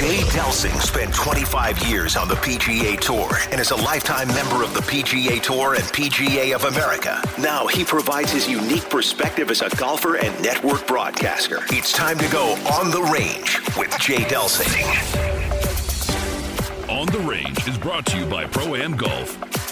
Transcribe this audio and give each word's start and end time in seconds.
Jay 0.00 0.22
Delsing 0.30 0.80
spent 0.80 1.14
25 1.14 1.86
years 1.86 2.16
on 2.16 2.26
the 2.26 2.34
PGA 2.36 2.98
Tour 2.98 3.28
and 3.52 3.60
is 3.60 3.70
a 3.70 3.76
lifetime 3.76 4.28
member 4.28 4.64
of 4.64 4.72
the 4.72 4.80
PGA 4.80 5.42
Tour 5.42 5.74
and 5.74 5.84
PGA 5.84 6.54
of 6.54 6.64
America. 6.64 7.22
Now 7.38 7.66
he 7.66 7.84
provides 7.84 8.32
his 8.32 8.48
unique 8.48 8.88
perspective 8.88 9.50
as 9.50 9.60
a 9.60 9.68
golfer 9.76 10.16
and 10.16 10.42
network 10.42 10.86
broadcaster. 10.86 11.58
It's 11.68 11.92
time 11.92 12.16
to 12.16 12.26
go 12.30 12.54
on 12.72 12.90
the 12.90 13.02
range 13.12 13.58
with 13.76 13.94
Jay 14.00 14.24
Delsing. 14.24 14.72
On 16.88 17.06
the 17.08 17.20
Range 17.20 17.68
is 17.68 17.76
brought 17.76 18.06
to 18.06 18.16
you 18.16 18.24
by 18.24 18.46
Pro 18.46 18.76
Am 18.76 18.96
Golf. 18.96 19.69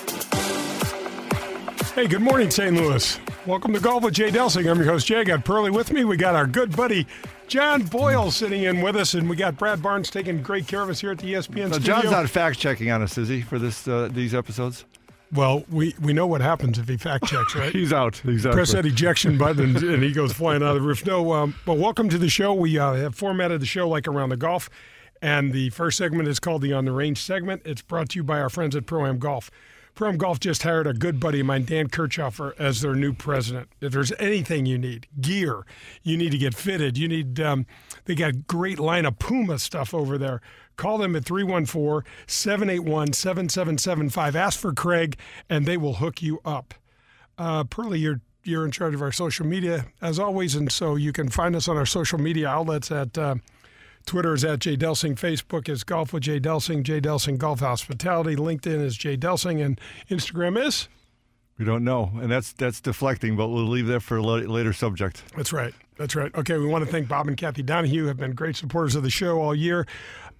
Hey, 1.98 2.06
good 2.06 2.22
morning, 2.22 2.48
St. 2.48 2.76
Louis. 2.76 3.18
Welcome 3.44 3.72
to 3.74 3.80
Golf 3.80 4.04
with 4.04 4.14
Jay 4.14 4.30
Delsing. 4.30 4.70
I'm 4.70 4.78
your 4.78 4.86
host, 4.86 5.08
Jay. 5.08 5.18
I 5.18 5.24
got 5.24 5.44
Pearly 5.44 5.72
with 5.72 5.92
me. 5.92 6.04
We 6.04 6.16
got 6.16 6.36
our 6.36 6.46
good 6.46 6.76
buddy 6.76 7.08
John 7.48 7.82
Boyle 7.82 8.30
sitting 8.30 8.62
in 8.62 8.82
with 8.82 8.94
us, 8.94 9.14
and 9.14 9.28
we 9.28 9.34
got 9.34 9.58
Brad 9.58 9.82
Barnes 9.82 10.08
taking 10.08 10.40
great 10.40 10.68
care 10.68 10.80
of 10.80 10.90
us 10.90 11.00
here 11.00 11.10
at 11.10 11.18
the 11.18 11.32
ESPN 11.32 11.74
studio. 11.74 11.78
John's 11.80 12.12
not 12.12 12.30
fact 12.30 12.60
checking 12.60 12.92
on 12.92 13.02
us, 13.02 13.18
is 13.18 13.28
he, 13.28 13.40
for 13.40 13.58
this 13.58 13.88
uh, 13.88 14.08
these 14.12 14.32
episodes? 14.32 14.84
well, 15.32 15.64
we, 15.72 15.92
we 16.00 16.12
know 16.12 16.28
what 16.28 16.40
happens 16.40 16.78
if 16.78 16.86
he 16.86 16.96
fact 16.96 17.24
checks, 17.24 17.56
right? 17.56 17.72
He's 17.74 17.92
out. 17.92 18.24
Exactly. 18.24 18.56
Press 18.56 18.70
that 18.74 18.86
ejection 18.86 19.36
button 19.36 19.74
and, 19.74 19.82
and 19.82 20.00
he 20.00 20.12
goes 20.12 20.32
flying 20.32 20.62
out 20.62 20.76
of 20.76 20.82
the 20.82 20.88
roof. 20.88 21.04
No, 21.04 21.32
um, 21.32 21.56
but 21.66 21.78
welcome 21.78 22.08
to 22.10 22.18
the 22.18 22.28
show. 22.28 22.54
We 22.54 22.78
uh, 22.78 22.94
have 22.94 23.16
formatted 23.16 23.60
the 23.60 23.66
show 23.66 23.88
like 23.88 24.06
around 24.06 24.28
the 24.28 24.36
golf, 24.36 24.70
and 25.20 25.52
the 25.52 25.70
first 25.70 25.98
segment 25.98 26.28
is 26.28 26.38
called 26.38 26.62
the 26.62 26.72
On 26.74 26.84
the 26.84 26.92
Range 26.92 27.20
segment. 27.20 27.62
It's 27.64 27.82
brought 27.82 28.10
to 28.10 28.20
you 28.20 28.22
by 28.22 28.38
our 28.38 28.50
friends 28.50 28.76
at 28.76 28.86
Pro 28.86 29.04
Am 29.04 29.18
Golf. 29.18 29.50
Pro 29.98 30.12
Golf 30.12 30.38
just 30.38 30.62
hired 30.62 30.86
a 30.86 30.92
good 30.92 31.18
buddy 31.18 31.40
of 31.40 31.46
mine, 31.46 31.64
Dan 31.64 31.88
Kirchhoffer, 31.88 32.52
as 32.56 32.82
their 32.82 32.94
new 32.94 33.12
president. 33.12 33.68
If 33.80 33.92
there's 33.92 34.12
anything 34.20 34.64
you 34.64 34.78
need, 34.78 35.08
gear, 35.20 35.66
you 36.04 36.16
need 36.16 36.30
to 36.30 36.38
get 36.38 36.54
fitted. 36.54 36.96
You 36.96 37.08
need. 37.08 37.40
Um, 37.40 37.66
they 38.04 38.14
got 38.14 38.46
great 38.46 38.78
line 38.78 39.06
of 39.06 39.18
Puma 39.18 39.58
stuff 39.58 39.92
over 39.92 40.16
there. 40.16 40.40
Call 40.76 40.98
them 40.98 41.16
at 41.16 41.24
314 41.24 42.08
781 42.28 43.12
7775. 43.12 44.36
Ask 44.36 44.60
for 44.60 44.72
Craig, 44.72 45.18
and 45.50 45.66
they 45.66 45.76
will 45.76 45.94
hook 45.94 46.22
you 46.22 46.40
up. 46.44 46.74
Uh, 47.36 47.64
Pearly, 47.64 47.98
you're 47.98 48.20
you're 48.44 48.64
in 48.64 48.70
charge 48.70 48.94
of 48.94 49.02
our 49.02 49.10
social 49.10 49.46
media 49.46 49.86
as 50.00 50.20
always, 50.20 50.54
and 50.54 50.70
so 50.70 50.94
you 50.94 51.12
can 51.12 51.28
find 51.28 51.56
us 51.56 51.66
on 51.66 51.76
our 51.76 51.84
social 51.84 52.20
media 52.20 52.46
outlets 52.46 52.92
at 52.92 53.18
uh, 53.18 53.34
Twitter 54.08 54.32
is 54.32 54.42
at 54.42 54.60
Jay 54.60 54.74
Delsing, 54.74 55.16
Facebook 55.16 55.68
is 55.68 55.84
Golf 55.84 56.14
with 56.14 56.22
Jay 56.22 56.40
Delsing, 56.40 56.82
Jay 56.82 56.98
Delsing 56.98 57.36
Golf 57.36 57.60
Hospitality, 57.60 58.36
LinkedIn 58.36 58.82
is 58.82 58.96
Jay 58.96 59.18
Delsing, 59.18 59.62
and 59.62 59.78
Instagram 60.10 60.58
is. 60.58 60.88
We 61.58 61.66
don't 61.66 61.84
know, 61.84 62.10
and 62.14 62.32
that's 62.32 62.54
that's 62.54 62.80
deflecting, 62.80 63.36
but 63.36 63.48
we'll 63.48 63.66
leave 63.66 63.86
that 63.88 64.00
for 64.00 64.16
a 64.16 64.22
later 64.22 64.72
subject. 64.72 65.22
That's 65.36 65.52
right. 65.52 65.74
That's 65.98 66.16
right. 66.16 66.34
Okay, 66.34 66.56
we 66.56 66.66
want 66.66 66.86
to 66.86 66.90
thank 66.90 67.06
Bob 67.06 67.28
and 67.28 67.36
Kathy 67.36 67.62
Donahue, 67.62 68.06
have 68.06 68.16
been 68.16 68.32
great 68.32 68.56
supporters 68.56 68.94
of 68.94 69.02
the 69.02 69.10
show 69.10 69.42
all 69.42 69.54
year. 69.54 69.86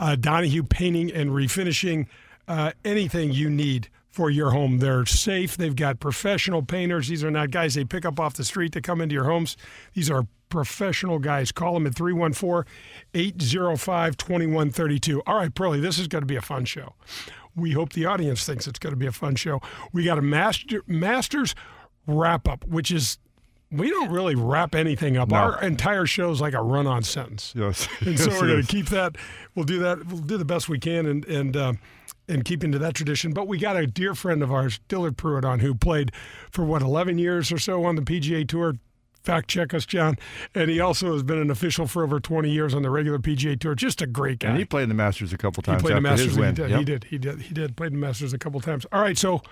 Uh, 0.01 0.17
Donahue 0.17 0.63
Painting 0.63 1.13
and 1.13 1.31
Refinishing, 1.31 2.07
uh, 2.47 2.73
anything 2.87 3.33
you 3.33 3.51
need 3.51 3.91
for 4.09 4.31
your 4.31 4.53
home. 4.53 4.79
They're 4.79 5.05
safe. 5.05 5.59
They've 5.59 5.77
got 5.77 6.01
professional 6.01 6.63
painters. 6.63 7.09
These 7.09 7.23
are 7.23 7.31
not 7.31 7.51
guys 7.51 7.75
they 7.75 7.85
pick 7.85 8.07
up 8.07 8.19
off 8.19 8.33
the 8.33 8.45
street 8.45 8.73
to 8.73 8.81
come 8.81 9.03
into 9.03 9.15
your 9.15 9.25
homes. 9.25 9.59
These 9.93 10.11
are 10.11 10.27
professional 10.49 11.19
guys. 11.19 11.53
Call 11.53 11.75
them 11.75 11.87
at 11.87 11.95
314 11.95 12.71
805 13.15 14.17
2132. 14.17 15.23
All 15.27 15.37
right, 15.37 15.55
Pearly, 15.55 15.81
this 15.81 15.99
is 15.99 16.09
going 16.09 16.23
to 16.23 16.27
be 16.27 16.37
a 16.37 16.43
fun 16.43 16.65
show. 16.65 16.95
We 17.57 17.73
hope 17.73 17.93
the 17.93 18.07
audience 18.07 18.45
thinks 18.45 18.67
it's 18.67 18.79
going 18.79 18.93
to 18.93 18.99
be 18.99 19.07
a 19.07 19.13
fun 19.13 19.35
show. 19.35 19.61
We 19.93 20.05
got 20.05 20.19
a 20.19 20.23
master, 20.23 20.83
Masters 20.87 21.55
wrap 22.07 22.47
up, 22.49 22.65
which 22.67 22.91
is 22.91 23.19
we 23.71 23.91
don't 23.91 24.11
really 24.11 24.35
wrap 24.35 24.75
anything 24.75 25.17
up. 25.17 25.29
No. 25.29 25.37
Our 25.37 25.63
entire 25.63 26.07
show 26.07 26.31
is 26.31 26.41
like 26.41 26.55
a 26.55 26.63
run-on 26.63 27.03
sentence, 27.03 27.53
Yes. 27.57 27.87
and 28.01 28.19
so 28.19 28.31
Yes, 28.31 28.41
we're 28.41 28.49
going 28.49 28.63
to 28.63 28.69
keep 28.69 28.87
that. 28.87 29.17
We'll 29.55 29.65
do 29.67 29.81
that. 29.81 30.07
We'll 30.07 30.21
do 30.21 30.39
the 30.39 30.45
best 30.45 30.69
we 30.69 30.79
can, 30.79 31.05
and 31.07 31.25
and 31.27 31.57
uh, 31.57 31.73
and 32.29 32.45
keep 32.45 32.63
into 32.65 32.79
that 32.79 32.95
tradition. 32.95 33.33
But 33.33 33.49
we 33.49 33.59
got 33.59 33.77
a 33.77 33.87
dear 33.87 34.15
friend 34.15 34.43
of 34.43 34.53
ours, 34.53 34.81
Dillard 34.89 35.17
Pruitt, 35.17 35.45
on 35.45 35.59
who 35.59 35.75
played 35.75 36.13
for 36.51 36.65
what 36.65 36.81
11 36.81 37.19
years 37.19 37.51
or 37.53 37.59
so 37.59 37.85
on 37.85 37.97
the 37.97 38.03
PGA 38.03 38.47
Tour. 38.49 38.75
Fact 39.23 39.49
check 39.49 39.75
us, 39.75 39.85
John. 39.85 40.17
And 40.55 40.71
he 40.71 40.81
also 40.81 41.13
has 41.13 41.23
been 41.23 41.39
an 41.39 41.51
official 41.51 41.87
for 41.87 42.03
over 42.03 42.19
20 42.21 42.51
years 42.51 42.73
on 42.75 42.83
the 42.83 42.91
regular 42.91 43.19
PGA 43.19 43.59
Tour. 43.59 43.75
Just 43.75 44.01
a 44.01 44.07
great 44.07 44.39
guy. 44.39 44.49
And 44.51 44.59
he 44.59 44.65
played 44.65 44.85
in 44.85 44.89
the 44.89 44.95
Masters 44.95 45.33
a 45.33 45.39
couple 45.39 45.63
times. 45.63 45.83
He 45.83 45.87
played 45.87 45.97
the 45.97 46.01
Masters. 46.01 46.37
He 46.37 46.43
did, 46.43 46.59
Yep. 46.71 46.79
he 46.79 46.85
did. 46.85 47.05
He 47.05 47.19
did. 47.19 47.41
He 47.43 47.55
did. 47.55 47.77
Played 47.77 47.93
the 47.93 47.97
Masters 47.99 48.33
a 48.33 48.39
couple 48.39 48.61
times. 48.61 48.87
All 48.93 49.01
right. 49.03 49.19
So, 49.19 49.43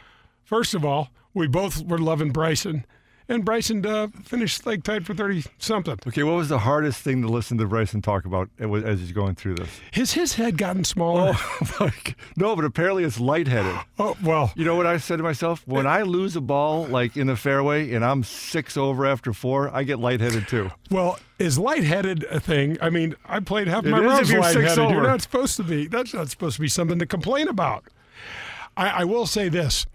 first 0.45 0.75
of 0.75 0.85
all, 0.85 1.11
we 1.35 1.47
both 1.47 1.83
were 1.85 1.99
loving 1.99 2.31
Bryson, 2.31 2.87
and 3.29 3.45
Bryson 3.45 3.85
uh, 3.85 4.09
finished 4.25 4.67
like 4.67 4.83
tied 4.83 5.07
for 5.07 5.15
thirty 5.15 5.45
something. 5.59 5.99
Okay, 6.07 6.23
what 6.23 6.37
was 6.37 6.49
the 6.49 6.59
hardest 6.59 7.01
thing 7.03 7.23
to 7.23 7.29
listen 7.29 7.59
to 7.59 7.67
Bryson 7.67 8.03
talk 8.03 8.25
about 8.25 8.49
as 8.59 9.01
he's 9.01 9.13
going 9.13 9.35
through 9.35 9.57
this? 9.57 9.69
His 9.93 10.13
his 10.13 10.35
head 10.35 10.57
gotten 10.59 10.85
smaller. 10.85 11.35
like, 11.81 12.17
no, 12.37 12.55
but 12.55 12.65
apparently 12.65 13.05
it's 13.05 13.21
lightheaded. 13.21 13.75
Oh, 13.99 14.15
well, 14.23 14.53
You 14.57 14.65
know 14.67 14.75
what 14.75 14.87
I 14.87 14.99
said 14.99 15.17
to 15.17 15.23
myself? 15.23 15.63
When 15.67 15.87
I 15.87 16.03
lose 16.03 16.37
a 16.37 16.41
ball 16.43 16.87
like 16.87 17.17
in 17.17 17.27
the 17.29 17.35
fairway 17.37 17.93
and 17.95 18.05
I'm 18.05 18.23
six 18.25 18.77
over 18.77 19.07
after 19.07 19.33
four, 19.33 19.75
I 19.75 19.85
get 19.85 19.99
lightheaded 19.99 20.49
too. 20.49 20.71
well, 20.91 21.19
is 21.39 21.59
lightheaded 21.59 22.25
a 22.25 22.39
thing? 22.39 22.77
I 22.83 22.91
mean, 22.91 23.17
I 23.25 23.41
played 23.41 23.69
half 23.69 23.87
It 23.87 23.91
my 23.91 24.01
rounds 24.01 24.29
if 24.29 24.35
you're 24.35 24.43
six 24.43 24.57
lightheaded. 24.77 24.91
You're 24.91 25.03
not 25.03 25.23
supposed 25.23 25.57
to 25.57 25.63
be. 25.63 25.87
That's 25.87 26.13
not 26.13 26.29
supposed 26.29 26.57
to 26.57 26.61
be 26.61 26.69
something 26.69 26.99
to 26.99 27.07
complain 27.07 27.49
about. 27.49 27.85
I, 28.77 28.89
I 28.89 29.05
will 29.05 29.27
say 29.27 29.49
this: 29.49 29.87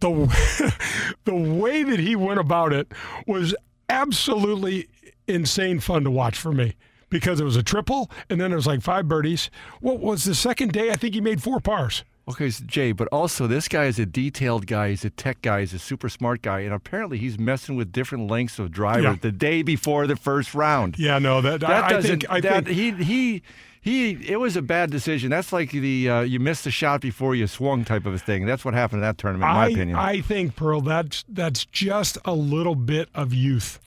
the 0.00 0.74
the 1.24 1.34
way 1.34 1.82
that 1.82 1.98
he 2.00 2.16
went 2.16 2.40
about 2.40 2.72
it 2.72 2.92
was 3.26 3.54
absolutely 3.88 4.88
insane 5.26 5.78
fun 5.80 6.04
to 6.04 6.10
watch 6.10 6.36
for 6.38 6.52
me 6.52 6.74
because 7.08 7.40
it 7.40 7.44
was 7.44 7.56
a 7.56 7.62
triple 7.62 8.10
and 8.28 8.40
then 8.40 8.52
it 8.52 8.54
was 8.56 8.66
like 8.66 8.80
five 8.82 9.06
birdies. 9.08 9.50
What 9.80 10.00
was 10.00 10.24
the 10.24 10.34
second 10.34 10.72
day? 10.72 10.90
I 10.90 10.94
think 10.94 11.14
he 11.14 11.20
made 11.20 11.42
four 11.42 11.60
pars. 11.60 12.04
Okay, 12.28 12.48
so 12.50 12.64
Jay, 12.64 12.92
but 12.92 13.08
also 13.08 13.48
this 13.48 13.66
guy 13.66 13.86
is 13.86 13.98
a 13.98 14.06
detailed 14.06 14.66
guy. 14.68 14.90
He's 14.90 15.04
a 15.04 15.10
tech 15.10 15.42
guy. 15.42 15.60
He's 15.60 15.74
a 15.74 15.80
super 15.80 16.08
smart 16.08 16.42
guy, 16.42 16.60
and 16.60 16.72
apparently 16.72 17.18
he's 17.18 17.38
messing 17.40 17.74
with 17.74 17.90
different 17.90 18.30
lengths 18.30 18.60
of 18.60 18.70
driver 18.70 19.02
Yeah. 19.02 19.16
the 19.20 19.32
day 19.32 19.62
before 19.62 20.06
the 20.06 20.14
first 20.14 20.54
round. 20.54 20.96
Yeah, 20.96 21.18
no, 21.18 21.40
that, 21.40 21.58
That 21.60 21.70
I, 21.70 21.86
I 21.88 21.90
doesn't. 21.90 22.10
think 22.20 22.30
I 22.30 22.40
that 22.42 22.66
think 22.66 22.76
he 22.76 22.92
he 23.04 23.42
he. 23.80 24.12
It 24.30 24.38
was 24.38 24.56
a 24.56 24.62
bad 24.62 24.90
decision. 24.90 25.30
That's 25.30 25.52
like 25.52 25.70
the 25.70 26.08
uh, 26.10 26.20
you 26.20 26.38
missed 26.40 26.64
the 26.64 26.70
shot 26.70 27.00
before 27.00 27.34
you 27.34 27.46
swung 27.46 27.84
type 27.84 28.06
of 28.06 28.14
a 28.14 28.18
thing. 28.18 28.46
That's 28.46 28.64
what 28.64 28.74
happened 28.74 28.98
in 28.98 29.08
that 29.08 29.18
tournament, 29.18 29.48
in 29.50 29.54
my 29.56 29.68
opinion. 29.68 29.96
I 29.96 30.20
think 30.20 30.56
Pearl 30.56 30.80
that's 30.80 31.24
that's 31.28 31.64
just 31.66 32.18
a 32.24 32.34
little 32.34 32.74
bit 32.74 33.08
of 33.14 33.32
youth 33.32 33.80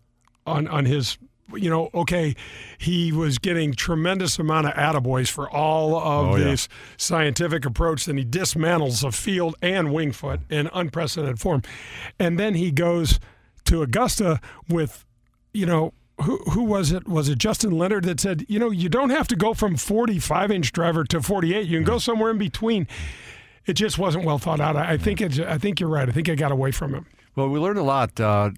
on 0.46 0.68
on 0.68 0.86
his 0.86 1.18
you 1.56 1.70
know, 1.70 1.90
okay, 1.94 2.36
he 2.80 3.12
was 3.12 3.38
getting 3.38 3.74
tremendous 3.74 4.40
amount 4.40 4.66
of 4.66 4.74
attaboys 4.74 5.30
for 5.30 5.48
all 5.52 5.96
of 5.98 6.28
Oh, 6.34 6.36
yeah. 6.38 6.46
this 6.46 6.68
scientific 6.98 7.66
approach. 7.66 8.06
Then 8.06 8.18
he 8.18 8.26
dismantles 8.26 9.04
a 9.04 9.12
field 9.12 9.56
and 9.62 9.94
Winged 9.94 10.16
Foot 10.16 10.40
in 10.50 10.70
unprecedented 10.74 11.40
form. 11.40 11.62
And 12.18 12.40
then 12.40 12.56
he 12.56 12.72
goes 12.72 13.20
to 13.66 13.84
Augusta 13.84 14.40
with, 14.70 15.06
you 15.54 15.66
know, 15.68 15.94
who, 16.22 16.38
who 16.52 16.64
was 16.64 16.92
it? 16.92 17.08
Was 17.08 17.30
it 17.30 17.38
Justin 17.38 17.72
Leonard 17.72 18.06
that 18.06 18.20
said, 18.20 18.46
you 18.48 18.60
know, 18.60 18.70
you 18.70 18.90
don't 18.90 19.10
have 19.10 19.28
to 19.30 19.36
go 19.36 19.54
from 19.54 19.76
45 19.76 20.52
inch 20.52 20.72
driver 20.72 21.04
to 21.06 21.22
48. 21.22 21.68
You 21.68 21.78
can 21.78 21.86
go 21.86 21.98
somewhere 21.98 22.32
in 22.32 22.38
between. 22.38 22.88
It 23.66 23.74
just 23.74 23.98
wasn't 23.98 24.26
well 24.26 24.38
thought 24.38 24.60
out. 24.60 24.76
I 24.76 24.98
think 24.98 25.22
it's, 25.22 25.40
I 25.40 25.58
think 25.58 25.80
you're 25.80 25.90
right. 25.90 26.08
I 26.08 26.12
think 26.12 26.30
I 26.30 26.36
got 26.36 26.52
away 26.52 26.72
from 26.72 26.94
him. 26.94 27.06
Well, 27.36 27.50
we 27.50 27.60
learned 27.60 27.80
a 27.80 27.84
lot. 27.84 28.20
Uh, 28.20 28.52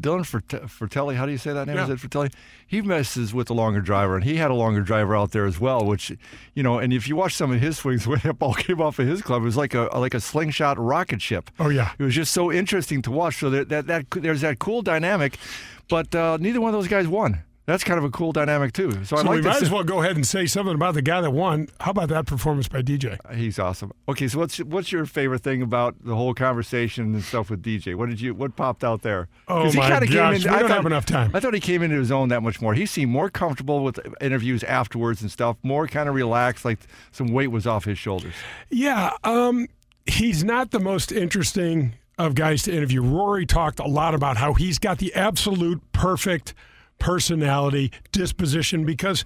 Dylan 0.00 0.20
Fert- 0.20 0.68
Fratelli, 0.68 1.14
how 1.14 1.24
do 1.24 1.32
you 1.32 1.38
say 1.38 1.52
that 1.52 1.66
name? 1.66 1.76
Yeah. 1.76 1.84
Is 1.84 1.90
it 1.90 2.00
Fratelli? 2.00 2.30
He 2.66 2.82
messes 2.82 3.32
with 3.32 3.46
the 3.46 3.54
longer 3.54 3.80
driver, 3.80 4.16
and 4.16 4.24
he 4.24 4.36
had 4.36 4.50
a 4.50 4.54
longer 4.54 4.80
driver 4.80 5.14
out 5.14 5.30
there 5.30 5.46
as 5.46 5.60
well. 5.60 5.84
Which, 5.84 6.12
you 6.54 6.62
know, 6.62 6.78
and 6.78 6.92
if 6.92 7.06
you 7.08 7.14
watch 7.16 7.34
some 7.34 7.52
of 7.52 7.60
his 7.60 7.78
swings 7.78 8.06
when 8.06 8.18
that 8.24 8.34
ball 8.34 8.54
came 8.54 8.80
off 8.80 8.98
of 8.98 9.06
his 9.06 9.22
club, 9.22 9.42
it 9.42 9.44
was 9.44 9.56
like 9.56 9.74
a 9.74 9.88
like 9.96 10.14
a 10.14 10.20
slingshot 10.20 10.78
rocket 10.78 11.22
ship. 11.22 11.50
Oh, 11.60 11.68
yeah. 11.68 11.92
it 11.98 12.02
was 12.02 12.14
just 12.14 12.32
so 12.32 12.50
interesting 12.50 13.02
to 13.02 13.10
watch. 13.10 13.38
So 13.38 13.50
that 13.50 13.68
that, 13.68 13.86
that 13.86 14.10
there's 14.10 14.40
that 14.40 14.58
cool 14.58 14.82
dynamic, 14.82 15.38
but 15.88 16.14
uh, 16.14 16.38
neither 16.40 16.60
one 16.60 16.74
of 16.74 16.80
those 16.80 16.88
guys 16.88 17.06
won. 17.06 17.42
That's 17.68 17.84
kind 17.84 17.98
of 17.98 18.04
a 18.04 18.08
cool 18.10 18.32
dynamic 18.32 18.72
too. 18.72 19.04
So, 19.04 19.18
I 19.18 19.20
like 19.20 19.28
we 19.28 19.42
might 19.42 19.60
as 19.60 19.70
well 19.70 19.84
go 19.84 20.00
ahead 20.00 20.16
and 20.16 20.26
say 20.26 20.46
something 20.46 20.74
about 20.74 20.94
the 20.94 21.02
guy 21.02 21.20
that 21.20 21.32
won. 21.32 21.68
How 21.80 21.90
about 21.90 22.08
that 22.08 22.24
performance 22.24 22.66
by 22.66 22.80
DJ? 22.80 23.18
He's 23.36 23.58
awesome. 23.58 23.92
Okay, 24.08 24.26
so 24.26 24.38
what's 24.38 24.56
what's 24.56 24.90
your 24.90 25.04
favorite 25.04 25.42
thing 25.42 25.60
about 25.60 25.94
the 26.02 26.14
whole 26.14 26.32
conversation 26.32 27.12
and 27.12 27.22
stuff 27.22 27.50
with 27.50 27.62
DJ? 27.62 27.94
What 27.94 28.08
did 28.08 28.22
you 28.22 28.34
what 28.34 28.56
popped 28.56 28.84
out 28.84 29.02
there? 29.02 29.28
Oh 29.48 29.64
my 29.74 29.86
kinda 29.90 30.06
came 30.06 30.14
gosh, 30.16 30.44
we 30.44 30.48
I 30.50 30.58
don't 30.60 30.68
thought- 30.68 30.76
have 30.76 30.86
enough 30.86 31.04
time. 31.04 31.30
I 31.34 31.40
thought 31.40 31.52
he 31.52 31.60
came 31.60 31.82
into 31.82 31.96
his 31.98 32.10
own 32.10 32.30
that 32.30 32.42
much 32.42 32.62
more. 32.62 32.72
He 32.72 32.86
seemed 32.86 33.12
more 33.12 33.28
comfortable 33.28 33.84
with 33.84 34.00
interviews 34.22 34.64
afterwards 34.64 35.20
and 35.20 35.30
stuff. 35.30 35.58
More 35.62 35.86
kind 35.86 36.08
of 36.08 36.14
relaxed, 36.14 36.64
like 36.64 36.78
some 37.12 37.28
weight 37.28 37.48
was 37.48 37.66
off 37.66 37.84
his 37.84 37.98
shoulders. 37.98 38.32
Yeah, 38.70 39.10
um, 39.24 39.66
he's 40.06 40.42
not 40.42 40.70
the 40.70 40.80
most 40.80 41.12
interesting 41.12 41.92
of 42.18 42.34
guys 42.34 42.62
to 42.62 42.74
interview. 42.74 43.02
Rory 43.02 43.44
talked 43.44 43.78
a 43.78 43.86
lot 43.86 44.14
about 44.14 44.38
how 44.38 44.54
he's 44.54 44.78
got 44.78 44.96
the 44.96 45.14
absolute 45.14 45.82
perfect 45.92 46.54
personality, 46.98 47.92
disposition, 48.12 48.84
because 48.84 49.24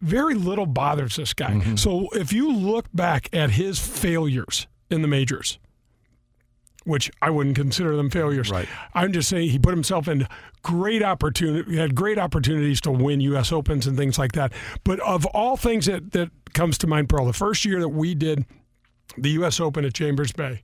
very 0.00 0.34
little 0.34 0.66
bothers 0.66 1.16
this 1.16 1.34
guy. 1.34 1.52
Mm-hmm. 1.52 1.76
So 1.76 2.08
if 2.12 2.32
you 2.32 2.52
look 2.52 2.86
back 2.92 3.28
at 3.32 3.50
his 3.50 3.78
failures 3.78 4.66
in 4.90 5.02
the 5.02 5.08
majors, 5.08 5.58
which 6.84 7.10
I 7.20 7.30
wouldn't 7.30 7.56
consider 7.56 7.96
them 7.96 8.10
failures. 8.10 8.50
Right. 8.50 8.68
I'm 8.94 9.12
just 9.12 9.28
saying 9.28 9.50
he 9.50 9.58
put 9.58 9.72
himself 9.72 10.08
in 10.08 10.26
great 10.62 11.02
opportunity. 11.02 11.72
He 11.72 11.76
had 11.76 11.94
great 11.94 12.18
opportunities 12.18 12.80
to 12.82 12.90
win 12.90 13.20
U.S. 13.20 13.52
Opens 13.52 13.86
and 13.86 13.96
things 13.96 14.18
like 14.18 14.32
that. 14.32 14.52
But 14.84 14.98
of 15.00 15.26
all 15.26 15.56
things 15.56 15.86
that 15.86 16.12
that 16.12 16.30
comes 16.54 16.78
to 16.78 16.86
mind, 16.86 17.08
Pearl, 17.08 17.26
the 17.26 17.32
first 17.32 17.64
year 17.64 17.80
that 17.80 17.90
we 17.90 18.14
did 18.14 18.46
the 19.16 19.30
U.S. 19.30 19.60
Open 19.60 19.84
at 19.84 19.94
Chambers 19.94 20.32
Bay, 20.32 20.62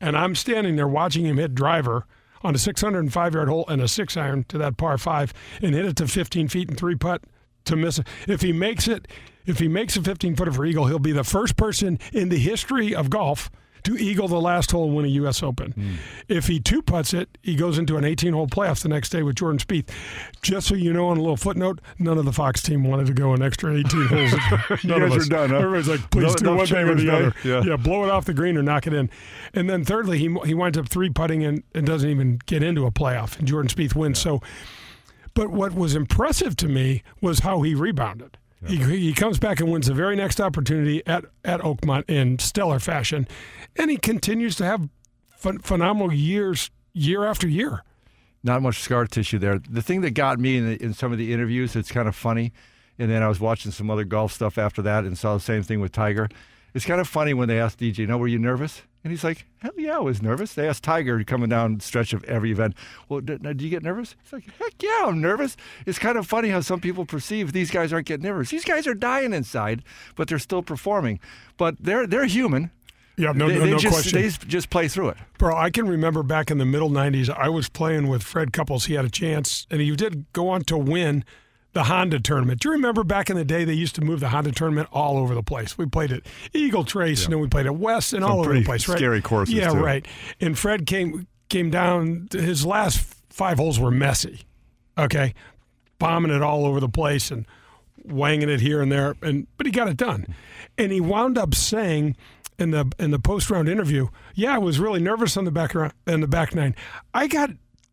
and 0.00 0.16
I'm 0.16 0.34
standing 0.34 0.76
there 0.76 0.88
watching 0.88 1.26
him 1.26 1.38
hit 1.38 1.54
driver 1.54 2.06
on 2.42 2.54
a 2.54 2.58
605 2.58 3.34
yard 3.34 3.48
hole 3.48 3.64
and 3.68 3.82
a 3.82 3.88
six 3.88 4.16
iron 4.16 4.44
to 4.48 4.58
that 4.58 4.76
par 4.76 4.98
five 4.98 5.32
and 5.62 5.74
hit 5.74 5.84
it 5.84 5.96
to 5.96 6.06
15 6.06 6.48
feet 6.48 6.68
and 6.68 6.78
three 6.78 6.94
putt 6.94 7.22
to 7.64 7.76
miss 7.76 7.98
it. 7.98 8.06
If 8.26 8.42
he 8.42 8.52
makes 8.52 8.88
it, 8.88 9.08
if 9.46 9.58
he 9.58 9.68
makes 9.68 9.96
a 9.96 10.02
15 10.02 10.36
footer 10.36 10.52
for 10.52 10.64
eagle, 10.64 10.86
he'll 10.86 10.98
be 10.98 11.12
the 11.12 11.24
first 11.24 11.56
person 11.56 11.98
in 12.12 12.28
the 12.28 12.38
history 12.38 12.94
of 12.94 13.10
golf 13.10 13.50
to 13.88 14.02
eagle 14.02 14.28
the 14.28 14.40
last 14.40 14.70
hole 14.70 14.84
and 14.86 14.94
win 14.96 15.04
a 15.06 15.08
U.S. 15.08 15.42
Open. 15.42 15.72
Hmm. 15.72 15.94
If 16.28 16.46
he 16.46 16.60
two 16.60 16.82
puts 16.82 17.14
it, 17.14 17.38
he 17.42 17.56
goes 17.56 17.78
into 17.78 17.96
an 17.96 18.04
18 18.04 18.32
hole 18.34 18.46
playoff 18.46 18.82
the 18.82 18.88
next 18.88 19.08
day 19.10 19.22
with 19.22 19.36
Jordan 19.36 19.58
Spieth. 19.58 19.88
Just 20.42 20.66
so 20.68 20.74
you 20.74 20.92
know, 20.92 21.08
on 21.08 21.16
a 21.16 21.20
little 21.20 21.36
footnote, 21.36 21.80
none 21.98 22.18
of 22.18 22.24
the 22.24 22.32
Fox 22.32 22.62
team 22.62 22.84
wanted 22.84 23.06
to 23.06 23.14
go 23.14 23.32
an 23.32 23.42
extra 23.42 23.74
18 23.74 24.06
holes. 24.08 24.32
Of 24.34 24.40
guys 24.86 25.26
are 25.26 25.30
done, 25.30 25.50
huh? 25.50 25.56
Everybody's 25.56 25.88
like, 25.88 26.10
please 26.10 26.40
No- 26.42 26.52
do 26.52 26.56
one 26.56 26.66
thing 26.66 26.88
or 26.88 26.94
the 26.94 27.10
other. 27.10 27.34
Yeah. 27.44 27.62
yeah, 27.64 27.76
blow 27.76 28.04
it 28.04 28.10
off 28.10 28.24
the 28.26 28.34
green 28.34 28.56
or 28.56 28.62
knock 28.62 28.86
it 28.86 28.92
in. 28.92 29.08
And 29.54 29.68
then 29.70 29.84
thirdly, 29.84 30.18
he 30.18 30.34
he 30.44 30.54
winds 30.54 30.76
up 30.76 30.88
three 30.88 31.08
putting 31.10 31.42
and, 31.44 31.62
and 31.74 31.86
doesn't 31.86 32.08
even 32.08 32.40
get 32.46 32.62
into 32.62 32.84
a 32.86 32.90
playoff, 32.90 33.38
and 33.38 33.48
Jordan 33.48 33.68
Spieth 33.70 33.94
wins. 33.94 34.18
So, 34.18 34.42
but 35.34 35.50
what 35.50 35.72
was 35.74 35.94
impressive 35.94 36.56
to 36.56 36.68
me 36.68 37.02
was 37.20 37.40
how 37.40 37.62
he 37.62 37.74
rebounded. 37.74 38.36
He, 38.66 38.76
he 38.76 39.12
comes 39.12 39.38
back 39.38 39.60
and 39.60 39.70
wins 39.70 39.86
the 39.86 39.94
very 39.94 40.16
next 40.16 40.40
opportunity 40.40 41.06
at, 41.06 41.24
at 41.44 41.60
Oakmont 41.60 42.04
in 42.08 42.38
stellar 42.40 42.80
fashion, 42.80 43.28
and 43.76 43.90
he 43.90 43.96
continues 43.96 44.56
to 44.56 44.64
have 44.64 44.88
ph- 45.42 45.60
phenomenal 45.62 46.12
years 46.12 46.70
year 46.92 47.24
after 47.24 47.46
year. 47.46 47.84
not 48.42 48.60
much 48.62 48.80
scar 48.80 49.06
tissue 49.06 49.38
there. 49.38 49.60
The 49.70 49.82
thing 49.82 50.00
that 50.00 50.10
got 50.10 50.40
me 50.40 50.56
in, 50.56 50.66
the, 50.70 50.82
in 50.82 50.92
some 50.92 51.12
of 51.12 51.18
the 51.18 51.32
interviews, 51.32 51.76
it's 51.76 51.92
kind 51.92 52.08
of 52.08 52.16
funny, 52.16 52.52
and 52.98 53.08
then 53.08 53.22
I 53.22 53.28
was 53.28 53.38
watching 53.38 53.70
some 53.70 53.90
other 53.90 54.04
golf 54.04 54.32
stuff 54.32 54.58
after 54.58 54.82
that 54.82 55.04
and 55.04 55.16
saw 55.16 55.34
the 55.34 55.40
same 55.40 55.62
thing 55.62 55.80
with 55.80 55.92
Tiger. 55.92 56.28
It's 56.74 56.84
kind 56.84 57.00
of 57.00 57.06
funny 57.06 57.34
when 57.34 57.46
they 57.46 57.60
asked 57.60 57.78
DJ, 57.78 58.08
"No, 58.08 58.18
were 58.18 58.26
you 58.28 58.38
nervous?" 58.40 58.82
And 59.04 59.12
he's 59.12 59.22
like, 59.22 59.46
"Hell 59.58 59.72
yeah, 59.76 59.96
I 59.96 60.00
was 60.00 60.20
nervous." 60.22 60.54
They 60.54 60.68
asked 60.68 60.82
Tiger 60.82 61.22
coming 61.24 61.48
down 61.48 61.78
the 61.78 61.84
stretch 61.84 62.12
of 62.12 62.24
every 62.24 62.50
event, 62.50 62.74
"Well, 63.08 63.20
do 63.20 63.38
you 63.58 63.70
get 63.70 63.82
nervous?" 63.82 64.16
He's 64.22 64.32
like, 64.32 64.52
"Heck 64.58 64.82
yeah, 64.82 65.04
I'm 65.06 65.20
nervous." 65.20 65.56
It's 65.86 65.98
kind 65.98 66.18
of 66.18 66.26
funny 66.26 66.48
how 66.48 66.60
some 66.60 66.80
people 66.80 67.06
perceive 67.06 67.52
these 67.52 67.70
guys 67.70 67.92
aren't 67.92 68.06
getting 68.06 68.26
nervous. 68.26 68.50
These 68.50 68.64
guys 68.64 68.86
are 68.86 68.94
dying 68.94 69.32
inside, 69.32 69.82
but 70.16 70.28
they're 70.28 70.38
still 70.38 70.62
performing. 70.62 71.20
But 71.56 71.76
they're 71.78 72.06
they're 72.06 72.26
human. 72.26 72.70
Yeah, 73.16 73.32
no, 73.32 73.48
they, 73.48 73.54
no, 73.54 73.64
they 73.64 73.70
no 73.72 73.78
just, 73.78 73.94
question. 73.94 74.22
They 74.22 74.28
just 74.46 74.70
play 74.70 74.86
through 74.86 75.08
it. 75.10 75.16
Bro, 75.38 75.56
I 75.56 75.70
can 75.70 75.88
remember 75.88 76.22
back 76.22 76.52
in 76.52 76.58
the 76.58 76.64
middle 76.64 76.88
90s, 76.88 77.28
I 77.28 77.48
was 77.48 77.68
playing 77.68 78.06
with 78.06 78.22
Fred 78.22 78.52
Couples. 78.52 78.84
He 78.84 78.94
had 78.94 79.04
a 79.04 79.10
chance, 79.10 79.66
and 79.72 79.80
he 79.80 79.94
did 79.96 80.32
go 80.32 80.48
on 80.48 80.62
to 80.62 80.78
win 80.78 81.24
the 81.78 81.84
Honda 81.84 82.18
tournament. 82.18 82.60
Do 82.60 82.70
you 82.70 82.72
remember 82.72 83.04
back 83.04 83.30
in 83.30 83.36
the 83.36 83.44
day 83.44 83.64
they 83.64 83.72
used 83.72 83.94
to 83.94 84.00
move 84.00 84.18
the 84.18 84.30
Honda 84.30 84.50
tournament 84.50 84.88
all 84.90 85.16
over 85.16 85.32
the 85.32 85.44
place? 85.44 85.78
We 85.78 85.86
played 85.86 86.10
at 86.10 86.22
Eagle 86.52 86.82
Trace, 86.82 87.22
and 87.24 87.32
then 87.32 87.38
we 87.40 87.46
played 87.46 87.66
at 87.66 87.76
West, 87.76 88.12
and 88.12 88.22
Some 88.22 88.32
all 88.32 88.40
over 88.40 88.52
the 88.52 88.64
place, 88.64 88.88
right? 88.88 88.98
scary 88.98 89.22
courses, 89.22 89.54
Yeah, 89.54 89.68
too. 89.70 89.78
right. 89.78 90.04
And 90.40 90.58
Fred 90.58 90.86
came 90.86 91.28
came 91.48 91.70
down. 91.70 92.28
His 92.32 92.66
last 92.66 92.98
five 93.30 93.58
holes 93.58 93.78
were 93.78 93.92
messy. 93.92 94.40
Okay, 94.98 95.34
bombing 96.00 96.32
it 96.32 96.42
all 96.42 96.66
over 96.66 96.80
the 96.80 96.88
place 96.88 97.30
and 97.30 97.46
wanging 98.04 98.48
it 98.48 98.60
here 98.60 98.82
and 98.82 98.90
there, 98.90 99.14
and 99.22 99.46
but 99.56 99.64
he 99.66 99.70
got 99.70 99.86
it 99.86 99.96
done. 99.96 100.34
And 100.76 100.90
he 100.90 101.00
wound 101.00 101.38
up 101.38 101.54
saying 101.54 102.16
in 102.58 102.72
the 102.72 102.90
in 102.98 103.12
the 103.12 103.20
post 103.20 103.50
round 103.50 103.68
interview, 103.68 104.08
"Yeah, 104.34 104.56
I 104.56 104.58
was 104.58 104.80
really 104.80 105.00
nervous 105.00 105.36
on 105.36 105.44
the 105.44 105.52
back 105.52 105.76
round 105.76 105.92
in 106.08 106.22
the 106.22 106.26
back 106.26 106.56
nine. 106.56 106.74
I 107.14 107.28
got 107.28 107.50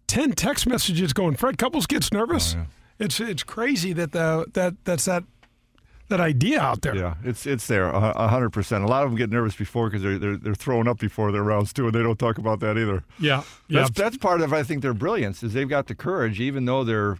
ten 0.07 0.31
text 0.31 0.65
messages 0.65 1.13
going. 1.13 1.35
Fred 1.35 1.59
Couples 1.59 1.85
gets 1.85 2.11
nervous. 2.11 2.55
Oh, 2.57 2.65
It's 2.99 3.19
it's 3.19 3.43
crazy 3.43 3.93
that 3.93 4.11
the 4.11 4.45
that 4.53 4.75
that's 4.85 5.05
that 5.05 5.23
that 6.07 6.19
idea 6.19 6.61
out 6.61 6.81
there. 6.81 6.95
Yeah, 6.95 7.15
it's 7.23 7.45
it's 7.45 7.67
there, 7.67 7.91
hundred 7.91 8.51
percent. 8.51 8.83
A 8.83 8.87
lot 8.87 9.03
of 9.03 9.09
them 9.09 9.17
get 9.17 9.29
nervous 9.29 9.55
before 9.55 9.89
because 9.89 10.03
they're, 10.03 10.17
they're 10.17 10.37
they're 10.37 10.55
throwing 10.55 10.87
up 10.87 10.99
before 10.99 11.31
their 11.31 11.43
rounds 11.43 11.73
too, 11.73 11.85
and 11.85 11.95
they 11.95 12.03
don't 12.03 12.19
talk 12.19 12.37
about 12.37 12.59
that 12.61 12.77
either. 12.77 13.03
yeah, 13.19 13.43
yeah. 13.67 13.81
That's 13.81 13.91
that's 13.91 14.17
part 14.17 14.41
of 14.41 14.53
I 14.53 14.63
think 14.63 14.81
their 14.81 14.93
brilliance 14.93 15.43
is 15.43 15.53
they've 15.53 15.67
got 15.69 15.87
the 15.87 15.95
courage, 15.95 16.39
even 16.39 16.65
though 16.65 16.83
they're 16.83 17.17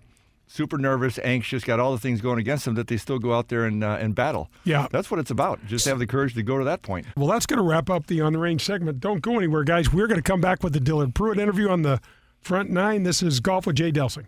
super 0.48 0.78
nervous, 0.78 1.18
anxious, 1.24 1.64
got 1.64 1.80
all 1.80 1.92
the 1.92 1.98
things 1.98 2.22
going 2.22 2.38
against 2.38 2.66
them, 2.66 2.76
that 2.76 2.88
they 2.88 2.98
still 2.98 3.18
go 3.18 3.34
out 3.34 3.48
there 3.50 3.66
and 3.66 3.84
uh, 3.84 3.98
and 4.00 4.16
battle. 4.16 4.50
Yeah. 4.64 4.88
that's 4.92 5.10
what 5.10 5.20
it's 5.20 5.32
about. 5.32 5.66
Just 5.66 5.86
have 5.86 6.00
the 6.00 6.08
courage 6.08 6.36
to 6.36 6.44
go 6.44 6.60
to 6.60 6.66
that 6.66 6.84
point. 6.84 7.08
Well, 7.18 7.28
that's 7.28 7.46
going 7.46 7.58
to 7.58 7.64
wrap 7.64 7.90
up 7.90 8.08
the 8.08 8.22
on 8.22 8.34
the 8.34 8.40
range 8.40 8.64
segment. 8.64 9.00
Don't 9.00 9.22
go 9.22 9.38
anywhere, 9.38 9.64
guys. 9.64 9.92
We're 9.92 10.08
going 10.08 10.22
to 10.22 10.24
come 10.24 10.42
back 10.42 10.64
with 10.64 10.74
the 10.74 10.80
Dillard 10.80 11.16
Pruitt 11.16 11.40
interview 11.40 11.70
on 11.70 11.82
the 11.82 12.00
front 12.40 12.70
nine. 12.70 13.04
This 13.04 13.24
is 13.24 13.40
golf 13.40 13.66
with 13.66 13.78
Jay 13.78 13.92
Delsing. 13.92 14.26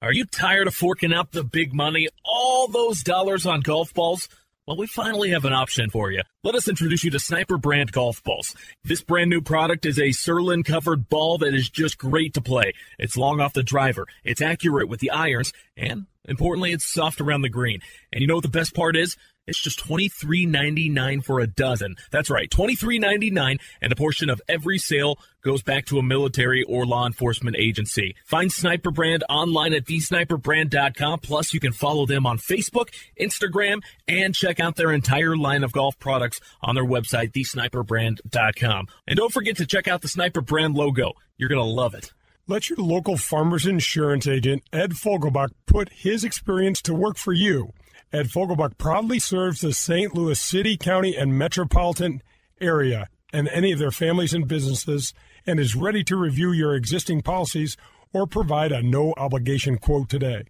Are 0.00 0.12
you 0.12 0.26
tired 0.26 0.68
of 0.68 0.76
forking 0.76 1.12
out 1.12 1.32
the 1.32 1.42
big 1.42 1.74
money, 1.74 2.06
all 2.24 2.68
those 2.68 3.02
dollars 3.02 3.46
on 3.46 3.62
golf 3.62 3.92
balls? 3.92 4.28
Well, 4.64 4.76
we 4.76 4.86
finally 4.86 5.30
have 5.30 5.44
an 5.44 5.52
option 5.52 5.90
for 5.90 6.12
you. 6.12 6.22
Let 6.44 6.54
us 6.54 6.68
introduce 6.68 7.02
you 7.02 7.10
to 7.10 7.18
Sniper 7.18 7.58
brand 7.58 7.90
golf 7.90 8.22
balls. 8.22 8.54
This 8.84 9.02
brand 9.02 9.28
new 9.28 9.40
product 9.40 9.86
is 9.86 9.98
a 9.98 10.10
Surlyn 10.10 10.64
covered 10.64 11.08
ball 11.08 11.38
that 11.38 11.52
is 11.52 11.68
just 11.68 11.98
great 11.98 12.34
to 12.34 12.40
play. 12.40 12.74
It's 12.96 13.16
long 13.16 13.40
off 13.40 13.54
the 13.54 13.64
driver, 13.64 14.06
it's 14.22 14.40
accurate 14.40 14.88
with 14.88 15.00
the 15.00 15.10
irons, 15.10 15.52
and 15.76 16.06
importantly, 16.26 16.70
it's 16.70 16.88
soft 16.88 17.20
around 17.20 17.42
the 17.42 17.48
green. 17.48 17.80
And 18.12 18.20
you 18.20 18.28
know 18.28 18.36
what 18.36 18.44
the 18.44 18.50
best 18.50 18.76
part 18.76 18.96
is? 18.96 19.16
It's 19.48 19.60
just 19.60 19.80
$23.99 19.80 21.24
for 21.24 21.40
a 21.40 21.46
dozen. 21.46 21.96
That's 22.10 22.30
right, 22.30 22.48
$23.99, 22.50 23.58
and 23.80 23.92
a 23.92 23.96
portion 23.96 24.30
of 24.30 24.40
every 24.48 24.78
sale 24.78 25.18
goes 25.42 25.62
back 25.62 25.86
to 25.86 25.98
a 25.98 26.02
military 26.02 26.62
or 26.64 26.84
law 26.84 27.06
enforcement 27.06 27.56
agency. 27.58 28.14
Find 28.24 28.52
Sniper 28.52 28.90
Brand 28.90 29.24
online 29.28 29.72
at 29.72 29.84
thesniperbrand.com. 29.84 31.20
Plus, 31.20 31.54
you 31.54 31.60
can 31.60 31.72
follow 31.72 32.06
them 32.06 32.26
on 32.26 32.38
Facebook, 32.38 32.90
Instagram, 33.18 33.82
and 34.06 34.34
check 34.34 34.60
out 34.60 34.76
their 34.76 34.92
entire 34.92 35.36
line 35.36 35.64
of 35.64 35.72
golf 35.72 35.98
products 35.98 36.40
on 36.60 36.74
their 36.74 36.84
website, 36.84 37.32
thesniperbrand.com. 37.32 38.86
And 39.06 39.16
don't 39.16 39.32
forget 39.32 39.56
to 39.56 39.66
check 39.66 39.88
out 39.88 40.02
the 40.02 40.08
Sniper 40.08 40.42
Brand 40.42 40.74
logo. 40.74 41.12
You're 41.38 41.48
going 41.48 41.58
to 41.58 41.64
love 41.64 41.94
it. 41.94 42.12
Let 42.46 42.70
your 42.70 42.78
local 42.78 43.16
farmer's 43.16 43.66
insurance 43.66 44.26
agent, 44.26 44.62
Ed 44.72 44.92
Fogelbach, 44.92 45.50
put 45.66 45.90
his 45.90 46.24
experience 46.24 46.80
to 46.82 46.94
work 46.94 47.18
for 47.18 47.32
you. 47.32 47.72
Ed 48.12 48.28
Fogelbach 48.28 48.78
proudly 48.78 49.18
serves 49.18 49.60
the 49.60 49.72
St. 49.72 50.14
Louis 50.14 50.40
City, 50.40 50.76
County, 50.76 51.14
and 51.14 51.38
metropolitan 51.38 52.22
area 52.60 53.08
and 53.32 53.48
any 53.48 53.72
of 53.72 53.78
their 53.78 53.90
families 53.90 54.32
and 54.32 54.48
businesses 54.48 55.12
and 55.46 55.60
is 55.60 55.76
ready 55.76 56.02
to 56.04 56.16
review 56.16 56.52
your 56.52 56.74
existing 56.74 57.20
policies 57.20 57.76
or 58.12 58.26
provide 58.26 58.72
a 58.72 58.82
no 58.82 59.12
obligation 59.18 59.76
quote 59.76 60.08
today. 60.08 60.44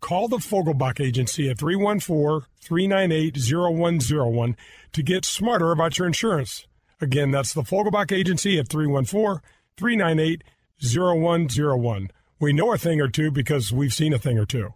Call 0.00 0.28
the 0.28 0.38
Fogelbach 0.38 1.04
Agency 1.04 1.48
at 1.48 1.58
314 1.58 2.46
398 2.60 3.36
0101 3.36 4.56
to 4.92 5.02
get 5.02 5.24
smarter 5.24 5.72
about 5.72 5.98
your 5.98 6.06
insurance. 6.06 6.66
Again, 7.00 7.32
that's 7.32 7.52
the 7.52 7.62
Fogelbach 7.62 8.12
Agency 8.12 8.58
at 8.58 8.68
314 8.68 9.40
398 9.76 10.44
0101. 10.80 12.10
We 12.38 12.52
know 12.52 12.72
a 12.72 12.78
thing 12.78 13.00
or 13.00 13.08
two 13.08 13.30
because 13.30 13.72
we've 13.72 13.92
seen 13.92 14.12
a 14.12 14.18
thing 14.18 14.38
or 14.38 14.46
two. 14.46 14.74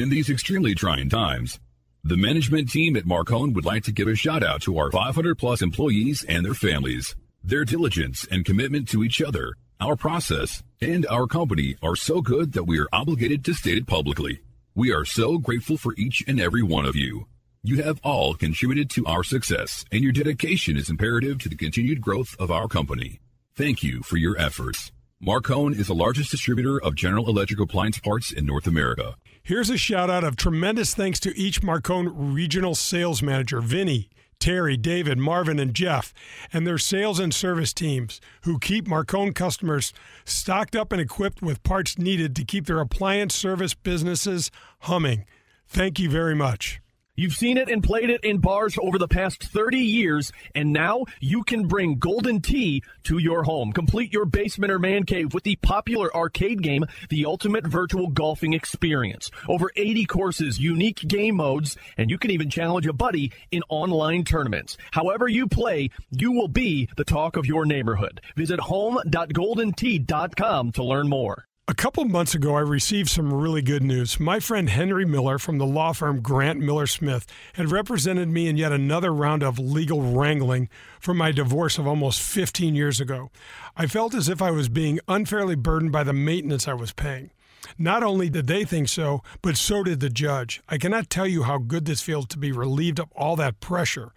In 0.00 0.08
these 0.08 0.30
extremely 0.30 0.74
trying 0.74 1.10
times, 1.10 1.60
the 2.04 2.16
management 2.16 2.70
team 2.70 2.96
at 2.96 3.04
Marcone 3.04 3.52
would 3.52 3.66
like 3.66 3.82
to 3.82 3.92
give 3.92 4.08
a 4.08 4.14
shout 4.14 4.42
out 4.42 4.62
to 4.62 4.78
our 4.78 4.90
500 4.90 5.36
plus 5.36 5.60
employees 5.60 6.24
and 6.26 6.42
their 6.42 6.54
families. 6.54 7.14
Their 7.44 7.66
diligence 7.66 8.26
and 8.30 8.42
commitment 8.42 8.88
to 8.88 9.04
each 9.04 9.20
other, 9.20 9.52
our 9.78 9.96
process, 9.96 10.62
and 10.80 11.06
our 11.08 11.26
company 11.26 11.76
are 11.82 11.96
so 11.96 12.22
good 12.22 12.54
that 12.54 12.64
we 12.64 12.80
are 12.80 12.88
obligated 12.94 13.44
to 13.44 13.52
state 13.52 13.76
it 13.76 13.86
publicly. 13.86 14.40
We 14.74 14.90
are 14.90 15.04
so 15.04 15.36
grateful 15.36 15.76
for 15.76 15.92
each 15.98 16.24
and 16.26 16.40
every 16.40 16.62
one 16.62 16.86
of 16.86 16.96
you. 16.96 17.26
You 17.62 17.82
have 17.82 18.00
all 18.02 18.32
contributed 18.32 18.88
to 18.92 19.04
our 19.04 19.22
success, 19.22 19.84
and 19.92 20.02
your 20.02 20.12
dedication 20.12 20.78
is 20.78 20.88
imperative 20.88 21.40
to 21.40 21.50
the 21.50 21.56
continued 21.56 22.00
growth 22.00 22.34
of 22.38 22.50
our 22.50 22.68
company. 22.68 23.20
Thank 23.54 23.82
you 23.82 24.02
for 24.02 24.16
your 24.16 24.38
efforts. 24.38 24.92
Marcone 25.22 25.78
is 25.78 25.88
the 25.88 25.94
largest 25.94 26.30
distributor 26.30 26.80
of 26.82 26.94
General 26.94 27.28
Electric 27.28 27.60
appliance 27.60 27.98
parts 27.98 28.32
in 28.32 28.46
North 28.46 28.66
America. 28.66 29.16
Here's 29.42 29.68
a 29.68 29.76
shout 29.76 30.08
out 30.08 30.24
of 30.24 30.34
tremendous 30.34 30.94
thanks 30.94 31.20
to 31.20 31.36
each 31.36 31.60
Marcone 31.60 32.10
regional 32.14 32.74
sales 32.74 33.20
manager, 33.20 33.60
Vinny, 33.60 34.08
Terry, 34.38 34.78
David, 34.78 35.18
Marvin, 35.18 35.58
and 35.58 35.74
Jeff, 35.74 36.14
and 36.54 36.66
their 36.66 36.78
sales 36.78 37.20
and 37.20 37.34
service 37.34 37.74
teams 37.74 38.18
who 38.44 38.58
keep 38.58 38.88
Marcone 38.88 39.34
customers 39.34 39.92
stocked 40.24 40.74
up 40.74 40.90
and 40.90 41.02
equipped 41.02 41.42
with 41.42 41.62
parts 41.62 41.98
needed 41.98 42.34
to 42.36 42.44
keep 42.46 42.64
their 42.64 42.80
appliance 42.80 43.34
service 43.34 43.74
businesses 43.74 44.50
humming. 44.80 45.26
Thank 45.68 45.98
you 45.98 46.08
very 46.08 46.34
much. 46.34 46.80
You've 47.20 47.34
seen 47.34 47.58
it 47.58 47.68
and 47.68 47.84
played 47.84 48.08
it 48.08 48.24
in 48.24 48.38
bars 48.38 48.78
over 48.80 48.96
the 48.96 49.06
past 49.06 49.42
30 49.42 49.78
years, 49.78 50.32
and 50.54 50.72
now 50.72 51.04
you 51.20 51.42
can 51.42 51.68
bring 51.68 51.98
Golden 51.98 52.40
Tee 52.40 52.82
to 53.02 53.18
your 53.18 53.42
home. 53.42 53.74
Complete 53.74 54.10
your 54.10 54.24
basement 54.24 54.72
or 54.72 54.78
man 54.78 55.04
cave 55.04 55.34
with 55.34 55.44
the 55.44 55.56
popular 55.56 56.16
arcade 56.16 56.62
game, 56.62 56.86
The 57.10 57.26
Ultimate 57.26 57.66
Virtual 57.66 58.08
Golfing 58.08 58.54
Experience. 58.54 59.30
Over 59.46 59.70
80 59.76 60.06
courses, 60.06 60.58
unique 60.58 61.06
game 61.06 61.36
modes, 61.36 61.76
and 61.98 62.08
you 62.08 62.16
can 62.16 62.30
even 62.30 62.48
challenge 62.48 62.86
a 62.86 62.94
buddy 62.94 63.32
in 63.50 63.64
online 63.68 64.24
tournaments. 64.24 64.78
However 64.90 65.28
you 65.28 65.46
play, 65.46 65.90
you 66.10 66.32
will 66.32 66.48
be 66.48 66.88
the 66.96 67.04
talk 67.04 67.36
of 67.36 67.44
your 67.44 67.66
neighborhood. 67.66 68.22
Visit 68.34 68.60
home.goldentee.com 68.60 70.72
to 70.72 70.82
learn 70.82 71.06
more. 71.06 71.44
A 71.70 71.74
couple 71.74 72.04
months 72.04 72.34
ago, 72.34 72.56
I 72.56 72.62
received 72.62 73.10
some 73.10 73.32
really 73.32 73.62
good 73.62 73.84
news. 73.84 74.18
My 74.18 74.40
friend 74.40 74.68
Henry 74.68 75.04
Miller 75.04 75.38
from 75.38 75.58
the 75.58 75.66
law 75.66 75.92
firm 75.92 76.20
Grant 76.20 76.58
Miller 76.58 76.88
Smith 76.88 77.28
had 77.52 77.70
represented 77.70 78.28
me 78.28 78.48
in 78.48 78.56
yet 78.56 78.72
another 78.72 79.14
round 79.14 79.44
of 79.44 79.56
legal 79.56 80.02
wrangling 80.02 80.68
for 80.98 81.14
my 81.14 81.30
divorce 81.30 81.78
of 81.78 81.86
almost 81.86 82.22
15 82.22 82.74
years 82.74 82.98
ago. 82.98 83.30
I 83.76 83.86
felt 83.86 84.14
as 84.14 84.28
if 84.28 84.42
I 84.42 84.50
was 84.50 84.68
being 84.68 84.98
unfairly 85.06 85.54
burdened 85.54 85.92
by 85.92 86.02
the 86.02 86.12
maintenance 86.12 86.66
I 86.66 86.74
was 86.74 86.90
paying. 86.90 87.30
Not 87.78 88.02
only 88.02 88.28
did 88.28 88.48
they 88.48 88.64
think 88.64 88.88
so, 88.88 89.22
but 89.40 89.56
so 89.56 89.84
did 89.84 90.00
the 90.00 90.10
judge. 90.10 90.60
I 90.68 90.76
cannot 90.76 91.08
tell 91.08 91.28
you 91.28 91.44
how 91.44 91.58
good 91.58 91.84
this 91.84 92.02
feels 92.02 92.26
to 92.30 92.38
be 92.38 92.50
relieved 92.50 92.98
of 92.98 93.12
all 93.12 93.36
that 93.36 93.60
pressure. 93.60 94.10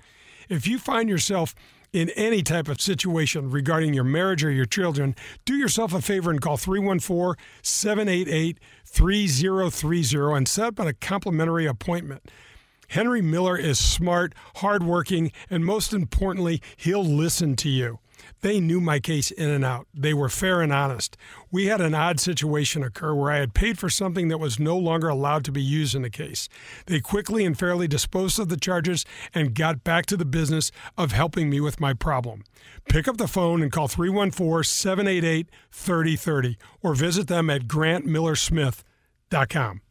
If 0.50 0.66
you 0.66 0.80
find 0.80 1.08
yourself 1.08 1.54
in 1.94 2.10
any 2.12 2.42
type 2.42 2.68
of 2.68 2.82
situation 2.82 3.52
regarding 3.52 3.94
your 3.94 4.04
marriage 4.04 4.44
or 4.44 4.52
your 4.52 4.66
children, 4.66 5.16
do 5.46 5.56
yourself 5.56 5.94
a 5.94 6.02
favor 6.02 6.32
and 6.32 6.42
call 6.42 6.58
314 6.58 7.36
788 7.62 8.60
3030 8.86 10.36
and 10.36 10.48
set 10.48 10.68
up 10.68 10.80
a 10.80 10.94
complimentary 10.94 11.66
appointment. 11.68 12.30
Henry 12.90 13.22
Miller 13.22 13.58
is 13.58 13.80
smart, 13.80 14.34
hardworking, 14.58 15.32
and 15.50 15.66
most 15.66 15.94
importantly, 15.94 16.62
he'll 16.78 17.06
listen 17.06 17.56
to 17.56 17.70
you. 17.70 18.00
They 18.44 18.60
knew 18.60 18.80
my 18.82 19.00
case 19.00 19.32
in 19.32 19.50
and 19.50 19.64
out. 19.64 19.88
They 19.94 20.14
were 20.14 20.28
fair 20.28 20.62
and 20.62 20.74
honest. 20.74 21.16
We 21.50 21.68
had 21.68 21.80
an 21.80 21.96
odd 21.96 22.20
situation 22.20 22.84
occur 22.84 23.16
where 23.16 23.32
I 23.32 23.38
had 23.38 23.54
paid 23.54 23.80
for 23.80 23.90
something 23.90 24.28
that 24.28 24.38
was 24.38 24.60
no 24.60 24.78
longer 24.78 25.08
allowed 25.08 25.46
to 25.46 25.52
be 25.54 25.62
used 25.62 25.96
in 25.96 26.02
the 26.02 26.10
case. 26.10 26.50
They 26.88 27.00
quickly 27.00 27.46
and 27.46 27.58
fairly 27.58 27.88
disposed 27.88 28.38
of 28.40 28.50
the 28.50 28.58
charges 28.58 29.06
and 29.34 29.56
got 29.56 29.86
back 29.86 30.06
to 30.08 30.18
the 30.18 30.26
business 30.26 30.74
of 30.98 31.14
helping 31.14 31.50
me 31.50 31.62
with 31.62 31.80
my 31.80 31.94
problem. 31.94 32.44
Pick 32.90 33.08
up 33.08 33.16
the 33.16 33.30
phone 33.30 33.62
and 33.62 33.72
call 33.72 33.88
314 33.88 34.66
788 34.66 35.50
3030 35.72 36.58
or 36.82 36.96
visit 36.96 37.30
them 37.30 37.50
at 37.50 37.62
grantmillersmith.com. 37.62 39.82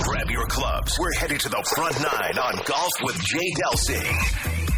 Grab 0.00 0.30
your 0.30 0.46
clubs. 0.46 0.98
We're 0.98 1.12
headed 1.18 1.40
to 1.40 1.50
the 1.50 1.62
front 1.74 2.00
nine 2.00 2.38
on 2.38 2.54
Golf 2.64 2.92
with 3.02 3.22
Jay 3.22 3.52
Delsing. 3.62 4.75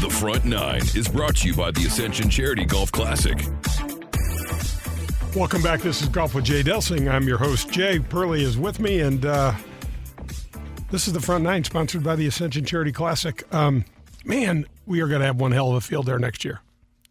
The 0.00 0.08
Front 0.10 0.44
Nine 0.44 0.82
is 0.94 1.08
brought 1.08 1.36
to 1.38 1.48
you 1.48 1.54
by 1.54 1.70
the 1.72 1.84
Ascension 1.86 2.30
Charity 2.30 2.64
Golf 2.64 2.92
Classic. 2.92 3.36
Welcome 5.34 5.62
back. 5.62 5.80
This 5.80 6.02
is 6.02 6.08
Golf 6.08 6.34
with 6.34 6.44
Jay 6.44 6.62
Delsing. 6.62 7.10
I'm 7.12 7.26
your 7.26 7.38
host, 7.38 7.70
Jay. 7.70 7.98
Pearly 7.98 8.42
is 8.44 8.56
with 8.56 8.78
me, 8.80 9.00
and 9.00 9.24
uh, 9.26 9.54
this 10.90 11.06
is 11.08 11.12
the 11.12 11.20
Front 11.20 11.44
Nine, 11.44 11.64
sponsored 11.64 12.04
by 12.04 12.14
the 12.16 12.26
Ascension 12.26 12.64
Charity 12.64 12.92
Classic. 12.92 13.42
Um, 13.52 13.84
man, 14.24 14.66
we 14.86 15.00
are 15.00 15.08
going 15.08 15.20
to 15.20 15.26
have 15.26 15.40
one 15.40 15.52
hell 15.52 15.70
of 15.70 15.76
a 15.76 15.80
field 15.80 16.06
there 16.06 16.18
next 16.18 16.44
year. 16.44 16.60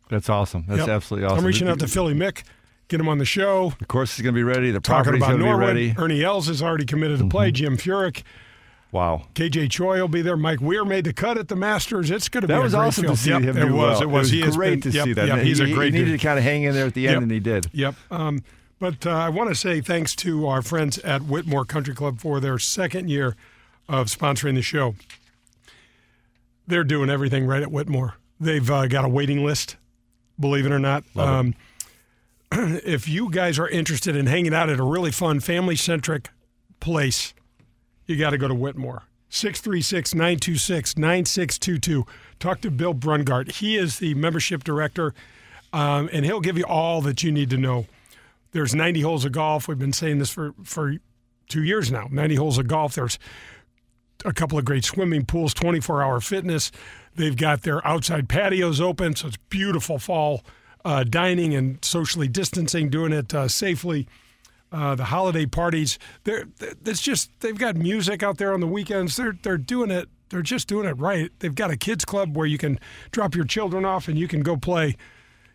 That's 0.09 0.29
awesome. 0.29 0.63
That's 0.67 0.79
Yep. 0.79 0.89
absolutely 0.89 1.25
awesome. 1.27 1.39
I'm 1.39 1.45
reaching 1.45 1.67
out 1.67 1.79
to 1.79 1.87
Philly 1.87 2.13
Mick, 2.13 2.43
get 2.87 2.99
him 3.01 3.09
on 3.09 3.17
the 3.17 3.25
show. 3.25 3.73
The 3.79 3.85
course 3.85 4.15
is 4.17 4.21
going 4.23 4.33
to 4.33 4.39
be 4.39 4.43
ready. 4.43 4.71
The 4.71 4.79
Talking 4.79 5.19
property's 5.19 5.23
about 5.23 5.39
going 5.39 5.51
to 5.51 5.57
be 5.57 5.65
ready. 5.65 5.89
Mm-hmm. 5.91 6.01
Ernie 6.01 6.23
Els 6.23 6.47
is 6.47 6.61
already 6.61 6.85
committed 6.85 7.19
to 7.19 7.27
play. 7.27 7.51
Jim 7.51 7.75
Furyk, 7.75 8.23
Wow. 8.91 9.23
KJ 9.35 9.69
Choi 9.69 9.99
will 9.99 10.07
be 10.07 10.21
there. 10.21 10.37
Mike 10.37 10.61
Weir 10.61 10.85
made 10.85 11.03
the 11.03 11.13
cut 11.13 11.37
at 11.37 11.49
the 11.49 11.55
Masters. 11.55 12.09
It's 12.09 12.29
going 12.29 12.41
to 12.41 12.47
be 12.47 12.53
That 12.53 12.63
was 12.63 12.73
awesome 12.73 13.03
field. 13.03 13.17
to 13.17 13.21
see 13.21 13.29
Yep, 13.31 13.41
him 13.41 13.57
it 13.57 13.65
do 13.67 13.73
was. 13.75 13.99
well. 13.99 14.01
It 14.01 14.09
was. 14.09 14.29
he 14.31 14.41
great 14.43 14.81
been, 14.81 14.91
to 14.91 14.97
yep, 14.97 15.05
see 15.05 15.13
that. 15.13 15.27
Yep, 15.27 15.39
he's 15.39 15.57
he, 15.59 15.71
a 15.71 15.75
great 15.75 15.93
He 15.93 15.99
needed 15.99 16.11
dude. 16.11 16.19
to 16.21 16.25
kind 16.25 16.39
of 16.39 16.43
hang 16.45 16.63
in 16.63 16.73
there 16.73 16.85
at 16.87 16.93
the 16.93 17.07
end, 17.07 17.23
and 17.23 17.31
he 17.31 17.39
did. 17.41 17.67
Yep. 17.73 17.95
Um, 18.09 18.43
but 18.79 19.05
uh, 19.05 19.09
I 19.11 19.29
want 19.29 19.49
to 19.49 19.55
say 19.55 19.81
thanks 19.81 20.15
to 20.17 20.47
our 20.47 20.61
friends 20.61 20.99
at 20.99 21.23
Whitmore 21.23 21.65
Country 21.65 21.93
Club 21.95 22.19
for 22.19 22.39
their 22.39 22.57
second 22.59 23.09
year 23.09 23.35
of 23.89 24.07
sponsoring 24.07 24.55
the 24.55 24.61
show. 24.61 24.95
They're 26.65 26.83
doing 26.83 27.09
everything 27.09 27.45
right 27.45 27.61
at 27.61 27.71
Whitmore. 27.71 28.15
They've 28.39 28.69
uh, 28.69 28.87
got 28.87 29.03
a 29.05 29.09
waiting 29.09 29.43
list, 29.43 29.77
believe 30.39 30.65
it 30.65 30.71
or 30.71 30.79
not. 30.79 31.03
Um, 31.15 31.55
if 32.51 33.07
you 33.07 33.29
guys 33.31 33.57
are 33.57 33.67
interested 33.67 34.15
in 34.15 34.27
hanging 34.27 34.53
out 34.53 34.69
at 34.69 34.79
a 34.79 34.83
really 34.83 35.11
fun, 35.11 35.39
family 35.39 35.75
centric 35.75 36.29
place, 36.79 37.33
you 38.07 38.17
got 38.17 38.31
to 38.31 38.37
go 38.37 38.47
to 38.47 38.55
Whitmore. 38.55 39.03
636 39.29 40.15
926 40.15 40.97
9622. 40.97 42.05
Talk 42.39 42.61
to 42.61 42.71
Bill 42.71 42.93
Brungart. 42.93 43.51
He 43.51 43.77
is 43.77 43.99
the 43.99 44.13
membership 44.13 44.63
director, 44.63 45.13
um, 45.73 46.09
and 46.13 46.25
he'll 46.25 46.39
give 46.39 46.57
you 46.57 46.63
all 46.63 47.01
that 47.01 47.23
you 47.23 47.31
need 47.31 47.49
to 47.49 47.57
know. 47.57 47.85
There's 48.51 48.73
90 48.73 49.01
holes 49.01 49.25
of 49.25 49.33
golf. 49.33 49.67
We've 49.67 49.77
been 49.77 49.93
saying 49.93 50.19
this 50.19 50.29
for, 50.29 50.53
for 50.63 50.95
two 51.49 51.63
years 51.63 51.91
now 51.91 52.07
90 52.09 52.35
holes 52.35 52.57
of 52.57 52.67
golf. 52.67 52.95
There's 52.95 53.19
a 54.25 54.33
couple 54.33 54.57
of 54.57 54.65
great 54.65 54.85
swimming 54.85 55.25
pools, 55.25 55.53
24 55.53 56.01
hour 56.01 56.19
fitness. 56.19 56.71
They've 57.15 57.35
got 57.35 57.63
their 57.63 57.85
outside 57.85 58.29
patios 58.29 58.79
open, 58.79 59.15
so 59.15 59.27
it's 59.27 59.37
beautiful 59.49 59.99
fall 59.99 60.43
uh, 60.85 61.03
dining 61.03 61.53
and 61.53 61.83
socially 61.83 62.27
distancing, 62.27 62.89
doing 62.89 63.11
it 63.11 63.33
uh, 63.33 63.47
safely. 63.47 64.07
Uh, 64.69 64.95
the 64.95 65.05
holiday 65.05 65.45
parties, 65.45 65.97
they're, 66.25 66.43
it's 66.85 67.01
just 67.01 67.31
they've 67.39 67.57
got 67.57 67.77
music 67.77 68.21
out 68.21 68.37
there 68.37 68.53
on 68.53 68.59
the 68.59 68.67
weekends. 68.67 69.15
They're 69.15 69.37
they're 69.41 69.57
doing 69.57 69.91
it. 69.91 70.09
They're 70.29 70.41
just 70.41 70.67
doing 70.67 70.85
it 70.85 70.97
right. 70.97 71.31
They've 71.39 71.55
got 71.55 71.71
a 71.71 71.77
kids 71.77 72.03
club 72.03 72.35
where 72.35 72.45
you 72.45 72.57
can 72.57 72.77
drop 73.11 73.33
your 73.33 73.45
children 73.45 73.85
off 73.85 74.09
and 74.09 74.19
you 74.19 74.27
can 74.27 74.41
go 74.41 74.57
play. 74.57 74.97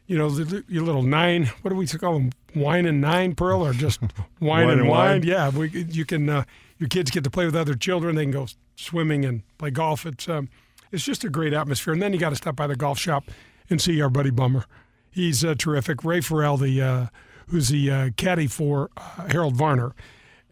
You 0.06 0.16
know, 0.16 0.30
the, 0.30 0.64
your 0.66 0.82
little 0.82 1.02
nine. 1.02 1.46
What 1.60 1.70
do 1.70 1.76
we 1.76 1.86
call 1.86 2.14
them? 2.14 2.32
Wine 2.54 2.86
and 2.86 3.00
nine, 3.00 3.34
Pearl, 3.34 3.64
or 3.64 3.72
just 3.74 4.00
wine, 4.40 4.70
and 4.70 4.80
and 4.80 4.88
wine? 4.88 5.10
wine. 5.10 5.22
Yeah, 5.24 5.50
we, 5.50 5.68
you 5.68 6.06
can. 6.06 6.28
Uh, 6.28 6.44
your 6.78 6.88
kids 6.88 7.10
get 7.10 7.22
to 7.24 7.30
play 7.30 7.44
with 7.44 7.54
other 7.54 7.74
children. 7.74 8.16
They 8.16 8.24
can 8.24 8.32
go 8.32 8.46
swimming 8.76 9.24
and 9.24 9.42
play 9.58 9.70
golf. 9.70 10.04
It's 10.04 10.28
um, 10.28 10.48
it's 10.90 11.04
just 11.04 11.22
a 11.22 11.28
great 11.28 11.52
atmosphere. 11.52 11.92
And 11.92 12.02
then 12.02 12.12
you 12.12 12.18
got 12.18 12.30
to 12.30 12.36
stop 12.36 12.56
by 12.56 12.66
the 12.66 12.76
golf 12.76 12.98
shop 12.98 13.30
and 13.70 13.80
see 13.80 14.00
our 14.00 14.10
buddy 14.10 14.30
Bummer. 14.30 14.64
He's 15.10 15.44
uh, 15.44 15.54
terrific. 15.56 16.04
Ray 16.04 16.20
Farrell, 16.20 16.56
the 16.56 16.80
uh, 16.80 17.06
who's 17.48 17.68
the 17.68 17.90
uh, 17.90 18.10
caddy 18.16 18.46
for 18.46 18.90
uh, 18.96 19.28
Harold 19.28 19.56
Varner. 19.56 19.94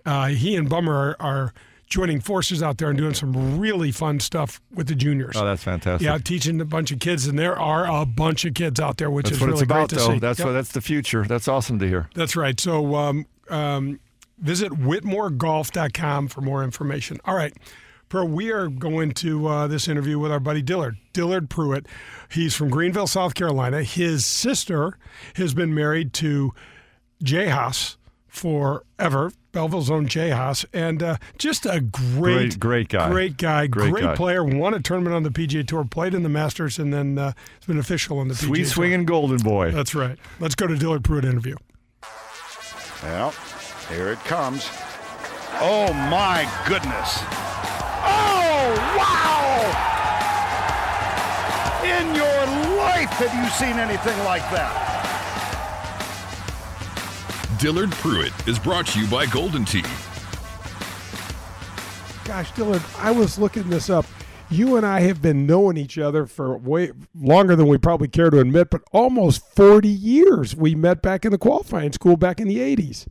Uh, 0.06 0.28
he 0.28 0.56
and 0.56 0.68
Bummer 0.68 0.94
are, 0.94 1.16
are 1.20 1.54
joining 1.88 2.20
forces 2.20 2.62
out 2.62 2.78
there 2.78 2.88
and 2.88 2.96
doing 2.98 3.14
some 3.14 3.58
really 3.58 3.90
fun 3.92 4.20
stuff 4.20 4.60
with 4.72 4.86
the 4.86 4.94
juniors. 4.94 5.34
Oh, 5.36 5.44
that's 5.44 5.62
fantastic. 5.64 6.04
yeah, 6.06 6.18
teaching 6.18 6.60
a 6.60 6.64
bunch 6.64 6.90
of 6.92 7.00
kids, 7.00 7.26
and 7.26 7.38
there 7.38 7.58
are 7.58 7.86
a 7.86 8.06
bunch 8.06 8.44
of 8.44 8.54
kids 8.54 8.78
out 8.80 8.96
there, 8.96 9.10
which 9.10 9.24
That's 9.24 9.36
is 9.36 9.40
what 9.40 9.46
really 9.48 9.56
it's 9.58 9.62
about, 9.64 9.88
great 9.88 9.88
to 9.90 9.94
though. 10.06 10.12
see. 10.14 10.18
That's 10.20 10.38
Yep. 10.38 10.46
what 10.46 10.52
that's 10.52 10.72
the 10.72 10.80
future. 10.80 11.24
That's 11.24 11.48
awesome 11.48 11.78
to 11.80 11.86
hear. 11.88 12.08
That's 12.14 12.36
right. 12.36 12.58
So 12.60 12.94
um, 12.94 13.26
um, 13.48 13.98
visit 14.38 14.72
whitmoregolf.com 14.72 16.28
for 16.28 16.40
more 16.40 16.62
information. 16.64 17.18
All 17.24 17.34
right. 17.34 17.52
Pearl, 18.08 18.26
we 18.26 18.50
are 18.50 18.66
going 18.68 19.12
to 19.12 19.46
uh, 19.46 19.66
this 19.68 19.86
interview 19.86 20.18
with 20.18 20.32
our 20.32 20.40
buddy 20.40 20.62
Dillard, 20.62 20.96
Dillard 21.12 21.48
Pruitt. 21.48 21.86
He's 22.28 22.56
from 22.56 22.68
Greenville, 22.68 23.06
South 23.06 23.34
Carolina. 23.34 23.84
His 23.84 24.26
sister 24.26 24.98
has 25.36 25.54
been 25.54 25.72
married 25.74 26.12
to 26.14 26.52
Jay 27.22 27.48
Haas 27.48 27.96
forever, 28.28 29.32
Belleville's 29.52 29.90
own 29.90 30.06
Jay 30.06 30.30
Haas, 30.30 30.64
and 30.72 31.02
uh, 31.02 31.16
just 31.36 31.66
a 31.66 31.80
great, 31.80 32.58
Great- 32.58 32.60
great 32.60 32.88
guy. 32.88 33.10
great 33.10 33.36
guy, 33.36 33.66
Great 33.66 33.90
great, 33.90 34.04
guy. 34.04 34.14
player. 34.14 34.44
Won 34.44 34.72
a 34.74 34.80
tournament 34.80 35.14
on 35.16 35.22
the 35.24 35.30
PGA 35.30 35.66
Tour, 35.66 35.84
played 35.84 36.14
in 36.14 36.22
the 36.22 36.28
Masters, 36.28 36.78
and 36.78 36.92
then 36.94 37.18
uh, 37.18 37.32
has 37.58 37.66
been 37.66 37.78
official 37.78 38.18
on 38.20 38.28
the 38.28 38.34
PGA 38.34 38.46
Sweet 38.46 38.58
Tour. 38.64 38.66
swinging 38.66 39.04
golden 39.04 39.38
boy. 39.38 39.70
That's 39.72 39.94
right. 39.94 40.16
Let's 40.38 40.54
go 40.54 40.66
to 40.68 40.76
Dillard 40.76 41.02
Pruitt 41.04 41.24
interview. 41.24 41.56
Well, 43.02 43.34
here 43.90 44.12
it 44.12 44.18
comes. 44.20 44.68
Oh 45.62 45.92
my 46.10 46.48
goodness. 46.68 47.18
Oh, 48.02 48.74
wow! 48.96 49.86
In 51.84 52.14
your 52.14 52.76
life, 52.78 53.10
have 53.18 53.34
you 53.34 53.50
seen 53.50 53.78
anything 53.78 54.18
like 54.24 54.42
that? 54.52 54.86
Dillard 57.60 57.90
Pruitt 57.92 58.32
is 58.48 58.58
brought 58.58 58.86
to 58.86 59.00
you 59.00 59.06
by 59.08 59.26
Golden 59.26 59.66
Tee. 59.66 59.82
Gosh, 62.24 62.50
Dillard, 62.52 62.82
I 62.96 63.10
was 63.10 63.38
looking 63.38 63.68
this 63.68 63.90
up. 63.90 64.06
You 64.48 64.76
and 64.76 64.86
I 64.86 65.00
have 65.00 65.20
been 65.20 65.46
knowing 65.46 65.76
each 65.76 65.98
other 65.98 66.24
for 66.26 66.56
way 66.56 66.92
longer 67.14 67.54
than 67.54 67.66
we 67.66 67.76
probably 67.76 68.08
care 68.08 68.30
to 68.30 68.38
admit, 68.40 68.70
but 68.70 68.80
almost 68.92 69.46
40 69.54 69.88
years. 69.88 70.56
We 70.56 70.74
met 70.74 71.02
back 71.02 71.24
in 71.26 71.32
the 71.32 71.38
qualifying 71.38 71.92
school 71.92 72.16
back 72.16 72.40
in 72.40 72.48
the 72.48 72.56
80s. 72.58 73.06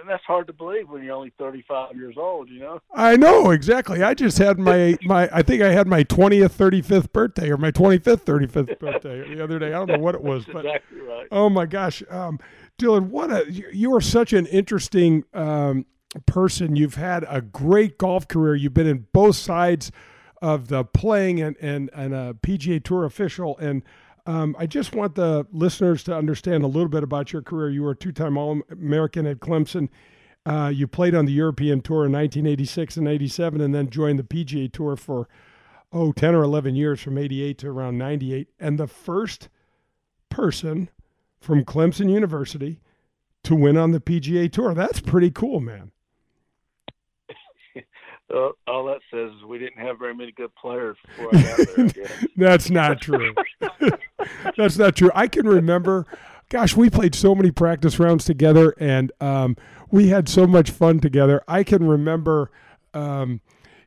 and 0.00 0.08
that's 0.08 0.24
hard 0.24 0.46
to 0.46 0.52
believe 0.52 0.88
when 0.88 1.02
you're 1.02 1.14
only 1.14 1.32
35 1.36 1.96
years 1.96 2.14
old, 2.16 2.48
you 2.48 2.60
know. 2.60 2.80
I 2.94 3.16
know, 3.16 3.50
exactly. 3.50 4.02
I 4.02 4.14
just 4.14 4.38
had 4.38 4.58
my, 4.58 4.96
my 5.02 5.28
I 5.32 5.42
think 5.42 5.62
I 5.62 5.72
had 5.72 5.86
my 5.86 6.04
20th, 6.04 6.52
35th 6.52 7.12
birthday 7.12 7.50
or 7.50 7.56
my 7.58 7.70
25th, 7.72 8.22
35th 8.24 8.78
birthday 8.78 9.34
the 9.34 9.42
other 9.42 9.58
day. 9.58 9.68
I 9.68 9.84
don't 9.84 9.88
know 9.88 9.98
what 9.98 10.14
it 10.14 10.22
was, 10.22 10.44
That's 10.46 10.54
but 10.54 10.64
exactly 10.64 11.00
right. 11.00 11.26
Oh 11.32 11.50
my 11.50 11.66
gosh, 11.66 12.02
um, 12.08 12.38
Dillard, 12.80 13.10
what 13.10 13.30
a 13.30 13.44
you, 13.52 13.94
are 13.94 14.00
such 14.00 14.32
an 14.32 14.46
interesting 14.46 15.24
um, 15.34 15.84
person. 16.24 16.76
You've 16.76 16.94
had 16.94 17.26
a 17.28 17.42
great 17.42 17.98
golf 17.98 18.26
career. 18.26 18.54
You've 18.54 18.74
been 18.74 18.86
in 18.86 19.06
both 19.12 19.36
sides 19.36 19.92
of 20.40 20.68
the 20.68 20.84
playing 20.84 21.42
and 21.42 21.56
and, 21.60 21.90
and 21.92 22.14
a 22.14 22.34
PGA 22.42 22.82
Tour 22.82 23.04
official. 23.04 23.58
And 23.58 23.82
um, 24.24 24.56
I 24.58 24.66
just 24.66 24.94
want 24.94 25.14
the 25.14 25.46
listeners 25.52 26.02
to 26.04 26.16
understand 26.16 26.64
a 26.64 26.68
little 26.68 26.88
bit 26.88 27.02
about 27.02 27.34
your 27.34 27.42
career. 27.42 27.68
You 27.68 27.82
were 27.82 27.92
a 27.92 27.96
two-time 27.96 28.38
All-American 28.38 29.26
at 29.26 29.40
Clemson. 29.40 29.88
Uh, 30.46 30.72
you 30.74 30.86
played 30.86 31.14
on 31.14 31.26
the 31.26 31.32
European 31.32 31.82
Tour 31.82 32.06
in 32.06 32.12
1986 32.12 32.96
and 32.96 33.06
87, 33.06 33.60
and 33.60 33.74
then 33.74 33.90
joined 33.90 34.18
the 34.18 34.22
PGA 34.22 34.72
Tour 34.72 34.96
for 34.96 35.28
oh 35.92 36.12
10 36.12 36.34
or 36.34 36.42
11 36.42 36.76
years 36.76 37.00
from 37.02 37.18
88 37.18 37.58
to 37.58 37.68
around 37.68 37.98
98. 37.98 38.48
And 38.58 38.78
the 38.78 38.86
first 38.86 39.50
person 40.30 40.88
from 41.40 41.64
Clemson 41.64 42.10
University 42.10 42.80
to 43.44 43.54
win 43.54 43.76
on 43.76 43.92
the 43.92 44.00
PGA 44.00 44.50
Tour. 44.50 44.74
That's 44.74 45.00
pretty 45.00 45.30
cool, 45.30 45.60
man. 45.60 45.92
Uh, 48.32 48.50
all 48.68 48.84
that 48.84 49.00
says 49.12 49.32
is 49.36 49.44
we 49.44 49.58
didn't 49.58 49.84
have 49.84 49.98
very 49.98 50.14
many 50.14 50.30
good 50.30 50.54
players 50.54 50.96
before 51.04 51.34
I 51.34 51.42
got 51.42 51.94
there. 51.94 52.10
That's 52.36 52.70
not 52.70 53.00
true. 53.02 53.34
That's 54.56 54.78
not 54.78 54.94
true. 54.94 55.10
I 55.16 55.26
can 55.26 55.48
remember, 55.48 56.06
gosh, 56.48 56.76
we 56.76 56.90
played 56.90 57.16
so 57.16 57.34
many 57.34 57.50
practice 57.50 57.98
rounds 57.98 58.24
together, 58.24 58.72
and 58.78 59.10
um, 59.20 59.56
we 59.90 60.10
had 60.10 60.28
so 60.28 60.46
much 60.46 60.70
fun 60.70 61.00
together. 61.00 61.42
I 61.48 61.64
can 61.64 61.84
remember, 61.84 62.52
um, 62.94 63.40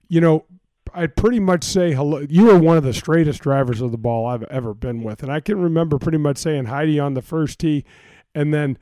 you 0.09 0.19
know, 0.19 0.43
I'd 0.93 1.15
pretty 1.15 1.39
much 1.39 1.63
say 1.63 1.93
hello. 1.93 2.25
You 2.29 2.45
were 2.45 2.57
one 2.57 2.77
of 2.77 2.83
the 2.83 2.93
straightest 2.93 3.41
drivers 3.41 3.81
of 3.81 3.91
the 3.91 3.97
ball 3.97 4.25
I've 4.25 4.43
ever 4.43 4.73
been 4.73 5.03
with, 5.03 5.23
and 5.23 5.31
I 5.31 5.39
can 5.39 5.59
remember 5.59 5.97
pretty 5.97 6.17
much 6.17 6.37
saying 6.37 6.65
Heidi 6.65 6.99
on 6.99 7.13
the 7.13 7.21
first 7.21 7.59
tee, 7.59 7.83
and 8.35 8.53
then 8.53 8.77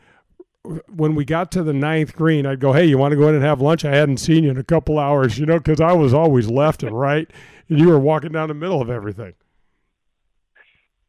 when 0.88 1.16
we 1.16 1.26
got 1.26 1.52
to 1.54 1.64
the 1.64 1.74
ninth 1.74 2.16
green, 2.16 2.46
I'd 2.46 2.60
go, 2.60 2.74
"Hey, 2.74 2.86
you 2.86 2.98
want 2.98 3.14
to 3.14 3.18
go 3.18 3.28
in 3.28 3.36
and 3.36 3.44
have 3.44 3.62
lunch? 3.62 3.84
I 3.86 3.96
hadn't 3.96 4.18
seen 4.18 4.44
you 4.44 4.52
in 4.52 4.58
a 4.58 4.64
couple 4.64 5.00
hours, 5.00 5.40
you 5.40 5.46
know, 5.46 5.58
because 5.58 5.82
I 5.82 5.94
was 5.94 6.14
always 6.14 6.50
left 6.50 6.84
and 6.84 6.98
right, 6.98 7.30
and 7.70 7.80
you 7.80 7.90
were 7.90 8.00
walking 8.00 8.32
down 8.32 8.50
the 8.50 8.54
middle 8.54 8.82
of 8.82 8.90
everything." 8.90 9.34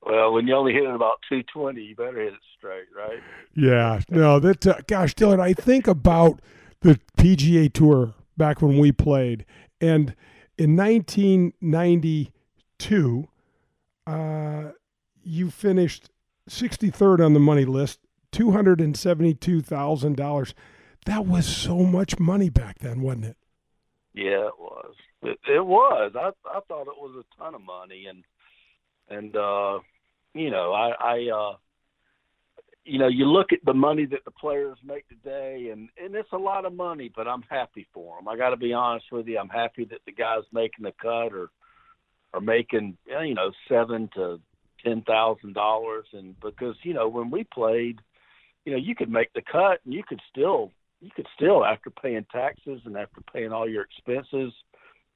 Well, 0.05 0.33
when 0.33 0.49
you 0.49 0.55
only 0.55 0.73
hit 0.73 0.83
it 0.83 0.95
about 0.95 1.21
220, 1.29 1.81
you 1.81 1.95
better 1.95 2.19
hit 2.19 2.33
it 2.33 2.41
straight, 2.59 2.87
right? 2.97 3.21
Yeah. 3.55 4.01
No, 4.09 4.41
that 4.41 4.67
uh, 4.67 4.79
gosh, 4.89 5.15
Dillard, 5.15 5.39
I 5.39 5.53
think 5.53 5.87
about 5.87 6.41
the 6.81 6.99
PGA 7.17 7.73
Tour 7.73 8.15
back 8.37 8.61
when 8.61 8.79
we 8.79 8.91
played, 8.91 9.45
and 9.81 10.17
in 10.59 10.77
1992, 10.77 13.29
uh, 14.07 14.65
you 15.23 15.51
finished 15.51 16.11
63rd 16.49 17.25
on 17.25 17.35
the 17.35 17.41
money 17.41 17.65
list, 17.65 18.01
$272,000. 18.33 20.55
That 21.07 21.27
was 21.27 21.47
so 21.47 21.79
much 21.79 22.19
money 22.19 22.51
back 22.51 22.81
then, 22.81 23.01
wasn't 23.03 23.27
it? 23.27 23.37
Yeah, 24.15 24.47
it 24.47 24.59
was. 24.59 24.95
It, 25.23 25.39
it 25.49 25.65
was. 25.65 26.13
I 26.15 26.33
I 26.47 26.61
thought 26.69 26.83
it 26.83 26.99
was 26.99 27.17
a 27.17 27.25
ton 27.41 27.55
of 27.55 27.63
money, 27.63 28.05
and 28.07 28.25
and 29.09 29.35
uh, 29.37 29.79
you 30.35 30.51
know, 30.51 30.73
I 30.73 30.91
I 30.91 31.31
uh, 31.31 31.57
you 32.85 32.99
know, 32.99 33.09
you 33.09 33.27
look 33.27 33.53
at 33.53 33.65
the 33.65 33.75
money 33.75 34.07
that 34.07 34.25
the 34.25 34.31
players 34.31 34.79
make 34.85 35.09
today, 35.09 35.71
and 35.73 35.89
and 36.03 36.15
it's 36.15 36.33
a 36.33 36.39
lot 36.39 36.65
of 36.65 36.75
money, 36.75 37.11
but 37.15 37.29
I'm 37.29 37.43
happy 37.43 37.87
for 37.95 38.17
them. 38.17 38.29
I 38.29 38.37
got 38.37 38.51
to 38.51 38.57
be 38.57 38.73
honest 38.73 39.07
with 39.13 39.27
you. 39.29 39.39
I'm 39.39 39.49
happy 39.49 39.85
that 39.87 40.01
the 40.05 40.13
guys 40.13 40.43
making 40.53 40.85
the 40.85 40.93
cut 41.01 41.33
are 41.33 41.51
are 42.35 42.41
making 42.41 42.97
eh, 43.11 43.23
you 43.23 43.35
know 43.35 43.53
seven 43.69 44.11
to 44.15 44.41
ten 44.85 45.03
thousand 45.03 45.55
dollars, 45.55 46.07
and 46.13 46.39
because 46.41 46.75
you 46.83 46.95
know 46.95 47.09
when 47.09 47.31
we 47.31 47.45
played, 47.45 48.01
you 48.65 48.73
know 48.73 48.79
you 48.79 48.97
could 48.97 49.11
make 49.11 49.33
the 49.33 49.43
cut 49.43 49.81
and 49.85 49.95
you 49.95 50.03
could 50.03 50.21
still 50.31 50.73
you 51.01 51.11
could 51.15 51.27
still 51.37 51.65
after 51.65 51.91
paying 51.91 52.27
taxes 52.33 52.81
and 52.85 52.97
after 52.97 53.21
paying 53.33 53.53
all 53.53 53.69
your 53.69 53.83
expenses, 53.83 54.53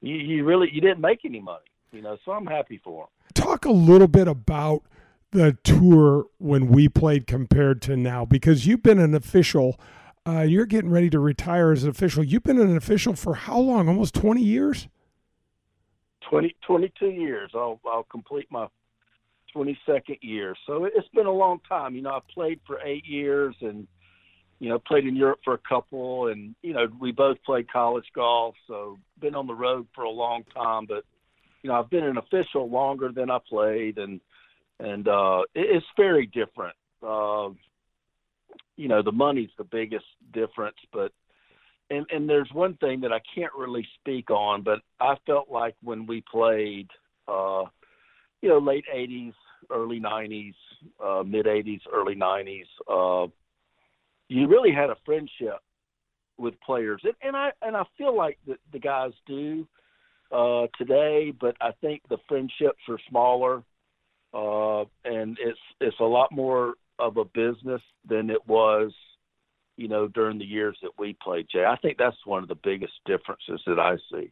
you, 0.01 0.15
you 0.15 0.45
really 0.45 0.69
you 0.71 0.79
didn't 0.79 1.01
make 1.01 1.25
any 1.25 1.41
money. 1.41 1.65
You 1.91 2.01
know, 2.01 2.17
so 2.23 2.31
I'm 2.31 2.45
happy 2.45 2.79
for 2.81 3.03
them. 3.03 3.43
Talk 3.43 3.65
a 3.65 3.71
little 3.71 4.07
bit 4.07 4.27
about 4.27 4.83
the 5.31 5.57
tour 5.63 6.25
when 6.37 6.67
we 6.67 6.89
played 6.89 7.27
compared 7.27 7.81
to 7.83 7.97
now? 7.97 8.25
Because 8.25 8.65
you've 8.65 8.83
been 8.83 8.99
an 8.99 9.13
official, 9.13 9.79
uh, 10.27 10.41
you're 10.41 10.65
getting 10.65 10.89
ready 10.89 11.09
to 11.09 11.19
retire 11.19 11.71
as 11.71 11.83
an 11.83 11.89
official. 11.89 12.23
You've 12.23 12.43
been 12.43 12.59
an 12.59 12.75
official 12.75 13.15
for 13.15 13.35
how 13.35 13.59
long? 13.59 13.87
Almost 13.87 14.15
20 14.15 14.41
years? 14.41 14.87
20, 16.29 16.55
22 16.65 17.07
years. 17.07 17.51
I'll, 17.53 17.79
I'll 17.85 18.03
complete 18.03 18.47
my 18.51 18.67
22nd 19.55 20.19
year. 20.21 20.55
So 20.65 20.85
it's 20.85 21.07
been 21.13 21.25
a 21.25 21.31
long 21.31 21.59
time. 21.67 21.95
You 21.95 22.01
know, 22.01 22.11
I 22.11 22.19
played 22.33 22.59
for 22.65 22.79
eight 22.83 23.05
years 23.05 23.55
and, 23.61 23.87
you 24.59 24.69
know, 24.69 24.79
played 24.79 25.05
in 25.05 25.15
Europe 25.15 25.39
for 25.43 25.53
a 25.53 25.59
couple. 25.69 26.27
And, 26.27 26.55
you 26.61 26.73
know, 26.73 26.87
we 26.99 27.11
both 27.11 27.37
played 27.43 27.71
college 27.71 28.05
golf. 28.13 28.55
So 28.67 28.97
been 29.19 29.35
on 29.35 29.47
the 29.47 29.53
road 29.53 29.87
for 29.95 30.03
a 30.03 30.09
long 30.09 30.43
time. 30.53 30.85
But, 30.85 31.05
you 31.63 31.69
know, 31.69 31.79
I've 31.79 31.89
been 31.89 32.03
an 32.03 32.17
official 32.17 32.69
longer 32.69 33.11
than 33.11 33.31
I 33.31 33.39
played. 33.47 33.97
And, 33.97 34.19
and 34.79 35.07
uh, 35.07 35.41
it's 35.55 35.85
very 35.95 36.27
different. 36.27 36.75
Uh, 37.01 37.49
you 38.75 38.87
know, 38.87 39.01
the 39.01 39.11
money's 39.11 39.49
the 39.57 39.63
biggest 39.63 40.05
difference, 40.33 40.77
but 40.93 41.11
and 41.89 42.05
and 42.11 42.29
there's 42.29 42.49
one 42.53 42.75
thing 42.77 43.01
that 43.01 43.11
I 43.11 43.21
can't 43.33 43.53
really 43.57 43.87
speak 43.99 44.29
on, 44.29 44.61
but 44.61 44.79
I 44.99 45.15
felt 45.25 45.49
like 45.49 45.75
when 45.83 46.05
we 46.05 46.23
played, 46.29 46.87
uh, 47.27 47.63
you 48.41 48.49
know, 48.49 48.59
late 48.59 48.85
'80s, 48.93 49.33
early 49.71 49.99
'90s, 49.99 50.53
uh, 51.03 51.23
mid 51.23 51.45
'80s, 51.45 51.81
early 51.91 52.15
'90s, 52.15 52.65
uh, 52.87 53.27
you 54.27 54.47
really 54.47 54.71
had 54.71 54.89
a 54.89 54.97
friendship 55.05 55.59
with 56.37 56.53
players, 56.61 57.01
and, 57.03 57.15
and 57.21 57.35
I 57.35 57.51
and 57.61 57.75
I 57.75 57.83
feel 57.97 58.15
like 58.15 58.37
the, 58.45 58.57
the 58.71 58.79
guys 58.79 59.11
do 59.25 59.67
uh, 60.31 60.67
today, 60.77 61.33
but 61.39 61.55
I 61.61 61.71
think 61.81 62.01
the 62.09 62.17
friendships 62.27 62.81
are 62.89 62.99
smaller 63.09 63.63
uh, 64.33 64.81
and 65.05 65.37
it's 65.39 65.59
it's 65.79 65.99
a 65.99 66.05
lot 66.05 66.31
more 66.31 66.75
of 66.99 67.17
a 67.17 67.25
business 67.25 67.81
than 68.07 68.29
it 68.29 68.47
was, 68.47 68.91
you 69.77 69.87
know, 69.87 70.07
during 70.07 70.39
the 70.39 70.45
years 70.45 70.77
that 70.81 70.91
we 70.97 71.15
played. 71.21 71.47
Jay, 71.51 71.65
I 71.65 71.75
think 71.77 71.97
that's 71.97 72.17
one 72.25 72.43
of 72.43 72.49
the 72.49 72.55
biggest 72.55 72.93
differences 73.05 73.61
that 73.67 73.79
I 73.79 73.97
see. 74.11 74.31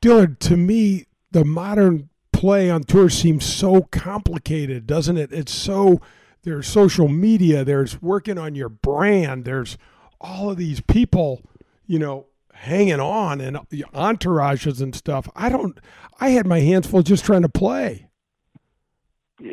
Dillard, 0.00 0.40
to 0.40 0.56
me, 0.56 1.06
the 1.30 1.44
modern 1.44 2.08
play 2.32 2.70
on 2.70 2.82
tour 2.82 3.08
seems 3.08 3.44
so 3.44 3.82
complicated, 3.82 4.86
doesn't 4.86 5.16
it? 5.16 5.32
It's 5.32 5.52
so 5.52 6.00
there's 6.42 6.66
social 6.66 7.08
media, 7.08 7.64
there's 7.64 8.00
working 8.00 8.38
on 8.38 8.54
your 8.54 8.68
brand, 8.68 9.44
there's 9.44 9.76
all 10.20 10.50
of 10.50 10.56
these 10.56 10.80
people, 10.80 11.42
you 11.86 11.98
know, 11.98 12.26
hanging 12.52 13.00
on 13.00 13.40
and 13.40 13.56
entourages 13.68 14.80
and 14.80 14.94
stuff. 14.94 15.28
I 15.34 15.48
don't. 15.48 15.78
I 16.20 16.30
had 16.30 16.46
my 16.46 16.60
hands 16.60 16.86
full 16.86 17.02
just 17.02 17.24
trying 17.24 17.42
to 17.42 17.48
play. 17.48 18.08
Yeah, 19.40 19.52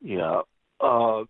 yeah. 0.00 0.40
Uh, 0.80 1.24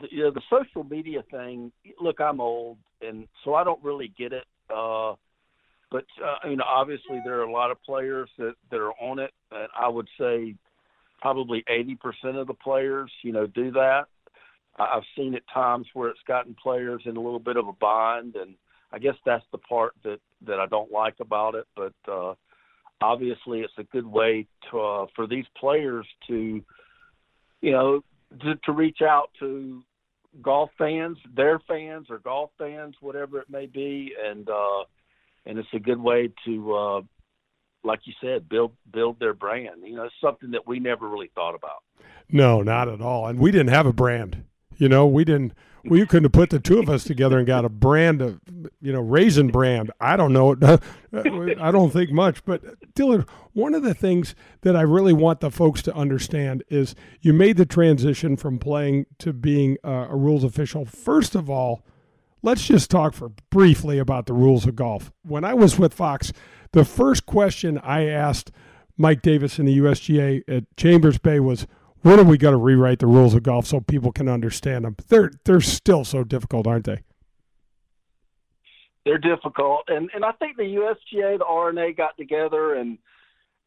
the, 0.00 0.08
you 0.10 0.22
know, 0.24 0.30
the 0.30 0.42
social 0.50 0.84
media 0.84 1.22
thing. 1.30 1.72
Look, 2.00 2.20
I'm 2.20 2.40
old, 2.40 2.78
and 3.00 3.26
so 3.44 3.54
I 3.54 3.64
don't 3.64 3.82
really 3.82 4.12
get 4.16 4.32
it. 4.32 4.44
Uh, 4.70 5.14
but 5.90 6.04
uh, 6.22 6.48
you 6.48 6.56
know, 6.56 6.64
obviously 6.66 7.20
there 7.24 7.40
are 7.40 7.44
a 7.44 7.52
lot 7.52 7.70
of 7.70 7.82
players 7.82 8.28
that 8.38 8.54
that 8.70 8.78
are 8.78 8.92
on 9.00 9.18
it, 9.18 9.32
and 9.50 9.68
I 9.78 9.88
would 9.88 10.08
say 10.18 10.54
probably 11.20 11.64
80% 11.68 12.40
of 12.40 12.46
the 12.46 12.54
players, 12.54 13.10
you 13.22 13.32
know, 13.32 13.46
do 13.46 13.72
that. 13.72 14.04
I've 14.78 15.02
seen 15.16 15.34
at 15.34 15.42
times 15.52 15.86
where 15.92 16.08
it's 16.08 16.20
gotten 16.28 16.54
players 16.54 17.02
in 17.04 17.16
a 17.16 17.20
little 17.20 17.40
bit 17.40 17.56
of 17.56 17.66
a 17.66 17.72
bind, 17.72 18.36
and 18.36 18.54
I 18.92 18.98
guess 19.00 19.16
that's 19.26 19.44
the 19.50 19.58
part 19.58 19.94
that 20.04 20.20
that 20.46 20.60
I 20.60 20.66
don't 20.66 20.92
like 20.92 21.16
about 21.20 21.56
it. 21.56 21.66
But 21.74 21.94
uh, 22.10 22.34
obviously, 23.00 23.60
it's 23.60 23.72
a 23.78 23.84
good 23.84 24.06
way 24.06 24.46
to 24.70 24.80
uh, 24.80 25.06
for 25.16 25.26
these 25.26 25.46
players 25.58 26.06
to 26.28 26.62
you 27.60 27.72
know, 27.72 28.02
to, 28.40 28.54
to 28.64 28.72
reach 28.72 28.98
out 29.02 29.30
to 29.40 29.82
golf 30.42 30.70
fans, 30.78 31.18
their 31.34 31.58
fans 31.60 32.06
or 32.10 32.18
golf 32.18 32.50
fans, 32.58 32.94
whatever 33.00 33.40
it 33.40 33.50
may 33.50 33.66
be, 33.66 34.12
and 34.22 34.48
uh, 34.48 34.84
and 35.46 35.58
it's 35.58 35.68
a 35.72 35.78
good 35.78 35.98
way 36.00 36.30
to, 36.44 36.74
uh, 36.74 37.00
like 37.82 38.00
you 38.04 38.12
said, 38.20 38.48
build 38.48 38.72
build 38.92 39.18
their 39.18 39.34
brand. 39.34 39.82
You 39.84 39.96
know, 39.96 40.04
it's 40.04 40.14
something 40.20 40.50
that 40.52 40.66
we 40.66 40.78
never 40.78 41.08
really 41.08 41.30
thought 41.34 41.54
about. 41.54 41.82
No, 42.30 42.62
not 42.62 42.88
at 42.88 43.00
all. 43.00 43.26
And 43.26 43.38
we 43.38 43.50
didn't 43.50 43.72
have 43.72 43.86
a 43.86 43.92
brand. 43.92 44.44
You 44.76 44.88
know, 44.88 45.06
we 45.06 45.24
didn't. 45.24 45.54
We 45.84 46.04
couldn't 46.06 46.24
have 46.24 46.32
put 46.32 46.50
the 46.50 46.58
two 46.58 46.78
of 46.78 46.88
us 46.88 47.04
together 47.04 47.38
and 47.38 47.46
got 47.46 47.64
a 47.64 47.68
brand 47.68 48.20
of, 48.20 48.40
you 48.80 48.92
know, 48.92 49.00
raisin 49.00 49.48
brand. 49.48 49.90
I 50.00 50.16
don't 50.16 50.32
know. 50.32 50.56
I 51.12 51.70
don't 51.70 51.92
think 51.92 52.10
much. 52.10 52.44
But 52.44 52.62
Dillard, 52.94 53.26
one 53.52 53.74
of 53.74 53.82
the 53.82 53.94
things 53.94 54.34
that 54.62 54.76
I 54.76 54.82
really 54.82 55.12
want 55.12 55.40
the 55.40 55.50
folks 55.50 55.82
to 55.82 55.94
understand 55.94 56.64
is 56.68 56.94
you 57.20 57.32
made 57.32 57.56
the 57.56 57.66
transition 57.66 58.36
from 58.36 58.58
playing 58.58 59.06
to 59.18 59.32
being 59.32 59.78
a 59.84 60.16
rules 60.16 60.44
official. 60.44 60.84
First 60.84 61.34
of 61.34 61.48
all, 61.48 61.82
let's 62.42 62.66
just 62.66 62.90
talk 62.90 63.14
for 63.14 63.30
briefly 63.50 63.98
about 63.98 64.26
the 64.26 64.34
rules 64.34 64.66
of 64.66 64.76
golf. 64.76 65.12
When 65.22 65.44
I 65.44 65.54
was 65.54 65.78
with 65.78 65.94
Fox, 65.94 66.32
the 66.72 66.84
first 66.84 67.26
question 67.26 67.78
I 67.78 68.06
asked 68.06 68.50
Mike 68.96 69.22
Davis 69.22 69.58
in 69.58 69.66
the 69.66 69.78
USGA 69.78 70.42
at 70.48 70.64
Chambers 70.76 71.18
Bay 71.18 71.40
was 71.40 71.66
when 72.02 72.20
are 72.20 72.24
we 72.24 72.38
going 72.38 72.52
to 72.52 72.58
rewrite 72.58 72.98
the 72.98 73.06
rules 73.06 73.34
of 73.34 73.42
golf 73.42 73.66
so 73.66 73.80
people 73.80 74.12
can 74.12 74.28
understand 74.28 74.84
them? 74.84 74.96
They're 75.08 75.32
they're 75.44 75.60
still 75.60 76.04
so 76.04 76.24
difficult, 76.24 76.66
aren't 76.66 76.84
they? 76.84 77.02
they're 79.08 79.18
difficult, 79.18 79.84
and 79.88 80.10
and 80.14 80.22
I 80.22 80.32
think 80.32 80.58
the 80.58 80.64
USGA, 80.64 81.38
the 81.38 81.44
R&A 81.46 81.92
got 81.92 82.16
together 82.18 82.74
and 82.74 82.98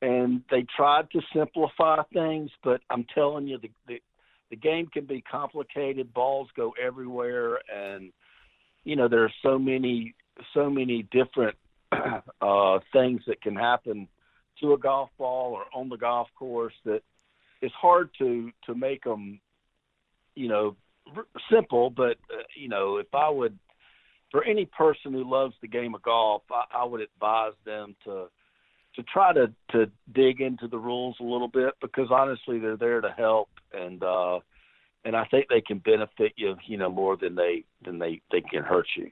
and 0.03 0.41
they 0.51 0.65
tried 0.75 1.09
to 1.11 1.21
simplify 1.33 2.01
things, 2.13 2.51
but 2.63 2.81
I'm 2.89 3.05
telling 3.15 3.47
you, 3.47 3.57
the 3.57 3.71
the, 3.87 4.01
the 4.51 4.55
game 4.55 4.87
can 4.87 5.05
be 5.05 5.21
complicated. 5.21 6.13
Balls 6.13 6.49
go 6.55 6.73
everywhere, 6.79 7.59
and 7.73 8.11
you 8.83 8.95
know 8.95 9.07
there 9.07 9.23
are 9.23 9.33
so 9.41 9.57
many 9.57 10.13
so 10.53 10.69
many 10.69 11.07
different 11.11 11.57
uh, 11.91 12.79
things 12.93 13.21
that 13.25 13.41
can 13.41 13.55
happen 13.55 14.07
to 14.59 14.73
a 14.73 14.77
golf 14.77 15.09
ball 15.17 15.53
or 15.53 15.63
on 15.73 15.89
the 15.89 15.97
golf 15.97 16.27
course 16.37 16.73
that 16.85 17.01
it's 17.61 17.73
hard 17.75 18.09
to 18.17 18.51
to 18.65 18.75
make 18.75 19.03
them 19.03 19.39
you 20.35 20.47
know 20.47 20.75
simple 21.51 21.89
but 21.89 22.17
uh, 22.33 22.43
you 22.55 22.69
know 22.69 22.97
if 22.97 23.13
i 23.13 23.29
would 23.29 23.57
for 24.31 24.43
any 24.43 24.65
person 24.65 25.13
who 25.13 25.29
loves 25.29 25.53
the 25.61 25.67
game 25.67 25.93
of 25.95 26.01
golf 26.01 26.43
I, 26.51 26.79
I 26.79 26.83
would 26.85 27.01
advise 27.01 27.53
them 27.65 27.95
to 28.05 28.27
to 28.95 29.03
try 29.03 29.33
to 29.33 29.51
to 29.71 29.89
dig 30.13 30.41
into 30.41 30.67
the 30.67 30.77
rules 30.77 31.15
a 31.19 31.23
little 31.23 31.47
bit 31.47 31.73
because 31.81 32.07
honestly 32.11 32.59
they're 32.59 32.77
there 32.77 33.01
to 33.01 33.11
help 33.11 33.49
and 33.73 34.03
uh 34.03 34.39
and 35.03 35.15
I 35.15 35.25
think 35.25 35.47
they 35.49 35.61
can 35.61 35.79
benefit 35.79 36.33
you, 36.35 36.55
you 36.65 36.77
know, 36.77 36.89
more 36.89 37.17
than 37.17 37.35
they 37.35 37.63
than 37.83 37.99
they 37.99 38.21
they 38.31 38.41
can 38.41 38.63
hurt 38.63 38.87
you. 38.95 39.09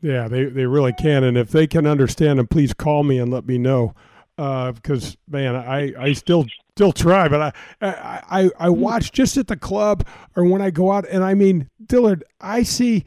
Yeah, 0.00 0.28
they 0.28 0.44
they 0.44 0.66
really 0.66 0.92
can, 0.92 1.24
and 1.24 1.36
if 1.36 1.50
they 1.50 1.66
can 1.66 1.86
understand 1.86 2.38
them, 2.38 2.46
please 2.46 2.72
call 2.72 3.02
me 3.02 3.18
and 3.18 3.30
let 3.32 3.46
me 3.46 3.58
know. 3.58 3.94
Because 4.38 5.14
uh, 5.14 5.16
man, 5.28 5.56
I, 5.56 5.92
I 5.98 6.12
still 6.12 6.46
still 6.76 6.92
try, 6.92 7.26
but 7.26 7.52
I, 7.82 8.22
I 8.30 8.50
I 8.56 8.68
watch 8.70 9.10
just 9.10 9.36
at 9.36 9.48
the 9.48 9.56
club 9.56 10.06
or 10.36 10.44
when 10.44 10.62
I 10.62 10.70
go 10.70 10.92
out, 10.92 11.08
and 11.10 11.24
I 11.24 11.34
mean, 11.34 11.68
Dillard, 11.84 12.22
I 12.40 12.62
see 12.62 13.04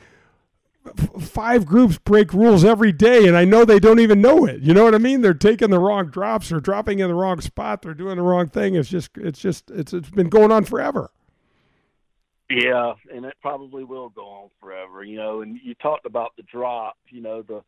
five 1.22 1.65
groups 1.65 1.98
break 2.00 2.34
rules 2.34 2.65
every 2.65 2.91
day, 2.91 3.30
and 3.30 3.38
I 3.38 3.46
know 3.46 3.63
they 3.63 3.80
don't 3.80 4.00
even 4.00 4.20
know 4.20 4.46
it. 4.46 4.62
You 4.62 4.74
know 4.74 4.84
what 4.84 4.94
I 4.94 4.98
mean? 4.98 5.22
They're 5.22 5.34
taking 5.34 5.70
the 5.70 5.80
wrong 5.80 6.08
drops, 6.08 6.52
or 6.52 6.60
dropping 6.60 7.00
in 7.00 7.08
the 7.08 7.13
wrong 7.13 7.39
spot, 7.39 7.82
they're 7.82 7.94
doing 7.94 8.17
the 8.17 8.24
wrong 8.24 8.50
thing. 8.50 8.76
It's 8.76 8.89
just 8.89 9.12
it's 9.15 9.39
just 9.39 9.72
it's 9.72 9.94
it's 9.94 10.10
been 10.10 10.28
going 10.28 10.52
on 10.52 10.65
forever. 10.65 11.12
Yeah, 12.50 12.96
and 13.10 13.24
it 13.24 13.36
probably 13.41 13.86
will 13.86 14.10
go 14.10 14.26
on 14.26 14.50
forever, 14.60 15.02
you 15.02 15.15
know. 15.15 15.44
And 15.44 15.58
you 15.63 15.76
talked 15.76 16.06
about 16.06 16.36
the 16.36 16.44
drop, 16.44 16.98
you 17.08 17.22
know, 17.22 17.41
the 17.41 17.63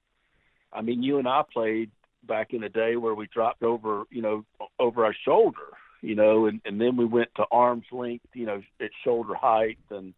I 0.74 0.82
mean, 0.82 1.02
you 1.02 1.18
and 1.20 1.30
I 1.30 1.44
played 1.54 1.92
back 2.28 2.54
in 2.54 2.62
the 2.62 2.70
day 2.70 2.96
where 2.96 3.14
we 3.14 3.28
dropped 3.28 3.64
over, 3.64 4.04
you 4.10 4.22
know, 4.22 4.46
over 4.80 5.06
our 5.06 5.16
shoulder, 5.26 5.68
you 6.02 6.16
know, 6.16 6.48
and 6.48 6.62
and 6.66 6.80
then 6.80 6.96
we 6.96 7.06
went 7.06 7.30
to 7.36 7.46
arm's 7.52 7.86
length, 7.92 8.26
you 8.34 8.46
know, 8.46 8.62
at 8.82 8.90
shoulder 9.04 9.36
height 9.36 9.80
and 9.90 10.14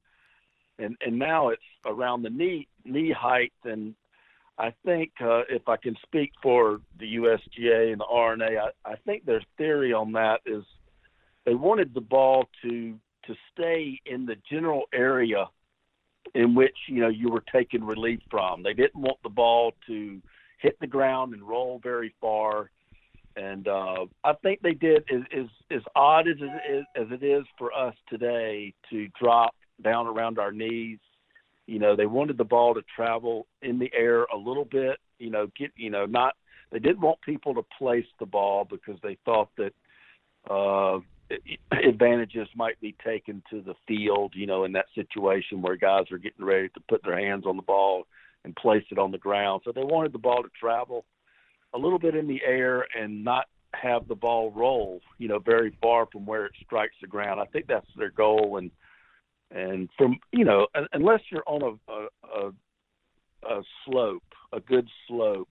and 0.79 0.95
and 1.05 1.17
now 1.17 1.49
it's 1.49 1.61
around 1.85 2.23
the 2.23 2.29
knee 2.29 2.67
knee 2.83 3.11
height 3.11 3.53
and 3.63 3.95
I 4.57 4.73
think 4.85 5.11
uh, 5.21 5.41
if 5.49 5.67
I 5.67 5.75
can 5.75 5.95
speak 6.03 6.31
for 6.41 6.79
the 6.97 7.15
USGA 7.15 7.91
and 7.91 7.99
the 7.99 8.05
R&A, 8.05 8.57
I, 8.57 8.69
I 8.85 8.95
think 9.05 9.25
their 9.25 9.41
theory 9.57 9.91
on 9.91 10.13
that 10.13 10.39
is 10.45 10.63
they 11.45 11.55
wanted 11.55 11.93
the 11.93 12.01
ball 12.01 12.45
to 12.61 12.97
to 13.25 13.35
stay 13.51 13.99
in 14.05 14.25
the 14.25 14.35
general 14.49 14.83
area 14.93 15.45
in 16.35 16.55
which 16.55 16.75
you 16.87 17.01
know 17.01 17.09
you 17.09 17.29
were 17.29 17.43
taking 17.51 17.83
relief 17.83 18.19
from. 18.29 18.63
They 18.63 18.73
didn't 18.73 19.01
want 19.01 19.17
the 19.23 19.29
ball 19.29 19.73
to 19.87 20.21
hit 20.59 20.77
the 20.79 20.87
ground 20.87 21.33
and 21.33 21.43
roll 21.43 21.79
very 21.83 22.13
far. 22.21 22.69
And 23.35 23.67
uh, 23.67 24.05
I 24.23 24.33
think 24.41 24.61
they 24.61 24.73
did 24.73 25.03
as, 25.13 25.21
as 25.37 25.45
as 25.69 25.81
odd 25.95 26.27
as 26.27 26.37
is 26.37 26.85
as 26.95 27.07
it 27.11 27.23
is 27.23 27.43
for 27.57 27.73
us 27.73 27.93
today 28.09 28.73
to 28.89 29.09
drop 29.21 29.55
down 29.83 30.07
around 30.07 30.39
our 30.39 30.53
knees. 30.53 30.99
You 31.67 31.79
know, 31.79 31.95
they 31.95 32.05
wanted 32.05 32.37
the 32.37 32.45
ball 32.45 32.73
to 32.75 32.81
travel 32.95 33.47
in 33.61 33.77
the 33.77 33.91
air 33.93 34.23
a 34.25 34.37
little 34.37 34.65
bit. 34.65 34.97
You 35.19 35.31
know, 35.31 35.47
get 35.57 35.71
you 35.75 35.89
know 35.89 36.05
not. 36.05 36.35
They 36.71 36.79
didn't 36.79 37.01
want 37.01 37.19
people 37.21 37.53
to 37.55 37.65
place 37.77 38.05
the 38.19 38.25
ball 38.25 38.65
because 38.69 38.99
they 39.03 39.17
thought 39.25 39.49
that 39.57 39.73
uh, 40.49 40.99
advantages 41.71 42.47
might 42.55 42.79
be 42.79 42.95
taken 43.03 43.41
to 43.49 43.61
the 43.61 43.75
field, 43.87 44.33
you 44.35 44.45
know, 44.45 44.63
in 44.63 44.71
that 44.73 44.85
situation 44.95 45.61
where 45.61 45.75
guys 45.75 46.05
are 46.11 46.17
getting 46.17 46.45
ready 46.45 46.69
to 46.69 46.79
put 46.87 47.03
their 47.03 47.17
hands 47.17 47.45
on 47.45 47.55
the 47.55 47.61
ball 47.63 48.05
and 48.45 48.55
place 48.55 48.83
it 48.91 48.99
on 48.99 49.11
the 49.11 49.17
ground. 49.17 49.63
So 49.65 49.71
they 49.73 49.83
wanted 49.83 50.13
the 50.13 50.19
ball 50.19 50.43
to 50.43 50.49
travel 50.57 51.03
a 51.73 51.77
little 51.77 51.99
bit 51.99 52.15
in 52.15 52.27
the 52.27 52.41
air 52.45 52.85
and 52.97 53.23
not 53.23 53.47
have 53.73 54.07
the 54.07 54.15
ball 54.15 54.51
roll, 54.51 55.01
you 55.17 55.27
know, 55.27 55.39
very 55.39 55.75
far 55.81 56.05
from 56.09 56.25
where 56.25 56.45
it 56.45 56.53
strikes 56.63 56.95
the 57.01 57.07
ground. 57.07 57.41
I 57.41 57.45
think 57.45 57.67
that's 57.67 57.89
their 57.97 58.11
goal 58.11 58.57
and 58.57 58.71
and 59.51 59.89
from 59.97 60.17
you 60.31 60.45
know, 60.45 60.67
unless 60.93 61.21
you're 61.31 61.43
on 61.47 61.61
a 61.61 61.91
a, 61.91 62.07
a, 62.39 63.57
a 63.57 63.61
slope, 63.85 64.23
a 64.53 64.59
good 64.59 64.87
slope, 65.07 65.49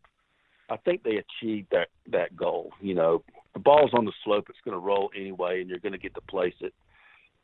I 0.71 0.77
think 0.79 1.03
they 1.03 1.23
achieved 1.23 1.69
that 1.73 1.89
that 2.11 2.35
goal. 2.37 2.73
You 2.81 2.95
know, 2.95 3.25
the 3.53 3.61
ball's 3.61 3.93
on 3.93 4.05
the 4.05 4.13
slope; 4.25 4.47
it's 4.49 4.59
going 4.65 4.75
to 4.75 4.85
roll 4.85 5.11
anyway, 5.17 5.61
and 5.61 5.69
you're 5.69 5.79
going 5.79 5.93
to 5.93 5.99
get 5.99 6.15
to 6.15 6.21
place 6.23 6.55
it. 6.61 6.75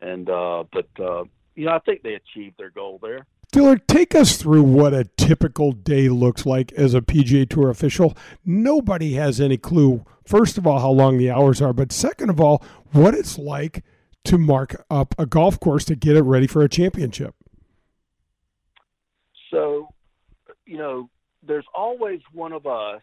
And 0.00 0.28
uh, 0.30 0.64
but 0.72 0.88
uh, 0.98 1.24
you 1.54 1.66
know, 1.66 1.72
I 1.72 1.78
think 1.80 2.02
they 2.02 2.14
achieved 2.14 2.56
their 2.58 2.70
goal 2.70 2.98
there. 3.02 3.26
Dillard, 3.52 3.88
take 3.88 4.14
us 4.14 4.36
through 4.36 4.62
what 4.62 4.94
a 4.94 5.04
typical 5.16 5.72
day 5.72 6.08
looks 6.08 6.46
like 6.46 6.72
as 6.74 6.94
a 6.94 7.00
PGA 7.00 7.48
Tour 7.48 7.68
official. 7.68 8.16
Nobody 8.44 9.14
has 9.14 9.40
any 9.40 9.56
clue, 9.56 10.04
first 10.24 10.56
of 10.56 10.68
all, 10.68 10.78
how 10.78 10.90
long 10.90 11.18
the 11.18 11.30
hours 11.30 11.60
are, 11.60 11.72
but 11.72 11.90
second 11.90 12.30
of 12.30 12.40
all, 12.40 12.62
what 12.92 13.12
it's 13.12 13.38
like 13.38 13.82
to 14.24 14.38
mark 14.38 14.84
up 14.88 15.14
a 15.18 15.26
golf 15.26 15.58
course 15.58 15.84
to 15.86 15.96
get 15.96 16.16
it 16.16 16.22
ready 16.22 16.46
for 16.46 16.62
a 16.62 16.68
championship. 16.68 17.34
So, 19.50 19.88
you 20.64 20.78
know, 20.78 21.10
there's 21.42 21.66
always 21.74 22.20
one 22.32 22.52
of 22.52 22.66
us 22.66 23.02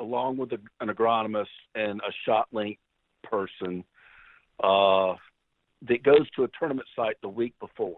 along 0.00 0.36
with 0.36 0.52
an 0.52 0.88
agronomist 0.88 1.46
and 1.74 2.00
a 2.00 2.12
shot 2.26 2.48
link 2.52 2.78
person 3.22 3.82
uh, 4.62 5.14
that 5.88 6.02
goes 6.02 6.28
to 6.36 6.44
a 6.44 6.48
tournament 6.58 6.86
site 6.94 7.16
the 7.22 7.28
week 7.28 7.54
before. 7.60 7.96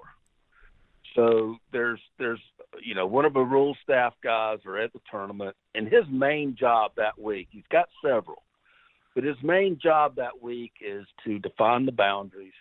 So 1.14 1.57
there's 1.73 2.01
there's 2.18 2.40
you 2.83 2.94
know 2.94 3.07
one 3.07 3.25
of 3.25 3.35
the 3.35 3.40
rule 3.40 3.77
staff 3.83 4.14
guys 4.23 4.59
are 4.66 4.79
at 4.79 4.92
the 4.92 5.01
tournament, 5.11 5.57
and 5.75 5.87
his 5.87 6.05
main 6.11 6.57
job 6.59 6.92
that 6.96 7.18
week 7.20 7.49
he's 7.51 7.64
got 7.70 7.88
several, 8.05 8.42
but 9.14 9.25
his 9.25 9.37
main 9.42 9.79
job 9.83 10.16
that 10.16 10.40
week 10.40 10.73
is 10.81 11.07
to 11.25 11.38
define 11.38 11.87
the 11.87 11.92
boundaries 11.92 12.53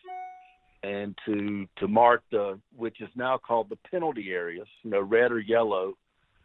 and 0.83 1.17
to 1.25 1.67
to 1.77 1.87
mark 1.87 2.23
the 2.31 2.59
which 2.75 3.01
is 3.01 3.09
now 3.15 3.37
called 3.37 3.69
the 3.69 3.77
penalty 3.91 4.31
areas, 4.31 4.67
you 4.83 4.89
know, 4.89 5.01
red 5.01 5.31
or 5.31 5.39
yellow 5.39 5.95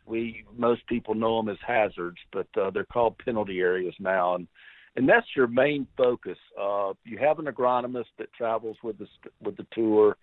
we 0.07 0.45
most 0.57 0.87
people 0.87 1.15
know 1.15 1.37
them 1.39 1.49
as 1.49 1.59
hazards, 1.67 2.19
but 2.33 2.47
uh, 2.61 2.71
they're 2.71 2.85
called 2.85 3.19
penalty 3.19 3.61
areas 3.61 3.95
now, 3.99 4.35
and 4.35 4.47
and 4.97 5.09
that's 5.09 5.27
your 5.35 5.47
main 5.47 5.87
focus. 5.97 6.39
Uh, 6.61 6.93
you 7.05 7.19
have 7.19 7.39
an 7.39 7.47
agronomist 7.47 8.13
that 8.19 8.33
travels 8.33 8.77
with 8.83 8.99
the 8.99 9.07
with 9.43 9.57
the 9.57 9.67
tour, 9.73 10.17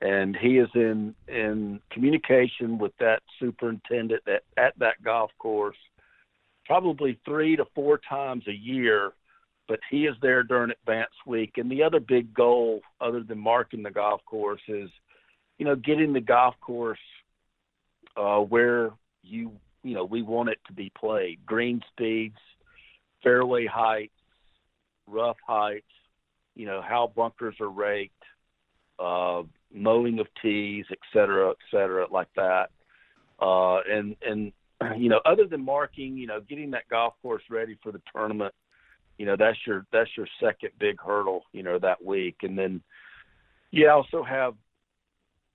and 0.00 0.36
he 0.36 0.58
is 0.58 0.68
in 0.74 1.14
in 1.28 1.80
communication 1.90 2.78
with 2.78 2.92
that 2.98 3.22
superintendent 3.38 4.22
at, 4.26 4.42
at 4.56 4.78
that 4.78 5.02
golf 5.02 5.30
course, 5.38 5.76
probably 6.64 7.18
three 7.24 7.56
to 7.56 7.66
four 7.74 8.00
times 8.08 8.44
a 8.48 8.52
year. 8.52 9.12
But 9.68 9.80
he 9.88 10.06
is 10.06 10.16
there 10.20 10.42
during 10.42 10.72
advance 10.72 11.12
week, 11.26 11.52
and 11.56 11.70
the 11.70 11.84
other 11.84 12.00
big 12.00 12.34
goal, 12.34 12.80
other 13.00 13.22
than 13.22 13.38
marking 13.38 13.84
the 13.84 13.90
golf 13.90 14.20
course, 14.26 14.60
is, 14.66 14.90
you 15.58 15.64
know, 15.64 15.76
getting 15.76 16.12
the 16.12 16.20
golf 16.20 16.56
course 16.60 16.98
uh, 18.16 18.38
where 18.38 18.90
you 19.22 19.52
you 19.82 19.94
know 19.94 20.04
we 20.04 20.22
want 20.22 20.48
it 20.48 20.58
to 20.66 20.72
be 20.72 20.90
played. 20.98 21.38
Green 21.46 21.82
speeds, 21.92 22.38
fairway 23.22 23.66
heights, 23.66 24.12
rough 25.06 25.36
heights, 25.46 25.84
you 26.56 26.66
know 26.66 26.82
how 26.82 27.12
bunkers 27.14 27.54
are 27.60 27.68
raked, 27.68 28.24
uh, 28.98 29.42
mowing 29.72 30.18
of 30.18 30.26
tees, 30.42 30.84
et 30.90 30.98
cetera, 31.12 31.50
et 31.50 31.56
cetera, 31.70 32.06
like 32.10 32.28
that. 32.36 32.70
Uh, 33.40 33.80
and 33.88 34.16
and 34.22 34.52
you 35.00 35.08
know 35.08 35.20
other 35.24 35.46
than 35.46 35.64
marking, 35.64 36.16
you 36.16 36.26
know 36.26 36.40
getting 36.40 36.70
that 36.70 36.88
golf 36.90 37.14
course 37.22 37.42
ready 37.50 37.78
for 37.82 37.92
the 37.92 38.02
tournament, 38.14 38.54
you 39.18 39.26
know 39.26 39.36
that's 39.36 39.58
your 39.66 39.86
that's 39.92 40.10
your 40.16 40.26
second 40.42 40.70
big 40.78 41.00
hurdle, 41.00 41.42
you 41.52 41.62
know 41.62 41.78
that 41.78 42.04
week, 42.04 42.36
and 42.42 42.58
then 42.58 42.82
you 43.70 43.88
also 43.88 44.22
have 44.22 44.54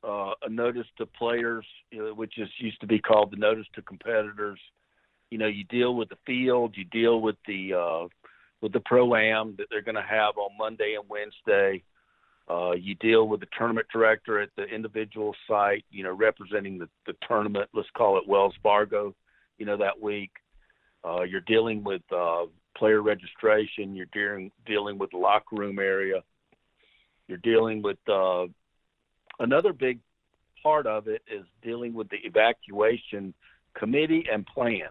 uh, 0.04 0.34
a 0.43 0.49
notice 0.49 0.88
to 0.97 1.06
players, 1.06 1.65
you 1.91 1.99
know, 1.99 2.13
which 2.13 2.38
is 2.38 2.49
used 2.60 2.80
to 2.82 2.88
be 2.88 2.99
called 2.99 3.32
the 3.32 3.38
notice 3.38 3.65
to 3.73 3.82
competitors. 3.82 4.60
You 5.32 5.38
know, 5.38 5.47
you 5.47 5.63
deal 5.65 5.95
with 5.95 6.10
the 6.10 6.17
field, 6.25 6.75
you 6.78 6.86
deal 6.86 7.21
with 7.21 7.36
the 7.47 7.73
uh, 7.73 8.08
with 8.62 8.71
the 8.71 8.82
pro 8.82 9.15
am 9.15 9.56
that 9.58 9.67
they're 9.69 9.82
going 9.82 9.95
to 9.95 10.01
have 10.01 10.38
on 10.38 10.58
Monday 10.58 10.95
and 10.99 11.10
Wednesday. 11.10 11.84
Uh, 12.49 12.71
you 12.73 12.93
deal 12.95 13.27
with 13.27 13.39
the 13.39 13.47
tournament 13.58 13.88
director 13.91 14.39
at 14.39 14.49
the 14.55 14.63
individual 14.63 15.36
site, 15.47 15.84
you 15.89 16.03
know, 16.03 16.13
representing 16.13 16.77
the, 16.77 16.88
the 17.08 17.13
tournament. 17.27 17.67
Let's 17.73 17.89
call 17.97 18.17
it 18.17 18.27
Wells 18.27 18.53
Fargo, 18.62 19.15
you 19.58 19.65
know, 19.65 19.77
that 19.77 19.99
week. 19.99 20.31
Uh, 21.03 21.23
you're 21.23 21.41
dealing 21.41 21.84
with 21.84 22.01
uh, 22.15 22.45
player 22.77 23.01
registration. 23.01 23.95
You're 23.95 24.08
dealing 24.13 24.51
dealing 24.65 24.97
with 24.99 25.13
locker 25.13 25.55
room 25.55 25.79
area. 25.79 26.21
You're 27.27 27.39
dealing 27.39 27.81
with 27.81 27.97
uh, 28.08 28.45
another 29.39 29.73
big 29.73 29.99
part 30.62 30.86
of 30.86 31.08
it 31.08 31.23
is 31.31 31.45
dealing 31.63 31.93
with 31.93 32.10
the 32.10 32.17
evacuation 32.23 33.34
committee 33.75 34.25
and 34.31 34.45
plan. 34.45 34.89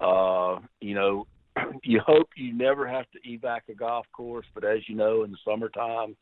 Uh, 0.00 0.60
you 0.80 0.94
know, 0.94 1.26
you 1.82 2.00
hope 2.00 2.28
you 2.36 2.52
never 2.52 2.86
have 2.86 3.06
to 3.12 3.20
evac 3.28 3.60
a 3.70 3.74
golf 3.74 4.06
course, 4.14 4.46
but 4.54 4.64
as 4.64 4.80
you 4.88 4.94
know, 4.94 5.24
in 5.24 5.30
the 5.30 5.38
summertime, 5.44 6.16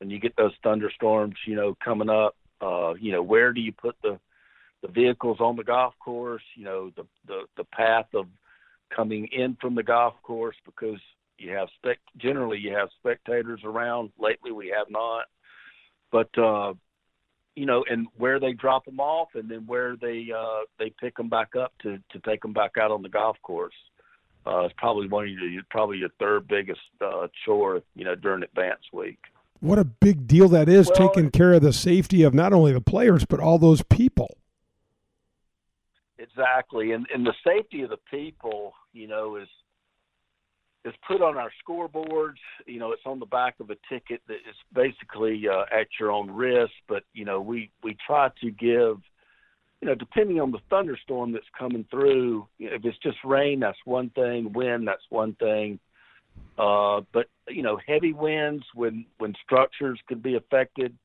when 0.00 0.10
you 0.10 0.18
get 0.18 0.34
those 0.36 0.52
thunderstorms, 0.62 1.36
you 1.46 1.54
know, 1.54 1.76
coming 1.84 2.08
up, 2.08 2.34
uh, 2.60 2.94
you 2.94 3.12
know, 3.12 3.22
where 3.22 3.52
do 3.52 3.60
you 3.60 3.72
put 3.72 3.96
the 4.02 4.18
the 4.82 4.88
vehicles 4.88 5.38
on 5.40 5.56
the 5.56 5.64
golf 5.64 5.94
course? 6.02 6.42
You 6.56 6.64
know, 6.64 6.90
the 6.96 7.06
the 7.26 7.42
the 7.56 7.64
path 7.64 8.06
of 8.14 8.26
coming 8.94 9.28
in 9.30 9.56
from 9.60 9.74
the 9.74 9.82
golf 9.82 10.14
course 10.22 10.56
because 10.64 10.98
you 11.38 11.52
have 11.52 11.68
spec 11.76 11.98
generally 12.16 12.58
you 12.58 12.74
have 12.74 12.88
spectators 12.98 13.60
around. 13.62 14.10
Lately, 14.18 14.52
we 14.52 14.72
have 14.76 14.90
not, 14.90 15.26
but 16.10 16.36
uh, 16.38 16.72
you 17.54 17.66
know, 17.66 17.84
and 17.90 18.06
where 18.16 18.40
they 18.40 18.52
drop 18.52 18.86
them 18.86 19.00
off, 19.00 19.28
and 19.34 19.50
then 19.50 19.66
where 19.66 19.96
they 19.96 20.28
uh, 20.34 20.60
they 20.78 20.92
pick 20.98 21.16
them 21.16 21.28
back 21.28 21.56
up 21.56 21.72
to 21.82 21.98
to 22.10 22.18
take 22.20 22.40
them 22.40 22.54
back 22.54 22.72
out 22.80 22.90
on 22.90 23.02
the 23.02 23.08
golf 23.08 23.36
course. 23.42 23.74
Uh, 24.46 24.60
it's 24.60 24.74
probably 24.78 25.06
one 25.06 25.24
of 25.24 25.30
your 25.30 25.62
probably 25.68 25.98
your 25.98 26.08
third 26.18 26.48
biggest 26.48 26.80
uh, 27.02 27.26
chore, 27.44 27.82
you 27.94 28.04
know, 28.06 28.14
during 28.14 28.42
advance 28.42 28.80
week. 28.94 29.18
What 29.60 29.78
a 29.78 29.84
big 29.84 30.26
deal 30.26 30.48
that 30.48 30.68
is, 30.68 30.88
Well, 30.88 31.08
taking 31.08 31.30
care 31.30 31.52
of 31.52 31.62
the 31.62 31.72
safety 31.72 32.22
of 32.22 32.32
not 32.32 32.52
only 32.52 32.72
the 32.72 32.80
players 32.80 33.24
but 33.24 33.40
all 33.40 33.58
those 33.58 33.82
people. 33.82 34.36
Exactly, 36.18 36.92
and 36.92 37.06
and 37.12 37.26
the 37.26 37.34
safety 37.46 37.82
of 37.82 37.90
the 37.90 37.98
people, 38.10 38.72
you 38.92 39.06
know, 39.06 39.36
is 39.36 39.48
is 40.84 40.94
put 41.06 41.20
on 41.20 41.36
our 41.36 41.50
scoreboards. 41.62 42.38
You 42.66 42.78
know, 42.78 42.92
it's 42.92 43.02
on 43.04 43.18
the 43.18 43.26
back 43.26 43.56
of 43.60 43.70
a 43.70 43.76
ticket 43.88 44.22
that 44.28 44.34
is 44.34 44.56
basically 44.72 45.44
uh, 45.48 45.64
at 45.70 45.88
your 45.98 46.10
own 46.10 46.30
risk. 46.30 46.72
But 46.88 47.04
you 47.12 47.24
know, 47.24 47.40
we 47.40 47.70
we 47.82 47.96
try 48.06 48.30
to 48.40 48.50
give, 48.50 48.98
you 49.80 49.88
know, 49.88 49.94
depending 49.94 50.40
on 50.40 50.52
the 50.52 50.60
thunderstorm 50.70 51.32
that's 51.32 51.44
coming 51.58 51.84
through. 51.90 52.46
You 52.58 52.70
know, 52.70 52.76
if 52.76 52.84
it's 52.84 52.98
just 52.98 53.18
rain, 53.24 53.60
that's 53.60 53.78
one 53.84 54.10
thing. 54.10 54.52
Wind, 54.52 54.88
that's 54.88 55.04
one 55.10 55.34
thing. 55.34 55.78
Uh, 56.58 57.00
but 57.12 57.26
you 57.48 57.62
know, 57.62 57.78
heavy 57.86 58.12
winds 58.12 58.64
when 58.74 59.06
when 59.18 59.34
structures 59.44 59.98
could 60.06 60.22
be 60.22 60.36
affected, 60.36 60.96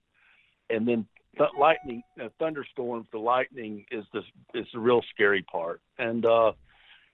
and 0.69 0.87
then 0.87 1.05
th- 1.37 1.49
lightning, 1.59 2.03
uh, 2.21 2.29
thunderstorms. 2.39 3.07
The 3.11 3.19
lightning 3.19 3.85
is 3.91 4.05
the 4.13 4.21
is 4.53 4.67
the 4.73 4.79
real 4.79 5.01
scary 5.13 5.43
part. 5.43 5.81
And 5.97 6.25
uh, 6.25 6.53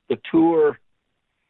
the 0.09 0.17
tour, 0.31 0.79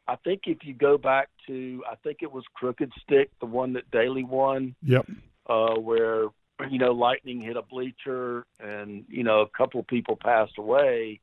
I 0.07 0.15
think 0.17 0.41
if 0.45 0.59
you 0.63 0.73
go 0.73 0.97
back 0.97 1.29
to, 1.47 1.83
I 1.89 1.95
think 1.95 2.17
it 2.21 2.31
was 2.31 2.43
Crooked 2.53 2.91
Stick, 3.03 3.31
the 3.39 3.45
one 3.45 3.73
that 3.73 3.89
Daly 3.91 4.23
won, 4.23 4.75
Yep. 4.83 5.07
uh, 5.47 5.75
where 5.75 6.25
you 6.69 6.77
know 6.77 6.91
lightning 6.91 7.41
hit 7.41 7.57
a 7.57 7.61
bleacher 7.61 8.45
and 8.59 9.05
you 9.07 9.23
know 9.23 9.41
a 9.41 9.49
couple 9.57 9.79
of 9.79 9.87
people 9.87 10.17
passed 10.21 10.57
away. 10.57 11.19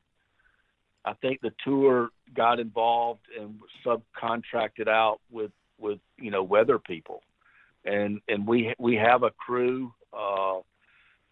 I 1.05 1.13
think 1.13 1.39
the 1.41 1.53
tour 1.63 2.09
got 2.35 2.59
involved 2.59 3.21
and 3.39 3.59
subcontracted 3.85 4.87
out 4.87 5.19
with 5.31 5.51
with 5.77 5.99
you 6.17 6.31
know 6.31 6.43
weather 6.43 6.77
people, 6.77 7.21
and 7.85 8.19
and 8.27 8.45
we 8.45 8.73
we 8.79 8.95
have 8.95 9.23
a 9.23 9.31
crew. 9.31 9.93
Uh, 10.13 10.59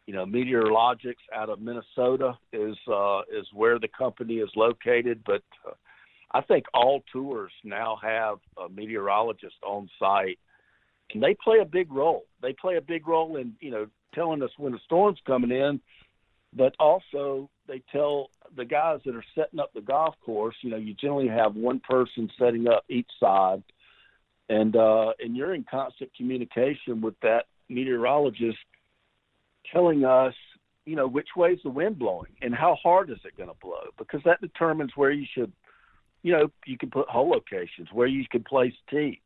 you 0.06 0.13
know, 0.13 0.25
Meteorlogix 0.25 1.15
out 1.36 1.49
of 1.49 1.60
Minnesota 1.60 2.38
is 2.53 2.77
uh, 2.91 3.21
is 3.32 3.45
where 3.53 3.77
the 3.77 3.89
company 3.89 4.36
is 4.36 4.49
located, 4.56 5.21
but 5.25 5.43
uh, 5.67 5.73
I 6.32 6.41
think 6.41 6.65
all 6.73 7.03
tours 7.12 7.51
now 7.63 7.97
have 8.01 8.38
a 8.58 8.69
meteorologist 8.69 9.56
on 9.65 9.89
site, 9.99 10.39
and 11.13 11.21
they 11.21 11.36
play 11.43 11.60
a 11.60 11.65
big 11.65 11.91
role. 11.91 12.23
They 12.41 12.53
play 12.53 12.77
a 12.77 12.82
big 12.82 13.08
role 13.08 13.36
in 13.36 13.53
you 13.60 13.71
know 13.71 13.88
telling 14.15 14.41
us 14.41 14.51
when 14.58 14.71
the 14.71 14.80
storm's 14.86 15.19
coming 15.27 15.51
in, 15.51 15.82
but 16.53 16.73
also 16.80 17.49
they 17.67 17.84
tell 17.91 18.30
the 18.55 18.65
guys 18.65 18.99
that 19.05 19.15
are 19.15 19.23
setting 19.36 19.60
up 19.60 19.73
the 19.73 19.81
golf 19.81 20.15
course. 20.25 20.55
You 20.62 20.71
know, 20.71 20.77
you 20.77 20.93
generally 20.93 21.27
have 21.27 21.55
one 21.55 21.79
person 21.79 22.29
setting 22.39 22.67
up 22.67 22.83
each 22.89 23.10
side, 23.19 23.63
and 24.49 24.75
uh, 24.75 25.13
and 25.19 25.36
you're 25.36 25.53
in 25.53 25.65
constant 25.69 26.12
communication 26.15 27.01
with 27.01 27.15
that 27.21 27.45
meteorologist, 27.69 28.57
telling 29.71 30.05
us 30.05 30.33
you 30.86 30.95
know 30.95 31.07
which 31.07 31.27
way's 31.36 31.60
the 31.63 31.69
wind 31.69 31.99
blowing 31.99 32.31
and 32.41 32.55
how 32.55 32.77
hard 32.81 33.10
is 33.10 33.19
it 33.25 33.38
going 33.38 33.49
to 33.49 33.55
blow? 33.62 33.83
Because 33.97 34.21
that 34.25 34.41
determines 34.41 34.91
where 34.95 35.12
you 35.12 35.25
should 35.36 35.51
you 36.23 36.31
know 36.31 36.49
you 36.65 36.77
can 36.77 36.89
put 36.89 37.07
hole 37.10 37.29
locations 37.29 37.89
where 37.91 38.07
you 38.07 38.23
can 38.31 38.43
place 38.43 38.73
tees. 38.89 39.17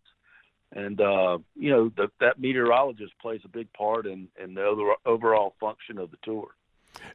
And 0.73 0.99
uh 0.99 1.37
you 1.55 1.69
know 1.69 1.91
the, 1.95 2.07
that 2.19 2.39
meteorologist 2.39 3.13
plays 3.21 3.41
a 3.45 3.49
big 3.49 3.71
part 3.73 4.07
in 4.07 4.27
in 4.43 4.55
the 4.55 4.95
overall 5.05 5.53
function 5.59 5.97
of 5.99 6.09
the 6.11 6.17
tour 6.23 6.47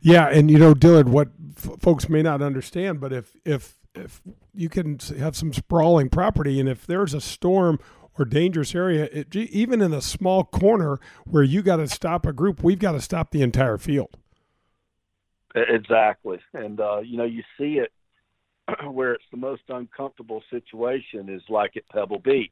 Yeah, 0.01 0.29
and 0.29 0.51
you 0.51 0.59
know, 0.59 0.75
Dillard, 0.75 1.09
what 1.09 1.29
f- 1.57 1.81
folks 1.81 2.09
may 2.09 2.23
not 2.23 2.43
understand, 2.43 3.01
but 3.01 3.13
if 3.13 3.37
if 3.45 3.77
if 3.95 4.21
you 4.55 4.69
can 4.69 4.99
have 5.19 5.37
some 5.37 5.53
sprawling 5.53 6.09
property, 6.09 6.61
and 6.61 6.69
if 6.69 6.87
there's 6.87 7.15
a 7.15 7.21
storm 7.21 7.79
or 8.19 8.25
dangerous 8.25 8.75
area, 8.75 9.09
it, 9.13 9.35
even 9.35 9.81
in 9.83 9.93
a 9.93 10.03
small 10.03 10.45
corner 10.45 10.99
where 11.25 11.43
you 11.43 11.63
got 11.63 11.77
to 11.77 11.89
stop 11.89 12.27
a 12.27 12.33
group, 12.33 12.63
we've 12.63 12.79
got 12.79 12.93
to 12.93 13.01
stop 13.01 13.31
the 13.31 13.43
entire 13.43 13.79
field. 13.79 14.17
Exactly 15.57 16.39
and 16.53 16.81
uh 16.81 16.99
you 16.99 17.17
know 17.17 17.25
you 17.25 17.43
see 17.59 17.79
it 17.79 17.91
where 18.93 19.13
it's 19.13 19.25
the 19.31 19.39
most 19.39 19.63
uncomfortable 19.71 20.43
situation 20.51 21.31
is 21.31 21.41
like 21.49 21.79
at 21.79 21.89
Pebble 21.89 22.19
Beach 22.19 22.51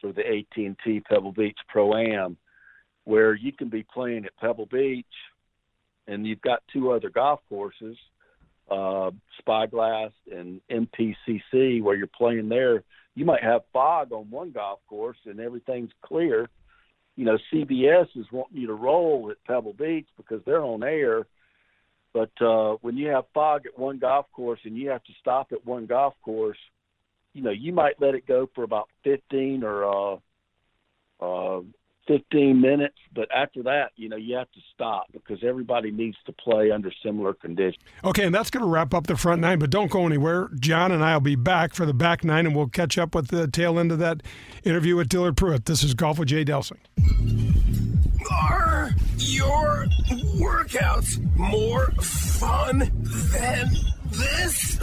for 0.00 0.12
the 0.12 0.26
AT&T 0.26 1.00
Pebble 1.08 1.30
Beach 1.30 1.58
Pro 1.68 1.94
Am 1.94 2.36
where 3.04 3.34
you 3.34 3.52
can 3.52 3.68
be 3.68 3.84
playing 3.84 4.24
at 4.24 4.36
Pebble 4.36 4.66
Beach 4.66 5.06
and 6.06 6.26
you've 6.26 6.40
got 6.40 6.62
two 6.72 6.90
other 6.92 7.10
golf 7.10 7.40
courses 7.48 7.96
uh 8.70 9.10
Spyglass 9.38 10.12
and 10.32 10.60
MPCC 10.70 11.82
where 11.82 11.96
you're 11.96 12.06
playing 12.06 12.48
there. 12.48 12.82
You 13.14 13.24
might 13.24 13.42
have 13.42 13.62
fog 13.72 14.12
on 14.12 14.30
one 14.30 14.52
golf 14.52 14.80
course 14.88 15.18
and 15.26 15.38
everything's 15.38 15.92
clear. 16.02 16.48
You 17.16 17.26
know 17.26 17.38
CBS 17.52 18.08
is 18.16 18.26
wanting 18.32 18.58
you 18.58 18.66
to 18.68 18.74
roll 18.74 19.30
at 19.30 19.44
Pebble 19.44 19.74
Beach 19.74 20.08
because 20.16 20.40
they're 20.44 20.64
on 20.64 20.82
air. 20.82 21.26
But 22.12 22.30
uh, 22.40 22.76
when 22.80 22.96
you 22.96 23.08
have 23.08 23.24
fog 23.34 23.66
at 23.66 23.78
one 23.78 23.98
golf 23.98 24.26
course 24.32 24.60
and 24.64 24.76
you 24.76 24.88
have 24.90 25.04
to 25.04 25.12
stop 25.20 25.48
at 25.52 25.66
one 25.66 25.86
golf 25.86 26.14
course, 26.24 26.58
you 27.34 27.42
know 27.42 27.50
you 27.50 27.72
might 27.72 28.00
let 28.00 28.14
it 28.14 28.26
go 28.26 28.48
for 28.54 28.64
about 28.64 28.88
15 29.04 29.62
or 29.62 29.84
uh, 29.84 30.16
uh, 31.20 31.60
15 32.06 32.60
minutes, 32.60 32.96
but 33.14 33.28
after 33.34 33.62
that, 33.62 33.90
you 33.96 34.08
know 34.08 34.16
you 34.16 34.36
have 34.36 34.50
to 34.52 34.60
stop 34.74 35.06
because 35.12 35.42
everybody 35.42 35.90
needs 35.90 36.16
to 36.26 36.32
play 36.32 36.70
under 36.70 36.92
similar 37.02 37.32
conditions. 37.34 37.82
Okay, 38.04 38.24
and 38.24 38.34
that's 38.34 38.50
going 38.50 38.62
to 38.62 38.68
wrap 38.68 38.94
up 38.94 39.06
the 39.06 39.16
front 39.16 39.40
nine, 39.40 39.58
but 39.58 39.70
don't 39.70 39.90
go 39.90 40.06
anywhere. 40.06 40.48
John 40.58 40.92
and 40.92 41.04
I 41.04 41.14
will 41.14 41.20
be 41.20 41.36
back 41.36 41.74
for 41.74 41.86
the 41.86 41.94
back 41.94 42.24
nine, 42.24 42.46
and 42.46 42.54
we'll 42.54 42.68
catch 42.68 42.98
up 42.98 43.14
with 43.14 43.28
the 43.28 43.48
tail 43.48 43.78
end 43.78 43.92
of 43.92 43.98
that 43.98 44.22
interview 44.64 44.96
with 44.96 45.08
Dillard 45.08 45.36
Pruitt. 45.36 45.64
This 45.66 45.82
is 45.82 45.94
Golf 45.94 46.18
with 46.18 46.28
Jay 46.28 46.44
Delsing. 46.44 46.78
Are 48.30 48.90
your 49.18 49.86
workouts 50.36 51.18
more 51.36 51.90
fun 52.00 52.90
than 53.32 53.70
this? 54.10 54.78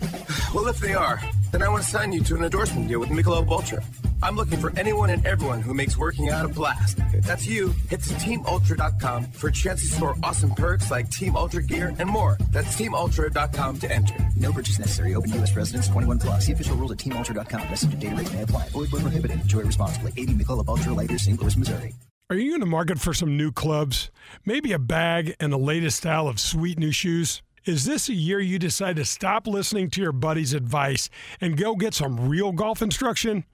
Well, 0.54 0.66
if 0.68 0.78
they 0.78 0.94
are, 0.94 1.20
then 1.52 1.62
I 1.62 1.68
want 1.68 1.84
to 1.84 1.90
sign 1.90 2.10
you 2.10 2.22
to 2.22 2.36
an 2.36 2.42
endorsement 2.42 2.88
deal 2.88 3.00
with 3.00 3.10
Michelob 3.10 3.50
Ultra. 3.50 3.84
I'm 4.22 4.34
looking 4.34 4.58
for 4.58 4.72
anyone 4.78 5.10
and 5.10 5.24
everyone 5.26 5.60
who 5.60 5.74
makes 5.74 5.96
working 5.96 6.30
out 6.30 6.46
a 6.46 6.48
blast. 6.48 6.98
If 7.12 7.26
that's 7.26 7.46
you, 7.46 7.68
head 7.90 8.02
to 8.02 8.14
TeamUltra.com 8.14 9.26
for 9.32 9.48
a 9.48 9.52
chance 9.52 9.82
to 9.82 9.94
score 9.94 10.16
awesome 10.22 10.54
perks 10.54 10.90
like 10.90 11.10
Team 11.10 11.36
Ultra 11.36 11.62
gear 11.62 11.94
and 11.98 12.08
more. 12.08 12.38
That's 12.50 12.74
TeamUltra.com 12.76 13.78
to 13.80 13.92
enter. 13.92 14.14
No 14.36 14.50
purchase 14.50 14.78
necessary. 14.78 15.14
Open 15.14 15.34
U.S. 15.34 15.54
residents 15.54 15.88
21 15.88 16.18
plus. 16.18 16.46
See 16.46 16.52
official 16.52 16.76
rules 16.76 16.92
at 16.92 16.98
teamultra.com. 16.98 17.68
Message 17.68 17.92
and 17.92 18.00
data 18.00 18.16
rates 18.16 18.32
may 18.32 18.42
apply. 18.42 18.68
Void 18.70 18.90
where 18.90 19.02
prohibited. 19.02 19.40
Enjoy 19.42 19.60
responsibly. 19.60 20.12
80 20.16 20.32
Michelob 20.34 20.68
Ultra 20.68 20.94
Lighter, 20.94 21.18
St. 21.18 21.40
Louis, 21.40 21.56
Missouri. 21.56 21.94
Are 22.30 22.36
you 22.36 22.54
in 22.54 22.60
the 22.60 22.66
market 22.66 22.98
for 22.98 23.12
some 23.14 23.36
new 23.36 23.52
clubs? 23.52 24.10
Maybe 24.44 24.72
a 24.72 24.78
bag 24.78 25.36
and 25.38 25.52
the 25.52 25.58
latest 25.58 25.98
style 25.98 26.26
of 26.26 26.40
sweet 26.40 26.78
new 26.78 26.90
shoes? 26.90 27.42
Is 27.68 27.84
this 27.84 28.08
a 28.08 28.14
year 28.14 28.40
you 28.40 28.58
decide 28.58 28.96
to 28.96 29.04
stop 29.04 29.46
listening 29.46 29.90
to 29.90 30.00
your 30.00 30.10
buddy's 30.10 30.54
advice 30.54 31.10
and 31.38 31.54
go 31.54 31.76
get 31.76 31.92
some 31.92 32.30
real 32.30 32.50
golf 32.52 32.80
instruction? 32.80 33.44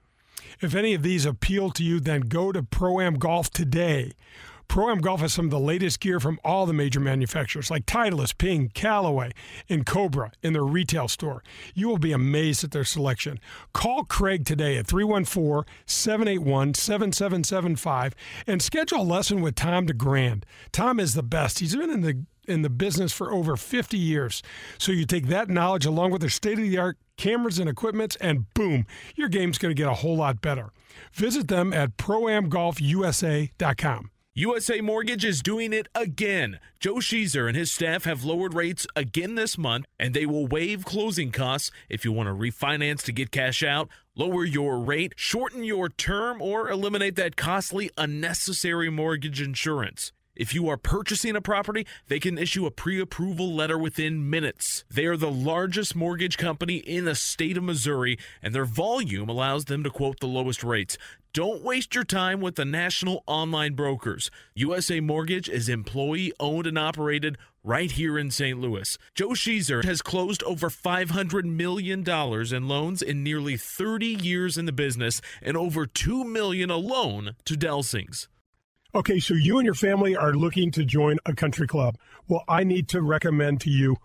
If 0.61 0.73
any 0.73 0.93
of 0.93 1.03
these 1.03 1.25
appeal 1.25 1.69
to 1.71 1.83
you, 1.83 1.99
then 1.99 2.21
go 2.21 2.53
to 2.53 2.63
Pro 2.63 3.01
Am 3.01 3.15
Golf 3.15 3.49
today. 3.49 4.13
Pro 4.69 4.89
Am 4.89 4.99
Golf 4.99 5.19
has 5.19 5.33
some 5.33 5.43
of 5.43 5.51
the 5.51 5.59
latest 5.59 5.99
gear 5.99 6.21
from 6.21 6.39
all 6.45 6.65
the 6.65 6.71
major 6.71 7.01
manufacturers 7.01 7.69
like 7.69 7.85
Titleist, 7.85 8.37
Ping, 8.37 8.71
Callaway, 8.73 9.31
and 9.67 9.85
Cobra 9.85 10.31
in 10.41 10.53
their 10.53 10.63
retail 10.63 11.09
store. 11.09 11.43
You 11.73 11.89
will 11.89 11.97
be 11.97 12.13
amazed 12.13 12.63
at 12.63 12.71
their 12.71 12.85
selection. 12.85 13.37
Call 13.73 14.05
Craig 14.05 14.45
today 14.45 14.77
at 14.77 14.87
314 14.87 15.69
781 15.85 16.73
7775 16.73 18.15
and 18.47 18.61
schedule 18.61 19.01
a 19.01 19.03
lesson 19.03 19.41
with 19.41 19.55
Tom 19.55 19.87
DeGrand. 19.87 20.45
Tom 20.71 21.01
is 21.01 21.15
the 21.15 21.23
best. 21.23 21.59
He's 21.59 21.75
been 21.75 21.89
in 21.89 21.99
the 21.99 22.23
in 22.47 22.61
the 22.61 22.69
business 22.69 23.11
for 23.11 23.31
over 23.31 23.55
50 23.55 23.97
years. 23.97 24.43
So 24.77 24.91
you 24.91 25.05
take 25.05 25.25
that 25.27 25.49
knowledge 25.49 25.85
along 25.85 26.11
with 26.11 26.21
their 26.21 26.29
state 26.29 26.59
of 26.59 26.63
the 26.63 26.77
art 26.77 26.97
cameras 27.17 27.59
and 27.59 27.69
equipments, 27.69 28.15
and 28.17 28.53
boom, 28.53 28.85
your 29.15 29.29
game's 29.29 29.57
going 29.57 29.73
to 29.73 29.81
get 29.81 29.89
a 29.89 29.95
whole 29.95 30.17
lot 30.17 30.41
better. 30.41 30.71
Visit 31.13 31.47
them 31.47 31.73
at 31.73 31.97
proamgolfusa.com. 31.97 34.11
USA 34.37 34.81
Mortgage 34.81 35.23
is 35.23 35.41
doing 35.41 35.71
it 35.71 35.87
again. 35.95 36.59
Joe 36.81 36.95
Sheezer 36.95 37.47
and 37.47 37.55
his 37.55 37.71
staff 37.71 38.03
have 38.03 38.25
lowered 38.25 38.53
rates 38.53 38.85
again 38.93 39.35
this 39.35 39.57
month, 39.57 39.85
and 39.97 40.13
they 40.13 40.25
will 40.25 40.45
waive 40.45 40.83
closing 40.83 41.31
costs 41.31 41.71
if 41.87 42.03
you 42.03 42.11
want 42.11 42.27
to 42.27 42.33
refinance 42.33 43.01
to 43.03 43.13
get 43.13 43.31
cash 43.31 43.63
out, 43.63 43.87
lower 44.13 44.43
your 44.43 44.79
rate, 44.79 45.13
shorten 45.15 45.63
your 45.63 45.87
term, 45.87 46.41
or 46.41 46.69
eliminate 46.69 47.15
that 47.15 47.37
costly, 47.37 47.89
unnecessary 47.97 48.89
mortgage 48.89 49.41
insurance. 49.41 50.11
If 50.35 50.53
you 50.53 50.67
are 50.67 50.77
purchasing 50.77 51.35
a 51.35 51.41
property, 51.41 51.87
they 52.07 52.19
can 52.19 52.37
issue 52.37 52.65
a 52.65 52.71
pre 52.71 52.99
approval 52.99 53.53
letter 53.53 53.77
within 53.77 54.29
minutes. 54.29 54.83
They 54.91 55.05
are 55.05 55.15
the 55.15 55.31
largest 55.31 55.95
mortgage 55.95 56.37
company 56.37 56.77
in 56.77 57.05
the 57.05 57.15
state 57.15 57.57
of 57.57 57.63
Missouri, 57.63 58.17
and 58.41 58.53
their 58.53 58.65
volume 58.65 59.29
allows 59.29 59.65
them 59.65 59.83
to 59.83 59.89
quote 59.89 60.19
the 60.19 60.27
lowest 60.27 60.63
rates. 60.63 60.97
Don't 61.35 61.63
waste 61.63 61.95
your 61.95 62.05
time 62.05 62.39
with 62.39 62.55
the 62.55 62.63
national 62.63 63.23
online 63.27 63.73
brokers. 63.73 64.31
USA 64.53 65.01
Mortgage 65.01 65.49
is 65.49 65.67
employee 65.67 66.31
owned 66.39 66.65
and 66.65 66.79
operated 66.79 67.37
right 67.61 67.91
here 67.91 68.17
in 68.17 68.31
St. 68.31 68.59
Louis. 68.59 68.97
Joe 69.13 69.31
Sheezer 69.31 69.83
has 69.83 70.01
closed 70.01 70.43
over 70.43 70.69
$500 70.69 71.43
million 71.43 72.09
in 72.09 72.67
loans 72.67 73.01
in 73.01 73.23
nearly 73.23 73.57
30 73.57 74.05
years 74.05 74.57
in 74.57 74.65
the 74.65 74.71
business 74.71 75.21
and 75.41 75.57
over 75.57 75.85
2 75.85 76.23
million 76.23 76.69
alone 76.69 77.35
to 77.43 77.57
Delsings. 77.57 78.27
Okay, 78.95 79.19
so 79.19 79.33
you 79.33 79.57
and 79.57 79.65
your 79.65 79.75
family 79.75 80.15
are 80.15 80.33
looking 80.33 80.71
to 80.71 80.85
join 80.85 81.17
a 81.25 81.33
country 81.35 81.67
club. 81.67 81.97
Well, 82.29 82.45
I 82.47 82.63
need 82.63 82.87
to 82.89 83.01
recommend 83.01 83.59
to 83.61 83.69
you 83.69 83.97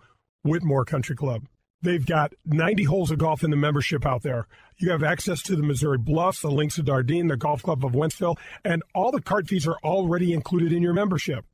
Whitmore 0.43 0.83
Country 0.83 1.15
Club. 1.15 1.47
They've 1.81 2.05
got 2.05 2.33
90 2.43 2.83
holes 2.83 3.09
of 3.09 3.17
golf 3.17 3.41
in 3.41 3.51
the 3.51 3.55
membership 3.55 4.05
out 4.05 4.21
there. 4.21 4.47
You 4.79 4.91
have 4.91 5.01
access 5.01 5.41
to 5.43 5.55
the 5.55 5.63
Missouri 5.63 5.97
Bluffs, 5.97 6.41
the 6.41 6.51
Links 6.51 6.77
of 6.77 6.87
Dardenne, 6.87 7.29
the 7.29 7.37
Golf 7.37 7.63
Club 7.63 7.85
of 7.85 7.93
Wentzville, 7.93 8.35
and 8.65 8.83
all 8.93 9.13
the 9.13 9.21
cart 9.21 9.47
fees 9.47 9.65
are 9.65 9.77
already 9.81 10.33
included 10.33 10.73
in 10.73 10.83
your 10.83 10.93
membership. 10.93 11.45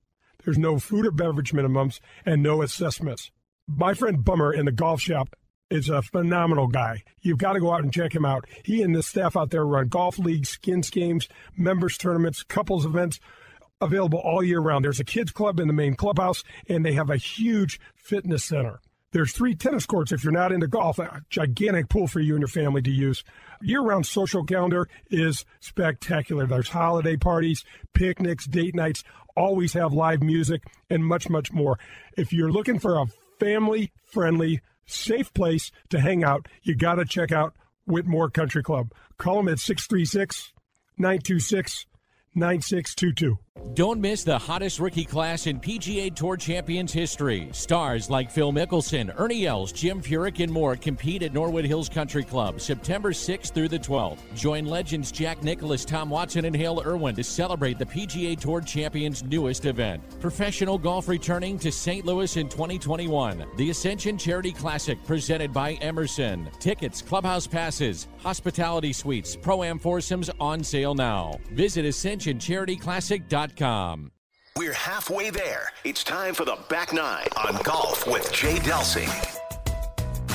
There's 0.44 0.58
no 0.58 0.80
food 0.80 1.06
or 1.06 1.12
beverage 1.12 1.54
minimums 1.54 2.00
and 2.26 2.42
no 2.42 2.64
assessments. 2.64 3.30
My 3.68 3.94
friend 3.94 4.26
Bummer 4.26 4.52
in 4.52 4.66
the 4.66 4.72
golf 4.72 5.00
shop 5.00 5.36
is 5.70 5.90
a 5.90 6.02
phenomenal 6.02 6.68
guy. 6.68 7.04
You've 7.22 7.38
got 7.38 7.54
to 7.54 7.60
go 7.60 7.74
out 7.74 7.84
and 7.84 7.94
check 7.94 8.14
him 8.14 8.26
out. 8.26 8.46
He 8.64 8.82
and 8.82 8.96
the 8.96 9.04
staff 9.04 9.36
out 9.36 9.50
there 9.50 9.66
run 9.66 9.88
golf 9.88 10.18
leagues, 10.18 10.50
skins 10.50 10.90
games, 10.90 11.28
members 11.56 11.98
tournaments, 11.98 12.44
couples 12.44 12.86
events 12.86 13.20
available 13.82 14.20
all 14.20 14.44
year 14.44 14.60
round. 14.60 14.86
There's 14.86 15.00
a 15.00 15.06
kids 15.06 15.32
club 15.32 15.60
in 15.60 15.68
the 15.68 15.74
main 15.74 15.96
clubhouse 15.96 16.44
and 16.68 16.86
they 16.86 16.94
have 16.94 17.10
a 17.10 17.18
huge 17.18 17.80
fitness 17.96 18.44
center. 18.44 18.80
There's 19.12 19.32
three 19.32 19.56
tennis 19.56 19.86
courts 19.86 20.12
if 20.12 20.24
you're 20.24 20.34
not 20.34 20.52
into 20.52 20.68
golf, 20.68 21.00
a 21.00 21.22
gigantic 21.30 21.88
pool 21.90 22.08
for 22.08 22.20
you 22.20 22.34
and 22.34 22.42
your 22.42 22.50
family 22.50 22.82
to 22.82 22.92
use. 22.92 23.24
Year 23.62 23.82
round 23.82 24.06
social 24.06 24.44
calendar 24.44 24.90
is 25.10 25.46
spectacular. 25.60 26.46
There's 26.46 26.70
holiday 26.70 27.16
parties, 27.16 27.64
picnics, 27.94 28.46
date 28.46 28.76
nights, 28.76 29.04
always 29.36 29.74
have 29.74 29.94
live 29.94 30.22
music, 30.22 30.64
and 30.90 31.06
much, 31.06 31.30
much 31.30 31.54
more. 31.54 31.80
If 32.18 32.34
you're 32.34 32.52
looking 32.52 32.80
for 32.80 33.00
a 33.00 33.08
family 33.40 33.92
friendly 34.04 34.62
safe 34.88 35.34
place 35.34 35.72
to 35.90 36.00
hang 36.00 36.24
out, 36.24 36.48
you 36.64 36.76
got 36.76 36.96
to 36.96 37.06
check 37.06 37.32
out 37.32 37.54
Whitmore 37.86 38.30
Country 38.30 38.64
Club. 38.64 38.92
Call 39.18 39.38
them 39.38 39.50
at 39.50 39.60
636 39.60 40.54
926 40.98 41.86
9622. 42.38 43.38
Don't 43.74 44.00
miss 44.00 44.24
the 44.24 44.38
hottest 44.38 44.80
rookie 44.80 45.06
class 45.06 45.46
in 45.46 45.60
PGA 45.60 46.14
Tour 46.16 46.38
Champions 46.38 46.92
history. 46.92 47.50
Stars 47.52 48.10
like 48.10 48.32
Phil 48.32 48.52
Mickelson, 48.52 49.14
Ernie 49.18 49.46
Els, 49.46 49.72
Jim 49.72 50.02
Furyk, 50.02 50.42
and 50.42 50.52
more 50.52 50.76
compete 50.76 51.22
at 51.22 51.34
Norwood 51.34 51.66
Hills 51.66 51.90
Country 51.90 52.24
Club 52.24 52.60
September 52.60 53.12
6th 53.12 53.54
through 53.54 53.68
the 53.68 53.78
12th. 53.78 54.20
Join 54.36 54.66
legends 54.66 55.12
Jack 55.12 55.44
Nicklaus, 55.44 55.86
Tom 55.86 56.10
Watson, 56.10 56.46
and 56.46 56.56
Hale 56.56 56.82
Irwin 56.86 57.16
to 57.16 57.24
celebrate 57.24 57.78
the 57.78 57.86
PGA 57.86 58.40
Tour 58.40 58.62
Champions' 58.62 59.24
newest 59.24 59.66
event. 59.66 60.02
Professional 60.20 60.78
golf 60.78 61.08
returning 61.08 61.60
to 61.60 61.72
St. 61.72 62.06
Louis 62.06 62.36
in 62.38 62.50
2021. 62.50 63.46
The 63.58 63.70
Ascension 63.70 64.18
Charity 64.18 64.54
Classic 64.54 64.98
presented 65.06 65.54
by 65.54 65.74
Emerson. 65.74 66.50
Tickets, 66.60 67.02
clubhouse 67.02 67.46
passes, 67.46 68.08
hospitality 68.20 68.94
suites, 68.94 69.36
pro 69.36 69.64
am 69.64 69.78
foursomes 69.78 70.32
on 70.40 70.64
sale 70.64 70.96
now. 70.96 71.40
Visit 71.52 71.86
AscensionCharityClassic.com. 72.28 74.12
We're 74.58 74.74
halfway 74.74 75.30
there. 75.30 75.72
It's 75.84 76.04
time 76.04 76.34
for 76.34 76.44
the 76.44 76.58
back 76.68 76.92
nine 76.92 77.28
on 77.46 77.62
golf 77.64 78.08
with 78.08 78.32
Jay 78.34 78.56
Delsing. 78.56 79.08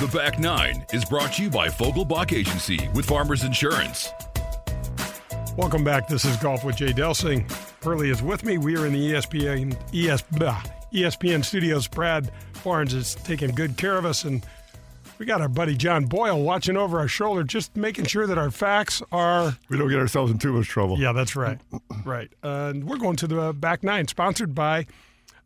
The 0.01 0.07
back 0.17 0.39
nine 0.39 0.87
is 0.93 1.05
brought 1.05 1.35
to 1.35 1.43
you 1.43 1.51
by 1.51 1.69
Fogelbach 1.69 2.33
Agency 2.33 2.89
with 2.95 3.05
Farmers 3.07 3.45
Insurance. 3.45 4.11
Welcome 5.57 5.85
back. 5.85 6.09
This 6.09 6.25
is 6.25 6.37
Golf 6.37 6.65
with 6.65 6.77
Jay 6.77 6.93
Delsing. 6.93 7.51
Hurley 7.85 8.11
is 8.11 8.23
with 8.23 8.45
me. 8.45 8.59
We 8.59 8.77
are 8.77 8.87
in 8.87 8.93
the 8.95 9.13
ESPN 9.13 9.77
ES, 9.95 10.23
blah, 10.23 10.63
ESPN 10.95 11.45
studios. 11.45 11.87
Brad 11.89 12.31
Barnes 12.65 12.95
is 12.95 13.17
taking 13.17 13.51
good 13.51 13.77
care 13.77 13.99
of 13.99 14.07
us, 14.07 14.25
and 14.25 14.47
we 15.23 15.27
got 15.27 15.41
our 15.41 15.49
buddy 15.49 15.77
John 15.77 16.07
Boyle 16.07 16.43
watching 16.43 16.77
over 16.77 16.99
our 16.99 17.07
shoulder, 17.07 17.45
just 17.45 17.77
making 17.77 18.07
sure 18.07 18.27
that 18.27 18.39
our 18.39 18.51
facts 18.51 19.01
are. 19.13 19.57
We 19.69 19.79
don't 19.79 19.89
get 19.89 20.01
ourselves 20.01 20.33
in 20.33 20.39
too 20.39 20.53
much 20.53 20.67
trouble. 20.67 20.99
Yeah, 20.99 21.13
that's 21.13 21.37
right. 21.37 21.61
right. 22.05 22.29
Uh, 22.43 22.73
and 22.75 22.83
we're 22.83 22.97
going 22.97 23.15
to 23.15 23.29
the 23.29 23.53
back 23.53 23.85
nine, 23.85 24.09
sponsored 24.09 24.53
by 24.53 24.85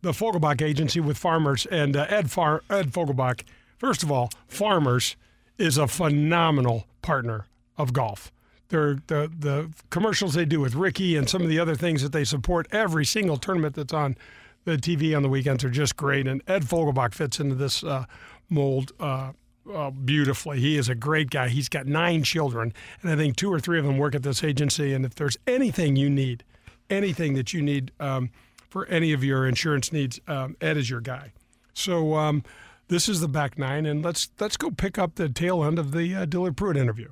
the 0.01 0.13
Fogelbach 0.13 0.63
Agency 0.63 0.99
with 0.99 1.19
Farmers 1.19 1.67
and 1.67 1.95
uh, 1.95 2.07
Ed 2.09 2.31
Far- 2.31 2.63
Ed 2.71 2.91
Fogelbach. 2.91 3.43
First 3.77 4.03
of 4.03 4.11
all, 4.11 4.31
Farmers 4.49 5.15
is 5.59 5.77
a 5.77 5.87
phenomenal 5.87 6.87
partner 7.03 7.45
of 7.77 7.93
golf. 7.93 8.33
They're, 8.71 8.95
the 9.09 9.31
the 9.39 9.71
commercials 9.91 10.33
they 10.33 10.47
do 10.47 10.59
with 10.59 10.75
Ricky 10.75 11.17
and 11.17 11.29
some 11.29 11.43
of 11.43 11.51
the 11.51 11.59
other 11.59 11.75
things 11.75 12.03
that 12.03 12.13
they 12.13 12.25
support 12.25 12.67
every 12.73 13.05
single 13.05 13.37
tournament 13.37 13.75
that's 13.75 13.93
on 13.93 14.17
the 14.65 14.79
TV 14.79 15.15
on 15.15 15.23
the 15.23 15.29
weekends 15.29 15.65
are 15.65 15.71
just 15.71 15.99
great. 15.99 16.27
And 16.27 16.41
Ed 16.49 16.63
Fogelbach 16.63 17.13
fits 17.13 17.39
into 17.41 17.55
this 17.55 17.85
uh, 17.85 18.07
mold 18.49 18.93
uh, 18.99 19.33
uh, 19.73 19.91
beautifully. 19.91 20.61
He 20.61 20.77
is 20.77 20.89
a 20.89 20.95
great 20.95 21.31
guy. 21.31 21.49
He's 21.49 21.69
got 21.69 21.87
nine 21.87 22.23
children, 22.23 22.73
and 23.03 23.11
I 23.11 23.17
think 23.17 23.37
two 23.37 23.53
or 23.53 23.61
three 23.61 23.79
of 23.79 23.85
them 23.85 23.99
work 23.99 24.15
at 24.15 24.23
this 24.23 24.43
agency. 24.45 24.93
And 24.93 25.05
if 25.05 25.15
there's 25.15 25.37
anything 25.47 25.97
you 25.97 26.11
need, 26.11 26.45
anything 26.91 27.35
that 27.35 27.53
you 27.53 27.63
need 27.63 27.93
um, 28.01 28.31
for 28.69 28.87
any 28.87 29.13
of 29.13 29.25
your 29.25 29.47
insurance 29.47 29.93
needs, 29.93 30.21
um, 30.29 30.57
Ed 30.61 30.77
is 30.77 30.91
your 30.91 31.01
guy. 31.01 31.33
So 31.75 32.15
um, 32.15 32.43
this 32.89 33.09
is 33.09 33.21
the 33.21 33.29
back 33.29 33.59
nine, 33.59 33.87
and 33.87 34.05
let's 34.05 34.31
let's 34.39 34.57
go 34.57 34.71
pick 34.71 34.99
up 34.99 35.17
the 35.17 35.29
tail 35.29 35.65
end 35.65 35.79
of 35.79 35.93
the 35.93 36.15
uh, 36.15 36.25
Dillard 36.25 36.57
Pruitt 36.57 36.77
interview. 36.77 37.11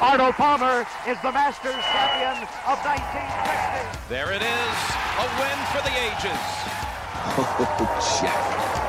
Arnold 0.00 0.34
Palmer 0.34 0.86
is 1.08 1.16
the 1.22 1.32
Masters 1.32 1.72
champion 1.72 2.42
of 2.66 2.76
1960. 2.84 4.08
There 4.08 4.32
it 4.32 4.42
is, 4.42 4.76
a 5.16 5.26
win 5.40 5.58
for 5.72 5.80
the 5.80 5.94
ages. 5.96 6.40
Oh, 7.38 8.20
Jack. 8.20 8.85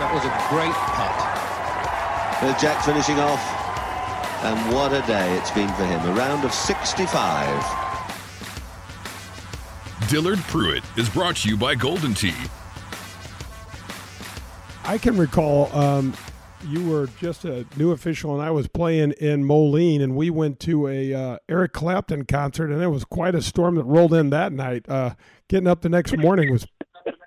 That 0.00 0.12
was 0.12 0.24
a 0.24 0.32
great 0.50 0.74
putt. 0.74 1.34
Uh, 2.42 2.58
Jack 2.60 2.84
finishing 2.84 3.18
off. 3.18 3.40
And 4.44 4.74
what 4.74 4.92
a 4.92 5.00
day 5.06 5.36
it's 5.38 5.50
been 5.52 5.68
for 5.74 5.86
him. 5.86 6.00
A 6.06 6.12
round 6.12 6.44
of 6.44 6.52
65. 6.52 7.84
Dillard 10.08 10.38
Pruitt 10.40 10.82
is 10.98 11.08
brought 11.08 11.36
to 11.36 11.48
you 11.48 11.56
by 11.56 11.74
Golden 11.74 12.12
Tee. 12.12 12.34
I 14.84 14.98
can 14.98 15.16
recall 15.16 15.74
um, 15.74 16.12
you 16.68 16.86
were 16.86 17.08
just 17.18 17.46
a 17.46 17.64
new 17.76 17.92
official, 17.92 18.34
and 18.34 18.42
I 18.42 18.50
was 18.50 18.68
playing 18.68 19.12
in 19.12 19.44
Moline, 19.44 20.02
and 20.02 20.14
we 20.14 20.28
went 20.28 20.60
to 20.60 20.88
a 20.88 21.14
uh, 21.14 21.38
Eric 21.48 21.72
Clapton 21.72 22.26
concert, 22.26 22.70
and 22.70 22.82
it 22.82 22.88
was 22.88 23.04
quite 23.04 23.34
a 23.34 23.40
storm 23.40 23.76
that 23.76 23.84
rolled 23.84 24.12
in 24.12 24.28
that 24.30 24.52
night. 24.52 24.86
Uh, 24.88 25.14
getting 25.48 25.66
up 25.66 25.80
the 25.80 25.88
next 25.88 26.16
morning 26.18 26.52
was 26.52 26.66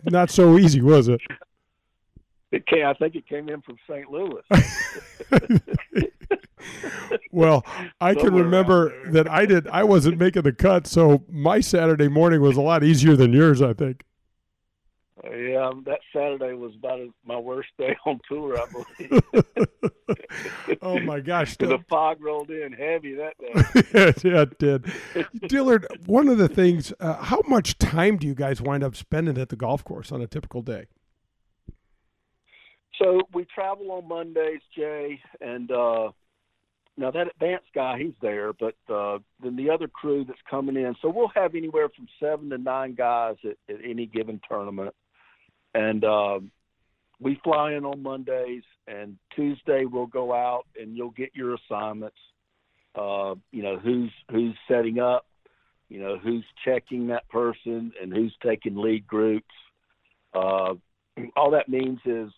not 0.03 0.30
so 0.30 0.58
easy, 0.60 0.82
was 0.82 1.08
it? 1.08 1.19
It 2.51 2.65
came, 2.65 2.86
I 2.86 2.93
think 2.93 3.15
it 3.15 3.27
came 3.27 3.49
in 3.49 3.62
from 3.62 3.77
St. 3.89 4.10
Louis. 4.10 4.41
well, 7.31 7.65
I 7.99 8.15
can 8.15 8.33
remember 8.33 9.12
that 9.12 9.29
I 9.29 9.45
did. 9.45 9.67
I 9.67 9.83
wasn't 9.83 10.17
making 10.17 10.43
the 10.43 10.53
cut, 10.53 10.88
so 10.88 11.23
my 11.29 11.60
Saturday 11.60 12.07
morning 12.07 12.41
was 12.41 12.57
a 12.57 12.62
lot 12.62 12.83
easier 12.83 13.15
than 13.15 13.33
yours. 13.33 13.62
I 13.62 13.73
think. 13.73 14.03
Yeah, 15.23 15.67
um, 15.67 15.83
that 15.86 15.99
Saturday 16.13 16.53
was 16.53 16.73
about 16.77 16.99
my 17.25 17.38
worst 17.38 17.69
day 17.77 17.97
on 18.05 18.19
tour, 18.29 18.57
I 18.57 18.65
believe. 18.71 19.21
oh 20.81 20.99
my 20.99 21.19
gosh! 21.19 21.57
the 21.57 21.79
fog 21.89 22.21
rolled 22.21 22.51
in 22.51 22.71
heavy 22.71 23.15
that 23.15 23.33
day. 23.39 23.51
yeah, 23.93 24.31
yeah, 24.31 24.41
it 24.43 24.57
did. 24.57 24.86
Dillard, 25.47 25.88
one 26.05 26.29
of 26.29 26.38
the 26.38 26.47
things, 26.47 26.93
uh, 26.99 27.15
how 27.15 27.41
much 27.47 27.77
time 27.77 28.17
do 28.17 28.27
you 28.27 28.36
guys 28.36 28.62
wind 28.62 28.83
up 28.83 28.95
spending 28.95 29.38
at 29.38 29.49
the 29.49 29.55
golf 29.55 29.83
course 29.83 30.12
on 30.12 30.21
a 30.21 30.27
typical 30.27 30.62
day? 30.62 30.86
So 32.99 33.21
we 33.33 33.45
travel 33.45 33.91
on 33.91 34.07
Mondays, 34.07 34.62
Jay, 34.75 35.19
and 35.41 35.71
uh 35.71 36.10
now 36.99 37.12
that 37.12 37.27
advanced 37.27 37.67
guy, 37.75 37.99
he's 37.99 38.15
there, 38.21 38.53
but 38.53 38.75
uh 38.91 39.19
then 39.41 39.56
the 39.56 39.69
other 39.69 39.87
crew 39.87 40.25
that's 40.25 40.39
coming 40.50 40.75
in. 40.75 40.95
So 41.02 41.10
we'll 41.10 41.31
have 41.35 41.56
anywhere 41.56 41.89
from 41.89 42.08
seven 42.19 42.50
to 42.50 42.58
nine 42.58 42.95
guys 42.95 43.35
at, 43.43 43.58
at 43.73 43.81
any 43.83 44.06
given 44.06 44.41
tournament. 44.50 44.95
And 45.73 46.04
um 46.04 46.52
we 47.19 47.39
fly 47.43 47.73
in 47.73 47.85
on 47.85 48.02
Mondays 48.02 48.63
and 48.87 49.17
Tuesday 49.35 49.85
we'll 49.85 50.08
go 50.08 50.33
out 50.33 50.65
and 50.79 50.95
you'll 50.95 51.12
get 51.12 51.31
your 51.35 51.56
assignments. 51.56 52.17
Uh, 52.95 53.35
you 53.52 53.62
know, 53.62 53.77
who's 53.77 54.12
who's 54.31 54.56
setting 54.67 55.00
up, 55.00 55.27
you 55.87 56.00
know, 56.00 56.17
who's 56.17 56.43
checking 56.65 57.08
that 57.08 57.29
person 57.29 57.91
and 58.02 58.12
who's 58.12 58.35
taking 58.43 58.75
lead 58.75 59.06
groups. 59.06 59.54
Uh, 60.33 60.73
all 61.35 61.52
that 61.52 61.69
means 61.69 62.00
is 62.06 62.31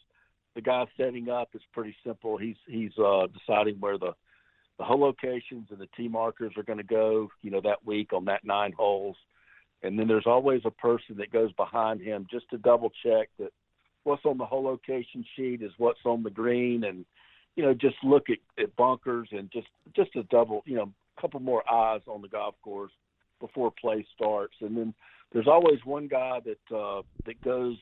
the 0.60 0.64
guy 0.64 0.84
setting 0.97 1.30
up 1.30 1.49
is 1.53 1.62
pretty 1.72 1.95
simple. 2.05 2.38
He's 2.38 2.57
he's 2.68 2.91
uh, 2.97 3.28
deciding 3.28 3.76
where 3.80 3.97
the 3.97 4.12
the 4.78 4.84
hole 4.84 4.99
locations 4.99 5.68
and 5.72 5.80
the 5.80 5.88
tee 5.95 6.10
markers 6.10 6.51
are 6.57 6.64
going 6.64 6.78
to 6.80 6.84
go, 6.84 7.30
you 7.41 7.49
know, 7.49 7.62
that 7.62 7.86
week 7.86 8.12
on 8.12 8.26
that 8.26 8.43
nine 8.43 8.74
holes. 8.74 9.16
And 9.84 9.97
then 9.97 10.07
there's 10.10 10.26
always 10.26 10.62
a 10.66 10.72
person 10.72 11.16
that 11.18 11.32
goes 11.32 11.53
behind 11.53 12.01
him 12.01 12.28
just 12.30 12.49
to 12.49 12.57
double 12.57 12.91
check 13.05 13.30
that 13.39 13.53
what's 14.03 14.26
on 14.26 14.38
the 14.38 14.45
hole 14.45 14.64
location 14.64 15.24
sheet 15.36 15.62
is 15.62 15.72
what's 15.78 15.99
on 16.05 16.24
the 16.24 16.30
green 16.30 16.84
and 16.84 17.05
you 17.55 17.64
know 17.64 17.74
just 17.74 17.95
look 18.03 18.30
at, 18.30 18.39
at 18.62 18.76
bunkers 18.76 19.30
and 19.32 19.49
just 19.51 19.68
just 19.95 20.14
a 20.18 20.24
double 20.24 20.62
you 20.66 20.76
know 20.76 20.91
a 21.18 21.22
couple 21.22 21.39
more 21.39 21.70
eyes 21.72 22.01
on 22.07 22.22
the 22.22 22.28
golf 22.28 22.55
course 22.64 22.91
before 23.39 23.72
play 23.80 24.05
starts 24.16 24.55
and 24.62 24.76
then 24.76 24.93
there's 25.34 25.47
always 25.47 25.80
one 25.84 26.07
guy 26.07 26.39
that 26.45 26.76
uh 26.76 27.01
that 27.26 27.39
goes 27.41 27.78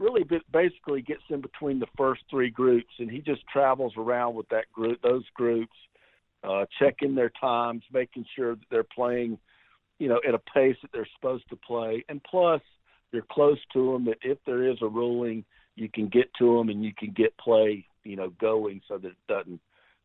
really 0.00 0.24
basically 0.50 1.02
gets 1.02 1.22
in 1.28 1.40
between 1.40 1.78
the 1.78 1.86
first 1.96 2.22
three 2.30 2.50
groups 2.50 2.92
and 2.98 3.10
he 3.10 3.18
just 3.20 3.46
travels 3.46 3.92
around 3.96 4.34
with 4.34 4.48
that 4.48 4.64
group 4.72 5.00
those 5.02 5.24
groups 5.34 5.76
uh 6.42 6.64
checking 6.78 7.14
their 7.14 7.30
times 7.40 7.82
making 7.92 8.24
sure 8.34 8.54
that 8.54 8.64
they're 8.70 8.82
playing 8.82 9.38
you 10.00 10.08
know 10.08 10.20
at 10.26 10.34
a 10.34 10.38
pace 10.52 10.76
that 10.82 10.90
they're 10.92 11.06
supposed 11.14 11.48
to 11.50 11.56
play. 11.56 12.04
And 12.08 12.20
plus 12.24 12.62
you're 13.12 13.22
close 13.30 13.58
to 13.72 13.92
them 13.92 14.04
that 14.06 14.18
if 14.22 14.38
there 14.46 14.68
is 14.68 14.78
a 14.82 14.88
ruling 14.88 15.44
you 15.76 15.88
can 15.88 16.08
get 16.08 16.32
to 16.38 16.56
them 16.56 16.68
and 16.68 16.84
you 16.84 16.92
can 16.96 17.12
get 17.12 17.36
play 17.38 17.86
you 18.02 18.16
know 18.16 18.30
going 18.40 18.80
so 18.88 18.98
that 18.98 19.08
it 19.08 19.26
doesn't 19.28 19.60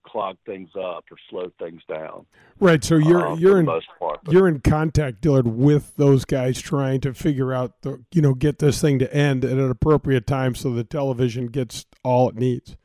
clog 0.06 0.38
things 0.46 0.70
up 0.76 1.06
or 1.12 1.18
slow 1.30 1.52
things 1.60 1.82
down. 1.90 2.26
Right. 2.60 2.84
So 2.84 2.96
you're 2.98 3.28
uh, 3.28 3.36
you're 3.36 3.60
in 3.60 3.66
part, 3.66 4.20
you're 4.30 4.48
in 4.48 4.62
contact, 4.62 5.22
Dillard, 5.22 5.48
with 5.48 5.96
those 5.96 6.26
guys 6.26 6.62
trying 6.62 7.02
to 7.02 7.14
figure 7.14 7.54
out 7.54 7.82
the 7.82 8.04
you 8.14 8.22
know 8.22 8.34
get 8.34 8.60
this 8.60 8.82
thing 8.82 9.00
to 9.00 9.14
end 9.14 9.44
at 9.44 9.52
an 9.52 9.70
appropriate 9.70 10.28
time 10.28 10.56
so 10.56 10.72
the 10.72 10.84
television 10.84 11.48
gets 11.48 11.86
all 12.04 12.30
it 12.30 12.36
needs. 12.36 12.78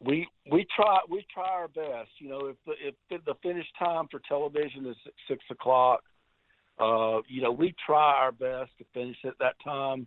We 0.00 0.28
we 0.50 0.66
try 0.74 0.98
we 1.08 1.26
try 1.32 1.48
our 1.48 1.68
best. 1.68 2.10
You 2.18 2.28
know, 2.28 2.46
if 2.46 2.56
the 2.66 2.72
if 3.10 3.24
the 3.24 3.34
finish 3.42 3.66
time 3.78 4.06
for 4.10 4.20
television 4.28 4.86
is 4.86 4.96
six 5.28 5.44
o'clock, 5.50 6.02
uh, 6.78 7.20
you 7.28 7.42
know, 7.42 7.52
we 7.52 7.74
try 7.84 8.14
our 8.14 8.32
best 8.32 8.70
to 8.78 8.84
finish 8.94 9.18
at 9.24 9.38
that 9.38 9.54
time 9.62 10.06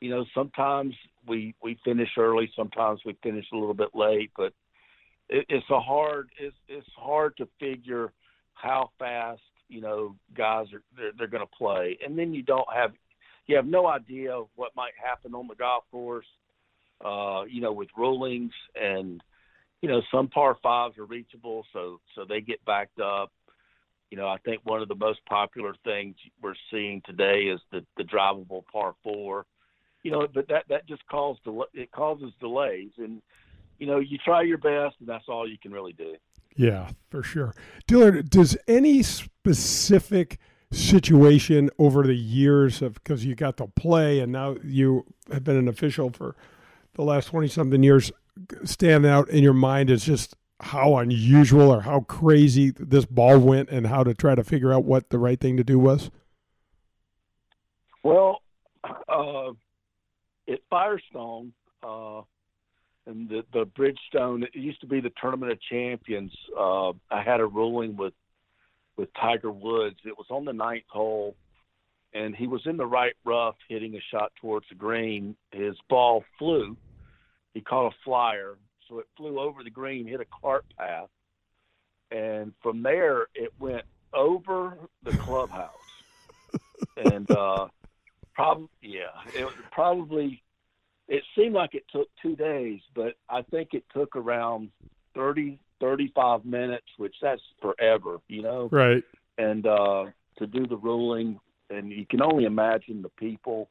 you 0.00 0.10
know, 0.10 0.24
sometimes 0.34 0.94
we 1.26 1.54
we 1.62 1.78
finish 1.84 2.08
early, 2.16 2.50
sometimes 2.56 3.00
we 3.04 3.16
finish 3.22 3.46
a 3.52 3.56
little 3.56 3.74
bit 3.74 3.90
late, 3.94 4.30
but 4.36 4.52
it, 5.28 5.46
it's 5.48 5.70
a 5.70 5.80
hard 5.80 6.30
it's 6.38 6.56
it's 6.68 6.86
hard 6.96 7.36
to 7.36 7.48
figure 7.60 8.12
how 8.54 8.90
fast 8.98 9.40
you 9.68 9.80
know 9.80 10.16
guys 10.36 10.66
are 10.72 10.82
they're, 10.96 11.12
they're 11.16 11.26
going 11.26 11.46
to 11.46 11.56
play, 11.56 11.98
and 12.04 12.18
then 12.18 12.32
you 12.32 12.42
don't 12.42 12.68
have 12.74 12.92
you 13.46 13.56
have 13.56 13.66
no 13.66 13.86
idea 13.86 14.42
what 14.56 14.76
might 14.76 14.92
happen 15.02 15.34
on 15.34 15.48
the 15.48 15.54
golf 15.54 15.84
course, 15.90 16.26
uh, 17.04 17.44
you 17.48 17.60
know, 17.60 17.72
with 17.72 17.88
rulings. 17.96 18.52
And 18.80 19.22
you 19.80 19.88
know 19.88 20.02
some 20.12 20.28
par 20.28 20.56
fives 20.62 20.98
are 20.98 21.04
reachable, 21.04 21.64
so 21.72 22.00
so 22.14 22.24
they 22.28 22.40
get 22.40 22.64
backed 22.64 23.00
up. 23.00 23.32
You 24.10 24.16
know, 24.16 24.26
I 24.26 24.38
think 24.38 24.62
one 24.64 24.80
of 24.80 24.88
the 24.88 24.94
most 24.94 25.20
popular 25.26 25.74
things 25.84 26.16
we're 26.42 26.54
seeing 26.70 27.02
today 27.04 27.42
is 27.42 27.60
the 27.70 27.84
the 27.96 28.04
drivable 28.04 28.64
par 28.72 28.94
four. 29.02 29.46
You 30.02 30.12
know, 30.12 30.26
but 30.32 30.48
that 30.48 30.64
that 30.68 30.86
just 30.86 31.06
causes 31.08 31.42
it 31.74 31.90
causes 31.92 32.32
delays, 32.40 32.90
and 32.98 33.20
you 33.78 33.86
know, 33.86 33.98
you 33.98 34.18
try 34.18 34.42
your 34.42 34.58
best, 34.58 34.96
and 35.00 35.08
that's 35.08 35.24
all 35.28 35.48
you 35.48 35.58
can 35.58 35.72
really 35.72 35.92
do. 35.92 36.14
Yeah, 36.56 36.90
for 37.10 37.22
sure. 37.22 37.54
Dillard, 37.86 38.30
does 38.30 38.56
any 38.66 39.02
specific 39.02 40.38
situation 40.70 41.70
over 41.78 42.02
the 42.02 42.16
years 42.16 42.82
of 42.82 42.94
because 42.94 43.24
you 43.24 43.34
got 43.34 43.56
to 43.56 43.66
play 43.68 44.20
and 44.20 44.30
now 44.30 44.54
you 44.62 45.02
have 45.32 45.42
been 45.42 45.56
an 45.56 45.66
official 45.66 46.10
for 46.10 46.36
the 46.92 47.02
last 47.02 47.28
20 47.28 47.48
something 47.48 47.82
years 47.82 48.12
stand 48.64 49.06
out 49.06 49.30
in 49.30 49.42
your 49.42 49.54
mind 49.54 49.90
as 49.90 50.04
just 50.04 50.36
how 50.60 50.96
unusual 50.96 51.70
or 51.72 51.82
how 51.82 52.00
crazy 52.00 52.70
this 52.70 53.04
ball 53.04 53.38
went 53.38 53.70
and 53.70 53.86
how 53.86 54.02
to 54.02 54.12
try 54.12 54.34
to 54.34 54.44
figure 54.44 54.72
out 54.72 54.84
what 54.84 55.10
the 55.10 55.18
right 55.18 55.40
thing 55.40 55.56
to 55.56 55.64
do 55.64 55.78
was? 55.78 56.10
Well, 58.02 58.42
uh, 58.84 59.50
at 60.48 60.60
Firestone, 60.68 61.52
uh, 61.82 62.22
and 63.08 63.28
the 63.28 63.44
the 63.52 63.66
Bridgestone. 63.66 64.44
It 64.44 64.54
used 64.54 64.80
to 64.82 64.86
be 64.86 65.00
the 65.00 65.12
Tournament 65.20 65.50
of 65.50 65.60
Champions. 65.60 66.32
Uh, 66.56 66.90
I 67.10 67.22
had 67.24 67.40
a 67.40 67.46
ruling 67.46 67.96
with 67.96 68.14
with 68.96 69.08
Tiger 69.14 69.50
Woods. 69.50 69.96
It 70.04 70.16
was 70.16 70.26
on 70.30 70.44
the 70.44 70.52
ninth 70.52 70.84
hole, 70.88 71.34
and 72.12 72.36
he 72.36 72.46
was 72.46 72.62
in 72.66 72.76
the 72.76 72.86
right 72.86 73.14
rough, 73.24 73.56
hitting 73.68 73.94
a 73.94 74.00
shot 74.12 74.32
towards 74.40 74.68
the 74.68 74.74
green. 74.74 75.36
His 75.50 75.76
ball 75.88 76.24
flew. 76.38 76.76
He 77.54 77.60
caught 77.60 77.92
a 77.92 77.96
flyer, 78.04 78.56
so 78.88 78.98
it 78.98 79.06
flew 79.16 79.40
over 79.40 79.64
the 79.64 79.70
green, 79.70 80.06
hit 80.06 80.20
a 80.20 80.26
cart 80.40 80.64
path, 80.78 81.08
and 82.10 82.52
from 82.62 82.82
there 82.82 83.26
it 83.34 83.52
went 83.58 83.84
over 84.12 84.78
the 85.02 85.12
clubhouse. 85.12 85.72
and 86.96 87.28
uh, 87.30 87.68
Probably, 88.38 88.68
yeah. 88.80 89.10
It 89.36 89.44
was 89.44 89.54
probably. 89.72 90.44
It 91.08 91.22
seemed 91.36 91.54
like 91.54 91.74
it 91.74 91.84
took 91.90 92.08
two 92.22 92.36
days, 92.36 92.80
but 92.94 93.14
I 93.30 93.42
think 93.42 93.70
it 93.72 93.84
took 93.94 94.14
around 94.14 94.70
30, 95.14 95.58
35 95.80 96.44
minutes, 96.44 96.86
which 96.98 97.14
that's 97.22 97.40
forever, 97.62 98.18
you 98.28 98.42
know. 98.42 98.68
Right. 98.70 99.02
And 99.38 99.66
uh, 99.66 100.06
to 100.38 100.46
do 100.46 100.66
the 100.66 100.76
ruling, 100.76 101.40
and 101.70 101.90
you 101.90 102.04
can 102.06 102.22
only 102.22 102.44
imagine 102.44 103.02
the 103.02 103.08
people. 103.10 103.70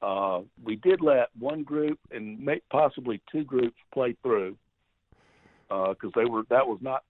Uh, 0.00 0.40
we 0.62 0.76
did 0.76 1.00
let 1.00 1.28
one 1.38 1.62
group 1.62 1.98
and 2.10 2.38
may, 2.40 2.60
possibly 2.70 3.20
two 3.30 3.44
groups 3.44 3.76
play 3.92 4.16
through 4.22 4.56
because 5.68 6.12
uh, 6.16 6.20
they 6.20 6.26
were 6.26 6.42
that 6.50 6.66
was 6.66 6.78
not 6.82 7.02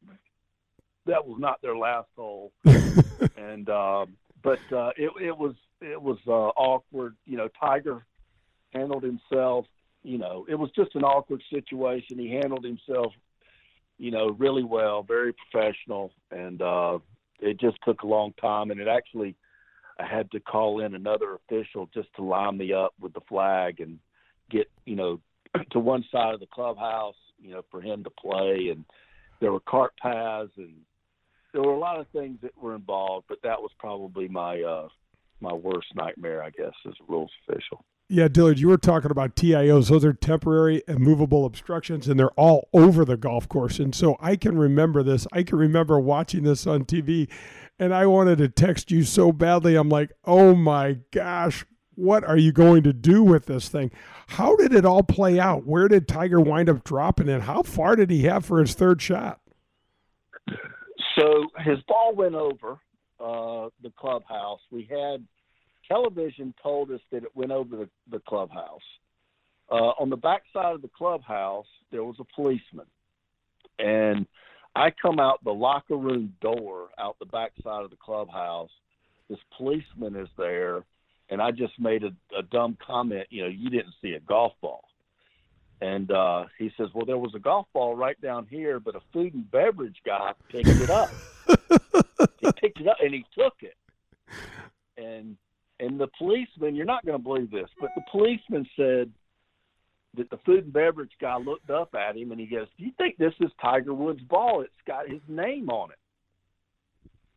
that 1.06 1.26
was 1.26 1.38
not 1.38 1.60
their 1.60 1.76
last 1.76 2.08
hole, 2.16 2.52
and 3.36 3.68
uh, 3.68 4.06
but 4.42 4.60
uh, 4.72 4.90
it, 4.96 5.10
it 5.20 5.36
was 5.36 5.54
it 5.80 6.00
was 6.00 6.18
uh, 6.26 6.30
awkward. 6.30 7.16
You 7.26 7.36
know, 7.36 7.48
Tiger 7.60 8.04
handled 8.74 9.02
himself. 9.02 9.66
You 10.02 10.18
know, 10.18 10.46
it 10.48 10.54
was 10.54 10.70
just 10.76 10.94
an 10.94 11.02
awkward 11.02 11.42
situation. 11.52 12.18
He 12.18 12.30
handled 12.30 12.64
himself, 12.64 13.12
you 13.98 14.10
know, 14.10 14.30
really 14.38 14.64
well, 14.64 15.02
very 15.02 15.32
professional, 15.32 16.12
and 16.30 16.60
uh, 16.60 16.98
it 17.40 17.58
just 17.58 17.78
took 17.84 18.02
a 18.02 18.06
long 18.06 18.34
time. 18.40 18.70
And 18.70 18.80
it 18.80 18.88
actually, 18.88 19.34
I 19.98 20.06
had 20.06 20.30
to 20.32 20.40
call 20.40 20.84
in 20.84 20.94
another 20.94 21.36
official 21.36 21.88
just 21.94 22.08
to 22.16 22.22
line 22.22 22.58
me 22.58 22.72
up 22.72 22.92
with 23.00 23.14
the 23.14 23.22
flag 23.28 23.80
and 23.80 23.98
get, 24.50 24.70
you 24.84 24.96
know, 24.96 25.20
to 25.70 25.78
one 25.78 26.04
side 26.12 26.34
of 26.34 26.40
the 26.40 26.48
clubhouse, 26.52 27.16
you 27.40 27.52
know, 27.52 27.62
for 27.70 27.80
him 27.80 28.04
to 28.04 28.10
play. 28.10 28.68
And 28.70 28.84
there 29.40 29.52
were 29.52 29.60
cart 29.60 29.92
paths 30.00 30.52
and 30.56 30.74
there 31.54 31.62
were 31.62 31.72
a 31.72 31.78
lot 31.78 32.00
of 32.00 32.08
things 32.08 32.38
that 32.42 32.50
were 32.60 32.74
involved, 32.74 33.26
but 33.28 33.38
that 33.44 33.60
was 33.60 33.70
probably 33.78 34.26
my 34.28 34.60
uh, 34.60 34.88
my 35.40 35.52
worst 35.52 35.86
nightmare, 35.94 36.42
I 36.42 36.50
guess, 36.50 36.72
as 36.86 36.94
a 37.00 37.10
rules 37.10 37.30
official. 37.48 37.84
Yeah, 38.08 38.28
Dillard, 38.28 38.58
you 38.58 38.68
were 38.68 38.76
talking 38.76 39.10
about 39.10 39.34
TIOs. 39.34 39.88
Those 39.88 40.04
are 40.04 40.12
temporary 40.12 40.82
immovable 40.86 41.46
obstructions, 41.46 42.06
and 42.06 42.20
they're 42.20 42.30
all 42.32 42.68
over 42.74 43.04
the 43.04 43.16
golf 43.16 43.48
course. 43.48 43.78
And 43.78 43.94
so 43.94 44.16
I 44.20 44.36
can 44.36 44.58
remember 44.58 45.02
this. 45.02 45.26
I 45.32 45.42
can 45.42 45.56
remember 45.56 45.98
watching 45.98 46.44
this 46.44 46.66
on 46.66 46.84
TV, 46.84 47.28
and 47.78 47.94
I 47.94 48.06
wanted 48.06 48.38
to 48.38 48.48
text 48.48 48.90
you 48.90 49.04
so 49.04 49.32
badly. 49.32 49.74
I'm 49.74 49.88
like, 49.88 50.12
oh 50.24 50.54
my 50.54 50.98
gosh, 51.12 51.64
what 51.94 52.24
are 52.24 52.36
you 52.36 52.52
going 52.52 52.82
to 52.82 52.92
do 52.92 53.22
with 53.22 53.46
this 53.46 53.68
thing? 53.68 53.90
How 54.26 54.54
did 54.56 54.74
it 54.74 54.84
all 54.84 55.02
play 55.02 55.40
out? 55.40 55.66
Where 55.66 55.88
did 55.88 56.06
Tiger 56.06 56.40
wind 56.40 56.68
up 56.68 56.84
dropping 56.84 57.28
it? 57.28 57.42
How 57.42 57.62
far 57.62 57.96
did 57.96 58.10
he 58.10 58.24
have 58.24 58.44
for 58.44 58.60
his 58.60 58.74
third 58.74 59.00
shot? 59.00 59.40
So 61.18 61.46
his 61.64 61.78
ball 61.88 62.14
went 62.14 62.34
over 62.34 62.78
uh, 63.20 63.70
the 63.82 63.90
clubhouse. 63.96 64.60
We 64.70 64.88
had 64.90 65.24
television 65.88 66.54
told 66.62 66.90
us 66.90 67.00
that 67.10 67.24
it 67.24 67.34
went 67.34 67.52
over 67.52 67.76
the, 67.76 67.88
the 68.10 68.20
clubhouse. 68.20 68.82
Uh, 69.70 69.92
on 69.98 70.10
the 70.10 70.16
back 70.16 70.42
side 70.52 70.74
of 70.74 70.82
the 70.82 70.90
clubhouse, 70.96 71.66
there 71.90 72.04
was 72.04 72.16
a 72.20 72.24
policeman. 72.34 72.86
And 73.78 74.26
I 74.76 74.90
come 74.90 75.18
out 75.18 75.42
the 75.44 75.52
locker 75.52 75.96
room 75.96 76.34
door 76.40 76.88
out 76.98 77.16
the 77.18 77.26
back 77.26 77.52
side 77.62 77.84
of 77.84 77.90
the 77.90 77.96
clubhouse. 77.96 78.70
This 79.28 79.38
policeman 79.56 80.16
is 80.16 80.28
there, 80.36 80.84
and 81.30 81.40
I 81.40 81.50
just 81.50 81.78
made 81.78 82.04
a, 82.04 82.12
a 82.36 82.42
dumb 82.42 82.76
comment. 82.84 83.26
You 83.30 83.42
know, 83.42 83.48
you 83.48 83.70
didn't 83.70 83.94
see 84.02 84.12
a 84.12 84.20
golf 84.20 84.52
ball. 84.60 84.84
And 85.80 86.10
uh, 86.10 86.44
he 86.58 86.70
says, 86.76 86.88
Well, 86.94 87.06
there 87.06 87.18
was 87.18 87.34
a 87.34 87.38
golf 87.38 87.66
ball 87.72 87.96
right 87.96 88.20
down 88.20 88.46
here, 88.48 88.80
but 88.80 88.94
a 88.94 89.00
food 89.12 89.34
and 89.34 89.50
beverage 89.50 89.96
guy 90.04 90.32
picked 90.48 90.68
it 90.68 90.90
up. 90.90 91.10
he 92.40 92.52
picked 92.52 92.80
it 92.80 92.88
up 92.88 92.96
and 93.02 93.12
he 93.12 93.24
took 93.36 93.54
it. 93.60 93.76
And 94.96 95.36
and 95.80 95.98
the 95.98 96.08
policeman, 96.18 96.74
you're 96.74 96.86
not 96.86 97.04
going 97.04 97.18
to 97.18 97.22
believe 97.22 97.50
this, 97.50 97.68
but 97.80 97.90
the 97.96 98.02
policeman 98.10 98.68
said 98.76 99.10
that 100.16 100.30
the 100.30 100.38
food 100.46 100.64
and 100.64 100.72
beverage 100.72 101.10
guy 101.20 101.36
looked 101.36 101.70
up 101.70 101.94
at 101.94 102.16
him 102.16 102.30
and 102.30 102.40
he 102.40 102.46
goes, 102.46 102.68
"Do 102.78 102.84
you 102.84 102.92
think 102.96 103.16
this 103.16 103.34
is 103.40 103.50
Tiger 103.60 103.92
Woods' 103.92 104.22
ball? 104.22 104.60
It's 104.60 104.72
got 104.86 105.08
his 105.08 105.20
name 105.28 105.68
on 105.70 105.90
it." 105.90 105.98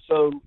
So 0.07 0.41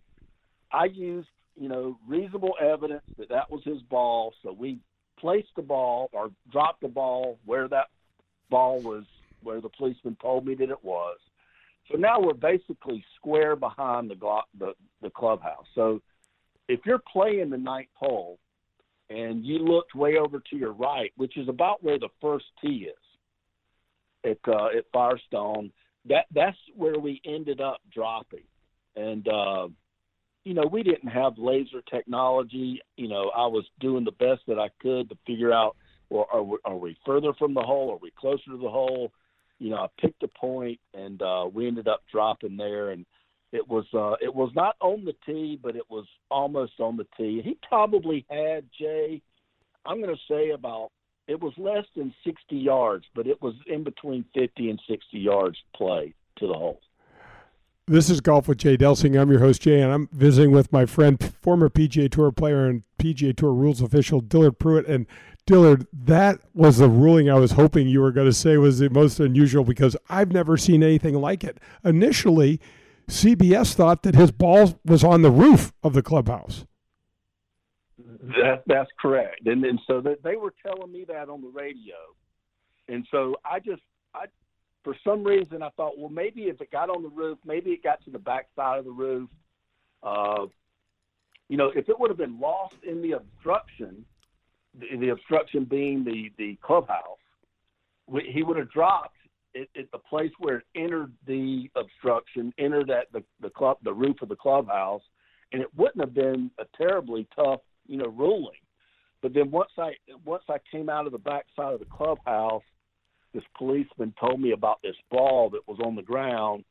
I 0.72 0.84
used, 0.84 1.28
you 1.56 1.68
know, 1.68 1.98
reasonable 2.06 2.54
evidence 2.60 3.02
that 3.18 3.28
that 3.30 3.50
was 3.50 3.62
his 3.64 3.82
ball. 3.82 4.34
So 4.42 4.52
we 4.52 4.78
placed 5.18 5.54
the 5.56 5.62
ball 5.62 6.08
or 6.12 6.30
dropped 6.50 6.80
the 6.82 6.88
ball 6.88 7.38
where 7.44 7.68
that 7.68 7.88
ball 8.48 8.80
was, 8.80 9.04
where 9.42 9.60
the 9.60 9.68
policeman 9.68 10.16
told 10.22 10.46
me 10.46 10.54
that 10.54 10.70
it 10.70 10.84
was. 10.84 11.18
So 11.90 11.98
now 11.98 12.20
we're 12.20 12.34
basically 12.34 13.04
square 13.16 13.56
behind 13.56 14.10
the 14.10 14.42
the, 14.56 14.74
the 15.02 15.10
clubhouse. 15.10 15.66
So 15.74 16.00
if 16.70 16.80
you're 16.86 17.02
playing 17.12 17.50
the 17.50 17.58
ninth 17.58 17.88
hole 17.94 18.38
and 19.08 19.44
you 19.44 19.58
looked 19.58 19.94
way 19.94 20.16
over 20.16 20.40
to 20.50 20.56
your 20.56 20.72
right, 20.72 21.12
which 21.16 21.36
is 21.36 21.48
about 21.48 21.82
where 21.82 21.98
the 21.98 22.08
first 22.20 22.44
tee 22.62 22.88
is 22.88 24.30
at 24.30 24.52
uh, 24.52 24.66
at 24.66 24.84
Firestone, 24.92 25.72
that 26.08 26.26
that's 26.32 26.56
where 26.76 26.98
we 26.98 27.20
ended 27.26 27.60
up 27.60 27.80
dropping. 27.92 28.44
And 28.96 29.26
uh, 29.28 29.68
you 30.44 30.54
know, 30.54 30.66
we 30.70 30.82
didn't 30.82 31.08
have 31.08 31.38
laser 31.38 31.82
technology. 31.90 32.80
You 32.96 33.08
know, 33.08 33.30
I 33.36 33.46
was 33.46 33.64
doing 33.80 34.04
the 34.04 34.12
best 34.12 34.42
that 34.46 34.58
I 34.58 34.68
could 34.80 35.08
to 35.08 35.16
figure 35.26 35.52
out, 35.52 35.76
well, 36.08 36.28
are 36.32 36.42
we, 36.42 36.58
are 36.64 36.76
we 36.76 36.96
further 37.04 37.32
from 37.34 37.52
the 37.52 37.60
hole? 37.60 37.90
Are 37.90 37.98
we 38.00 38.12
closer 38.18 38.50
to 38.50 38.56
the 38.56 38.70
hole? 38.70 39.12
You 39.58 39.70
know, 39.70 39.76
I 39.76 39.88
picked 40.00 40.22
a 40.22 40.28
point, 40.28 40.80
and 40.94 41.20
uh, 41.20 41.46
we 41.52 41.66
ended 41.66 41.88
up 41.88 42.02
dropping 42.10 42.56
there. 42.56 42.90
And 42.90 43.04
it 43.52 43.68
was 43.68 43.84
uh, 43.94 44.14
it 44.20 44.34
was 44.34 44.50
not 44.54 44.76
on 44.80 45.04
the 45.04 45.14
tee, 45.26 45.58
but 45.60 45.76
it 45.76 45.88
was 45.90 46.06
almost 46.30 46.78
on 46.78 46.96
the 46.96 47.06
tee. 47.16 47.42
He 47.42 47.58
probably 47.68 48.24
had 48.30 48.64
Jay. 48.78 49.22
I'm 49.84 50.00
going 50.00 50.14
to 50.14 50.32
say 50.32 50.50
about 50.50 50.90
it 51.26 51.40
was 51.40 51.52
less 51.56 51.84
than 51.96 52.12
60 52.24 52.56
yards, 52.56 53.06
but 53.14 53.26
it 53.26 53.40
was 53.40 53.54
in 53.66 53.84
between 53.84 54.24
50 54.34 54.70
and 54.70 54.80
60 54.88 55.18
yards 55.18 55.56
play 55.74 56.12
to 56.38 56.46
the 56.46 56.54
hole. 56.54 56.80
This 57.86 58.10
is 58.10 58.20
Golf 58.20 58.46
with 58.46 58.58
Jay 58.58 58.76
Delsing. 58.76 59.20
I'm 59.20 59.30
your 59.30 59.40
host, 59.40 59.62
Jay, 59.62 59.80
and 59.80 59.92
I'm 59.92 60.08
visiting 60.12 60.52
with 60.52 60.72
my 60.72 60.86
friend, 60.86 61.32
former 61.40 61.68
PGA 61.68 62.10
Tour 62.10 62.30
player 62.30 62.66
and 62.66 62.84
PGA 62.98 63.36
Tour 63.36 63.52
rules 63.52 63.80
official, 63.80 64.20
Dillard 64.20 64.58
Pruitt. 64.60 64.86
And 64.86 65.06
Dillard, 65.46 65.86
that 65.92 66.40
was 66.54 66.78
the 66.78 66.88
ruling 66.88 67.28
I 67.28 67.34
was 67.34 67.52
hoping 67.52 67.88
you 67.88 68.00
were 68.00 68.12
going 68.12 68.28
to 68.28 68.32
say 68.32 68.56
was 68.58 68.78
the 68.78 68.90
most 68.90 69.18
unusual 69.18 69.64
because 69.64 69.96
I've 70.08 70.30
never 70.30 70.56
seen 70.56 70.82
anything 70.82 71.14
like 71.14 71.42
it. 71.42 71.58
Initially, 71.84 72.60
CBS 73.08 73.74
thought 73.74 74.02
that 74.02 74.14
his 74.14 74.30
ball 74.30 74.78
was 74.84 75.02
on 75.02 75.22
the 75.22 75.30
roof 75.30 75.72
of 75.82 75.94
the 75.94 76.02
clubhouse. 76.02 76.64
That, 77.98 78.62
that's 78.66 78.90
correct, 79.00 79.46
and 79.46 79.64
and 79.64 79.80
so 79.86 80.00
that 80.02 80.22
they 80.22 80.36
were 80.36 80.52
telling 80.64 80.92
me 80.92 81.04
that 81.08 81.28
on 81.28 81.40
the 81.40 81.48
radio, 81.48 81.96
and 82.88 83.06
so 83.10 83.36
I 83.44 83.60
just 83.60 83.82
I 84.14 84.26
for 84.82 84.96
some 85.04 85.24
reason, 85.24 85.62
I 85.62 85.70
thought, 85.70 85.98
well, 85.98 86.08
maybe 86.08 86.42
if 86.42 86.60
it 86.60 86.70
got 86.70 86.90
on 86.90 87.02
the 87.02 87.08
roof, 87.08 87.38
maybe 87.44 87.70
it 87.70 87.82
got 87.82 88.02
to 88.04 88.10
the 88.10 88.18
back 88.18 88.48
side 88.56 88.78
of 88.78 88.84
the 88.84 88.90
roof. 88.90 89.28
Uh, 90.02 90.46
you 91.48 91.56
know, 91.56 91.70
if 91.74 91.88
it 91.88 91.98
would 91.98 92.10
have 92.10 92.18
been 92.18 92.38
lost 92.40 92.76
in 92.82 93.02
the 93.02 93.12
obstruction, 93.12 94.04
the, 94.78 94.96
the 94.96 95.08
obstruction 95.10 95.64
being 95.64 96.04
the 96.04 96.30
the 96.38 96.56
clubhouse, 96.62 97.18
we, 98.06 98.30
he 98.32 98.42
would 98.42 98.56
have 98.56 98.70
dropped 98.70 99.16
at, 99.54 99.68
at 99.78 99.90
the 99.92 99.98
place 99.98 100.30
where 100.38 100.58
it 100.58 100.64
entered 100.74 101.12
the 101.26 101.70
obstruction, 101.76 102.52
entered 102.58 102.90
at 102.90 103.12
the 103.12 103.22
the 103.40 103.50
club, 103.50 103.78
the 103.82 103.92
roof 103.92 104.22
of 104.22 104.28
the 104.28 104.36
clubhouse, 104.36 105.02
and 105.52 105.62
it 105.62 105.68
wouldn't 105.76 106.00
have 106.00 106.14
been 106.14 106.50
a 106.58 106.64
terribly 106.76 107.26
tough, 107.34 107.60
you 107.86 107.96
know, 107.96 108.08
ruling. 108.08 108.60
But 109.22 109.34
then 109.34 109.50
once 109.50 109.70
I 109.78 109.92
once 110.24 110.44
I 110.48 110.56
came 110.70 110.88
out 110.88 111.06
of 111.06 111.12
the 111.12 111.18
back 111.18 111.46
side 111.56 111.74
of 111.74 111.80
the 111.80 111.86
clubhouse 111.86 112.62
this 113.32 113.44
policeman 113.56 114.12
told 114.20 114.40
me 114.40 114.52
about 114.52 114.80
this 114.82 114.96
ball 115.10 115.50
that 115.50 115.66
was 115.68 115.78
on 115.84 115.94
the 115.94 116.02
ground. 116.02 116.64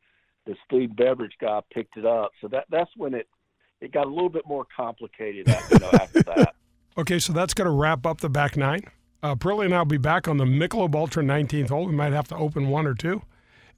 This 0.46 0.58
food 0.70 0.96
beverage 0.96 1.34
guy 1.40 1.62
picked 1.72 1.98
it 1.98 2.06
up. 2.06 2.32
So 2.42 2.48
that 2.50 2.66
that's 2.70 2.90
when 2.98 3.14
it 3.14 3.28
it 3.82 3.94
got 3.94 4.08
a 4.08 4.10
little 4.10 4.30
bit 4.30 4.46
more 4.46 4.66
complicated 4.76 5.48
after, 5.48 5.76
you 5.76 5.80
know, 5.80 5.92
after 5.94 6.24
that. 6.24 6.56
Okay, 6.98 7.18
so 7.18 7.32
that's 7.32 7.54
going 7.54 7.68
to 7.68 7.72
wrap 7.72 8.06
up 8.06 8.20
the 8.20 8.28
back 8.30 8.58
nine. 8.58 8.82
Uh, 9.22 9.36
and 9.42 9.74
I 9.74 9.78
will 9.80 9.86
be 9.86 9.98
back 9.98 10.28
on 10.28 10.38
the 10.38 10.46
Michelob 10.46 10.96
Ultra 10.96 11.24
19th 11.24 11.70
hole. 11.70 11.86
We 11.86 11.94
might 11.94 12.14
have 12.14 12.28
to 12.30 12.36
open 12.36 12.70
one 12.70 12.88
or 12.88 12.94
two. 12.94 13.22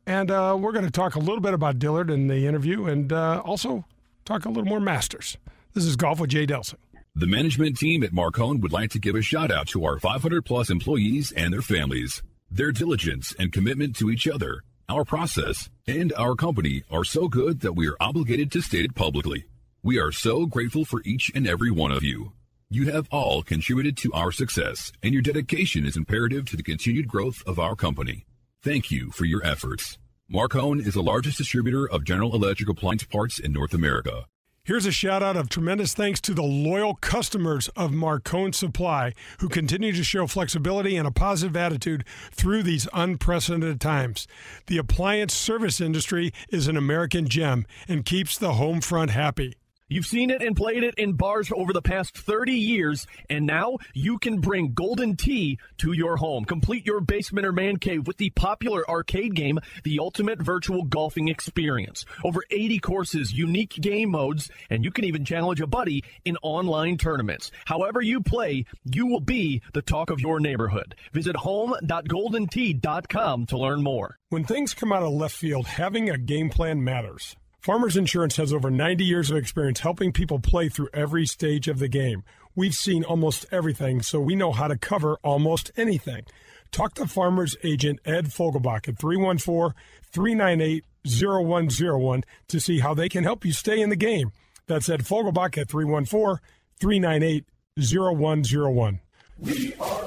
And 0.05 0.31
uh, 0.31 0.57
we're 0.59 0.71
going 0.71 0.85
to 0.85 0.91
talk 0.91 1.15
a 1.15 1.19
little 1.19 1.39
bit 1.39 1.53
about 1.53 1.79
Dillard 1.79 2.09
in 2.09 2.27
the 2.27 2.47
interview 2.47 2.85
and 2.85 3.11
uh, 3.11 3.41
also 3.45 3.85
talk 4.25 4.45
a 4.45 4.49
little 4.49 4.65
more 4.65 4.79
Masters. 4.79 5.37
This 5.73 5.85
is 5.85 5.95
Golf 5.95 6.19
with 6.19 6.31
Jay 6.31 6.45
Delsing. 6.45 6.75
The 7.15 7.27
management 7.27 7.77
team 7.77 8.03
at 8.03 8.11
Marcone 8.11 8.61
would 8.61 8.71
like 8.71 8.89
to 8.91 8.99
give 8.99 9.15
a 9.15 9.21
shout 9.21 9.51
out 9.51 9.67
to 9.69 9.83
our 9.83 9.99
500 9.99 10.45
plus 10.45 10.69
employees 10.69 11.31
and 11.31 11.53
their 11.53 11.61
families. 11.61 12.23
Their 12.49 12.71
diligence 12.71 13.35
and 13.37 13.51
commitment 13.51 13.95
to 13.97 14.09
each 14.09 14.27
other, 14.27 14.61
our 14.87 15.03
process, 15.03 15.69
and 15.87 16.13
our 16.13 16.35
company 16.35 16.83
are 16.89 17.03
so 17.03 17.27
good 17.27 17.61
that 17.61 17.73
we 17.73 17.87
are 17.87 17.97
obligated 17.99 18.51
to 18.53 18.61
state 18.61 18.85
it 18.85 18.95
publicly. 18.95 19.45
We 19.83 19.99
are 19.99 20.11
so 20.11 20.45
grateful 20.45 20.85
for 20.85 21.01
each 21.03 21.31
and 21.33 21.47
every 21.47 21.71
one 21.71 21.91
of 21.91 22.03
you. 22.03 22.33
You 22.73 22.89
have 22.89 23.09
all 23.11 23.43
contributed 23.43 23.97
to 23.97 24.13
our 24.13 24.31
success, 24.31 24.93
and 25.03 25.11
your 25.11 25.21
dedication 25.21 25.85
is 25.85 25.97
imperative 25.97 26.45
to 26.45 26.55
the 26.55 26.63
continued 26.63 27.05
growth 27.05 27.43
of 27.45 27.59
our 27.59 27.75
company. 27.75 28.23
Thank 28.63 28.89
you 28.89 29.11
for 29.11 29.25
your 29.25 29.45
efforts. 29.45 29.97
Marcone 30.33 30.79
is 30.79 30.93
the 30.93 31.03
largest 31.03 31.37
distributor 31.37 31.85
of 31.85 32.05
general 32.05 32.33
electric 32.33 32.69
appliance 32.69 33.03
parts 33.03 33.39
in 33.39 33.51
North 33.51 33.73
America. 33.73 34.25
Here's 34.63 34.85
a 34.85 34.91
shout 34.93 35.21
out 35.21 35.35
of 35.35 35.49
tremendous 35.49 35.93
thanks 35.93 36.21
to 36.21 36.33
the 36.33 36.43
loyal 36.43 36.95
customers 36.95 37.67
of 37.75 37.91
Marcone 37.91 38.55
Supply 38.55 39.13
who 39.39 39.49
continue 39.49 39.91
to 39.91 40.03
show 40.05 40.25
flexibility 40.25 40.95
and 40.95 41.05
a 41.05 41.11
positive 41.11 41.57
attitude 41.57 42.05
through 42.31 42.63
these 42.63 42.87
unprecedented 42.93 43.81
times. 43.81 44.29
The 44.67 44.77
appliance 44.77 45.33
service 45.33 45.81
industry 45.81 46.31
is 46.49 46.69
an 46.69 46.77
American 46.77 47.27
gem 47.27 47.65
and 47.89 48.05
keeps 48.05 48.37
the 48.37 48.53
home 48.53 48.79
front 48.79 49.11
happy. 49.11 49.55
You've 49.91 50.05
seen 50.05 50.29
it 50.29 50.41
and 50.41 50.55
played 50.55 50.85
it 50.85 50.95
in 50.95 51.13
bars 51.13 51.51
over 51.53 51.73
the 51.73 51.81
past 51.81 52.17
30 52.17 52.53
years, 52.53 53.05
and 53.29 53.45
now 53.45 53.79
you 53.93 54.19
can 54.19 54.39
bring 54.39 54.71
Golden 54.71 55.17
Tee 55.17 55.59
to 55.79 55.91
your 55.91 56.15
home. 56.15 56.45
Complete 56.45 56.85
your 56.85 57.01
basement 57.01 57.45
or 57.45 57.51
man 57.51 57.75
cave 57.75 58.07
with 58.07 58.15
the 58.15 58.29
popular 58.29 58.89
arcade 58.89 59.35
game, 59.35 59.59
The 59.83 59.99
Ultimate 59.99 60.41
Virtual 60.41 60.83
Golfing 60.83 61.27
Experience. 61.27 62.05
Over 62.23 62.39
80 62.49 62.79
courses, 62.79 63.33
unique 63.33 63.73
game 63.81 64.11
modes, 64.11 64.49
and 64.69 64.85
you 64.85 64.91
can 64.91 65.03
even 65.03 65.25
challenge 65.25 65.59
a 65.59 65.67
buddy 65.67 66.05
in 66.23 66.37
online 66.41 66.97
tournaments. 66.97 67.51
However 67.65 68.01
you 68.01 68.21
play, 68.21 68.63
you 68.85 69.07
will 69.07 69.19
be 69.19 69.61
the 69.73 69.81
talk 69.81 70.09
of 70.09 70.21
your 70.21 70.39
neighborhood. 70.39 70.95
Visit 71.11 71.35
home.goldentee.com 71.35 73.45
to 73.47 73.57
learn 73.57 73.83
more. 73.83 74.17
When 74.29 74.45
things 74.45 74.73
come 74.73 74.93
out 74.93 75.03
of 75.03 75.11
left 75.11 75.35
field, 75.35 75.67
having 75.67 76.09
a 76.09 76.17
game 76.17 76.49
plan 76.49 76.81
matters. 76.81 77.35
Farmers 77.61 77.95
Insurance 77.95 78.37
has 78.37 78.51
over 78.51 78.71
90 78.71 79.05
years 79.05 79.29
of 79.29 79.37
experience 79.37 79.81
helping 79.81 80.11
people 80.11 80.39
play 80.39 80.67
through 80.67 80.89
every 80.95 81.27
stage 81.27 81.67
of 81.67 81.77
the 81.77 81.87
game. 81.87 82.23
We've 82.55 82.73
seen 82.73 83.03
almost 83.03 83.45
everything, 83.51 84.01
so 84.01 84.19
we 84.19 84.33
know 84.33 84.51
how 84.51 84.67
to 84.67 84.75
cover 84.75 85.19
almost 85.23 85.69
anything. 85.77 86.25
Talk 86.71 86.95
to 86.95 87.05
Farmers 87.05 87.55
Agent 87.63 87.99
Ed 88.03 88.29
Fogelbach 88.29 88.87
at 88.87 88.97
314 88.97 89.75
398 90.11 90.83
0101 91.05 92.23
to 92.47 92.59
see 92.59 92.79
how 92.79 92.95
they 92.95 93.07
can 93.07 93.23
help 93.23 93.45
you 93.45 93.51
stay 93.51 93.79
in 93.79 93.91
the 93.91 93.95
game. 93.95 94.31
That's 94.65 94.89
Ed 94.89 95.03
Fogelbach 95.03 95.55
at 95.59 95.69
314 95.69 96.39
398 96.79 97.45
0101. 97.77 98.99
We 99.37 99.75
are 99.75 100.01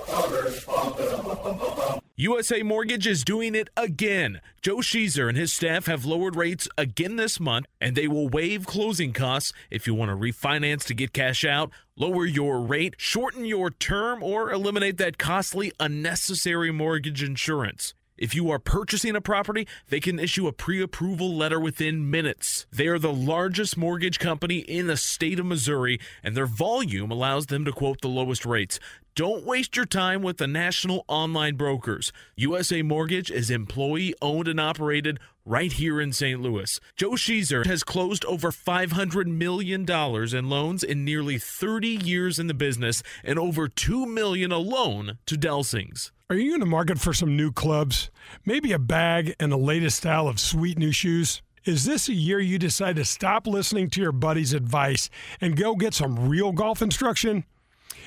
USA 2.17 2.63
Mortgage 2.63 3.09
is 3.09 3.25
doing 3.25 3.57
it 3.57 3.69
again. 3.77 4.41
Joe 4.63 4.77
Sheezer 4.77 5.29
and 5.29 5.37
his 5.37 5.53
staff 5.53 5.87
have 5.87 6.05
lowered 6.05 6.37
rates 6.37 6.69
again 6.79 7.17
this 7.17 7.41
month, 7.41 7.67
and 7.81 7.97
they 7.97 8.07
will 8.07 8.29
waive 8.29 8.67
closing 8.67 9.13
costs 9.13 9.53
if 9.69 9.89
you 9.89 9.95
want 9.95 10.13
to 10.13 10.17
refinance 10.17 10.85
to 10.85 10.95
get 10.95 11.13
cash 11.13 11.45
out, 11.45 11.73
lower 11.97 12.25
your 12.25 12.61
rate, 12.61 12.95
shorten 12.99 13.45
your 13.45 13.69
term, 13.69 14.23
or 14.23 14.53
eliminate 14.53 14.97
that 14.99 15.19
costly, 15.19 15.73
unnecessary 15.81 16.71
mortgage 16.71 17.21
insurance. 17.21 17.95
If 18.17 18.33
you 18.33 18.49
are 18.51 18.61
purchasing 18.61 19.17
a 19.17 19.21
property, 19.21 19.67
they 19.89 19.99
can 19.99 20.21
issue 20.21 20.47
a 20.47 20.53
pre 20.53 20.81
approval 20.81 21.35
letter 21.35 21.59
within 21.59 22.11
minutes. 22.11 22.65
They 22.71 22.87
are 22.87 22.99
the 22.99 23.13
largest 23.13 23.77
mortgage 23.77 24.21
company 24.21 24.59
in 24.59 24.87
the 24.87 24.97
state 24.97 25.41
of 25.41 25.47
Missouri, 25.47 25.99
and 26.23 26.37
their 26.37 26.47
volume 26.47 27.11
allows 27.11 27.47
them 27.47 27.65
to 27.65 27.73
quote 27.73 28.03
the 28.03 28.09
lowest 28.09 28.47
rates. 28.47 28.79
Don't 29.17 29.45
waste 29.45 29.77
your 29.77 29.85
time 29.85 30.23
with 30.23 30.39
the 30.39 30.47
national 30.47 31.05
online 31.09 31.57
brokers. 31.57 32.13
USA 32.37 32.83
Mortgage 32.83 33.31
is 33.31 33.51
employee 33.51 34.15
owned 34.23 34.49
and 34.49 34.61
operated 34.61 35.19
right 35.45 35.73
here 35.73 36.01
in 36.01 36.13
St. 36.13 36.41
Louis. 36.41 36.81
Joe 36.97 37.13
Sheezer 37.13 37.67
has 37.67 37.85
closed 37.85 38.25
over 38.25 38.51
$500 38.51 39.27
million 39.27 39.89
in 39.89 40.49
loans 40.49 40.83
in 40.83 41.05
nearly 41.05 41.39
30 41.39 41.89
years 41.89 42.39
in 42.39 42.47
the 42.47 42.55
business 42.55 43.03
and 43.23 43.39
over 43.39 43.69
2 43.69 44.07
million 44.07 44.51
alone 44.51 45.19
to 45.27 45.37
Delsings. 45.37 46.11
Are 46.35 46.39
you 46.39 46.55
in 46.55 46.59
the 46.59 46.67
market 46.67 46.99
for 46.99 47.13
some 47.13 47.37
new 47.37 47.53
clubs? 47.53 48.11
Maybe 48.45 48.73
a 48.73 48.79
bag 48.81 49.37
and 49.39 49.53
the 49.53 49.57
latest 49.57 49.99
style 49.99 50.27
of 50.27 50.41
sweet 50.41 50.77
new 50.77 50.91
shoes? 50.91 51.43
Is 51.65 51.85
this 51.85 52.09
a 52.09 52.13
year 52.13 52.41
you 52.41 52.59
decide 52.59 52.97
to 52.97 53.05
stop 53.05 53.47
listening 53.47 53.89
to 53.91 54.01
your 54.01 54.11
buddy's 54.11 54.53
advice 54.53 55.09
and 55.41 55.57
go 55.57 55.77
get 55.77 55.95
some 55.95 56.29
real 56.29 56.51
golf 56.51 56.83
instruction? 56.83 57.45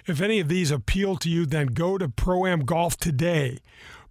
If 0.08 0.20
any 0.20 0.42
of 0.42 0.50
these 0.50 0.72
appeal 0.72 1.16
to 1.16 1.30
you, 1.30 1.46
then 1.46 1.68
go 1.68 1.98
to 1.98 2.10
Pro 2.10 2.46
Am 2.46 2.66
Golf 2.66 2.98
today. 2.98 3.60